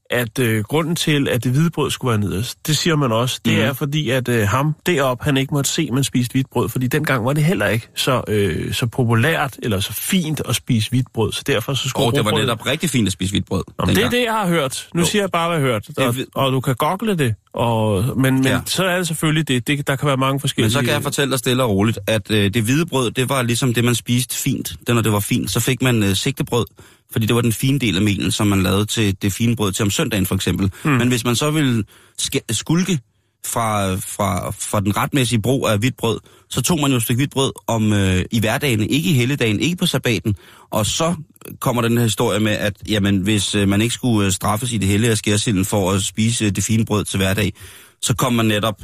at 0.09 0.39
øh, 0.39 0.63
grunden 0.63 0.95
til, 0.95 1.27
at 1.27 1.43
det 1.43 1.51
hvide 1.51 1.69
brød 1.69 1.91
skulle 1.91 2.09
være 2.09 2.29
nederst, 2.29 2.67
det 2.67 2.77
siger 2.77 2.95
man 2.95 3.11
også, 3.11 3.39
det 3.45 3.53
Mhm. 3.53 3.61
er 3.61 3.73
fordi, 3.73 4.09
at 4.09 4.29
øh, 4.29 4.47
ham 4.47 4.75
deroppe, 4.85 5.23
han 5.23 5.37
ikke 5.37 5.53
måtte 5.53 5.69
se, 5.69 5.81
at 5.89 5.93
man 5.93 6.03
spiste 6.03 6.31
hvidt 6.31 6.49
brød, 6.49 6.69
fordi 6.69 6.87
dengang 6.87 7.25
var 7.25 7.33
det 7.33 7.43
heller 7.43 7.67
ikke 7.67 7.87
så, 7.95 8.21
øh, 8.27 8.73
så 8.73 8.87
populært 8.87 9.57
eller 9.63 9.79
så 9.79 9.93
fint 9.93 10.41
at 10.49 10.55
spise 10.55 10.89
hvidt 10.89 11.07
brød, 11.13 11.31
så 11.31 11.43
derfor 11.47 11.73
så 11.73 11.89
skulle 11.89 12.05
Og 12.07 12.13
det 12.15 12.25
var 12.25 12.31
netop 12.31 12.65
rigtig 12.65 12.89
fint 12.89 13.07
at 13.07 13.13
spise 13.13 13.33
hvidt 13.33 13.45
brød. 13.45 13.63
Nå, 13.79 13.85
det 13.85 13.97
er 14.03 14.09
det, 14.09 14.23
jeg 14.23 14.33
har 14.33 14.47
hørt. 14.47 14.87
Nu 14.93 14.99
Jo. 15.01 15.05
siger 15.07 15.21
jeg 15.21 15.31
bare, 15.31 15.49
hvad 15.49 15.57
jeg 15.59 15.67
har 15.67 15.71
hørt. 16.07 16.25
Og, 16.35 16.43
og 16.45 16.51
du 16.51 16.59
kan 16.59 16.75
google 16.75 17.17
det, 17.17 17.35
og, 17.57 18.17
men, 18.17 18.33
men 18.33 18.43
Ja. 18.45 18.59
så 18.65 18.83
er 18.85 18.97
det 18.97 19.07
selvfølgelig 19.07 19.47
det. 19.47 19.67
det. 19.67 19.87
Der 19.87 19.95
kan 19.95 20.07
være 20.07 20.17
mange 20.17 20.39
forskellige... 20.39 20.65
Men 20.65 20.71
så 20.71 20.79
kan 20.81 20.89
jeg 20.89 21.03
fortælle 21.03 21.31
dig 21.31 21.39
stille 21.39 21.63
og 21.63 21.69
roligt, 21.69 21.99
at 22.07 22.31
øh, 22.31 22.53
det 22.53 22.63
hvide 22.63 22.85
brød, 22.85 23.11
det 23.11 23.29
var 23.29 23.41
ligesom 23.41 23.73
det, 23.73 23.83
man 23.83 23.95
spiste 23.95 24.35
fint. 24.35 24.73
Det, 24.87 24.95
når 24.95 25.01
det 25.01 25.11
var 25.11 25.19
fint, 25.19 25.51
så 25.51 25.59
fik 25.59 25.81
man 25.81 26.03
øh, 26.03 26.15
sigtebrød, 26.15 26.65
fordi 27.11 27.25
det 27.25 27.35
var 27.35 27.41
den 27.41 27.53
fine 27.53 27.79
del 27.79 27.95
af 27.95 28.01
melen, 28.01 28.31
som 28.31 28.47
man 28.47 28.63
lavede 28.63 28.85
til 28.85 29.21
det 29.21 29.33
fine 29.33 29.55
brød 29.55 29.71
til 29.71 29.83
om 29.83 29.89
søndagen 29.89 30.25
for 30.25 30.35
eksempel. 30.35 30.71
Hmm. 30.83 30.93
Men 30.93 31.07
hvis 31.07 31.25
man 31.25 31.35
så 31.35 31.51
ville 31.51 31.83
sk- 32.21 32.45
skulke 32.49 32.99
fra, 33.47 33.95
fra, 33.95 34.51
fra 34.51 34.79
den 34.79 34.97
retmæssige 34.97 35.41
brug 35.41 35.67
af 35.67 35.77
hvidt 35.79 35.97
brød, 35.97 36.19
så 36.49 36.61
tog 36.61 36.79
man 36.79 36.91
jo 36.91 36.97
et 36.97 37.03
stykke 37.03 37.19
hvidt 37.19 37.31
brød 37.31 37.51
om 37.67 37.93
øh, 37.93 38.25
i 38.31 38.39
hverdagen, 38.39 38.81
ikke 38.81 39.09
i 39.09 39.13
helligdagen, 39.13 39.59
ikke 39.59 39.75
på 39.75 39.85
sabbaten. 39.85 40.35
Og 40.71 40.85
så 40.85 41.15
kommer 41.59 41.81
den 41.81 41.97
her 41.97 42.03
historie 42.03 42.39
med, 42.39 42.51
at 42.51 42.73
jamen, 42.89 43.17
hvis 43.17 43.55
øh, 43.55 43.67
man 43.67 43.81
ikke 43.81 43.93
skulle 43.93 44.25
øh, 44.25 44.31
straffes 44.31 44.73
i 44.73 44.77
det 44.77 44.87
hellige 44.87 45.11
af 45.11 45.17
skærsilden 45.17 45.65
for 45.65 45.91
at 45.91 46.03
spise 46.03 46.45
øh, 46.45 46.51
det 46.51 46.63
fine 46.63 46.85
brød 46.85 47.05
til 47.05 47.17
hverdag, 47.17 47.53
så 48.01 48.15
kom 48.15 48.33
man 48.33 48.45
netop 48.45 48.81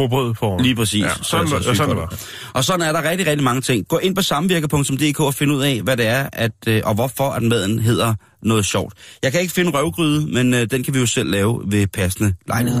Rugbrød 0.00 0.34
på. 0.34 0.58
Lige 0.60 0.74
præcis. 0.74 1.02
Ja, 1.02 1.08
sådan, 1.22 1.48
Så- 1.48 1.54
var, 1.54 1.62
så 1.62 1.68
ja, 1.68 1.74
sygt 1.74 1.76
sådan 1.76 1.96
var. 1.96 2.14
Og 2.54 2.64
sådan 2.64 2.80
er 2.86 2.92
der 2.92 3.10
rigtig, 3.10 3.26
rigtig 3.26 3.44
mange 3.44 3.60
ting. 3.60 3.88
Gå 3.88 3.98
ind 3.98 4.16
på 4.16 4.22
samvirke.dk 4.22 5.20
og 5.20 5.34
find 5.34 5.52
ud 5.52 5.62
af, 5.62 5.80
hvad 5.82 5.96
det 5.96 6.06
er, 6.06 6.28
at, 6.32 6.52
øh, 6.66 6.82
og 6.84 6.94
hvorfor 6.94 7.30
at 7.30 7.42
maden 7.42 7.78
hedder 7.78 8.14
noget 8.42 8.64
sjovt. 8.66 8.94
Jeg 9.22 9.32
kan 9.32 9.40
ikke 9.40 9.52
finde 9.52 9.70
røvgryde, 9.70 10.26
men 10.26 10.54
øh, 10.54 10.66
den 10.70 10.82
kan 10.84 10.94
vi 10.94 10.98
jo 10.98 11.06
selv 11.06 11.30
lave 11.30 11.62
ved 11.66 11.86
passende 11.86 12.34
lejlighed. 12.48 12.80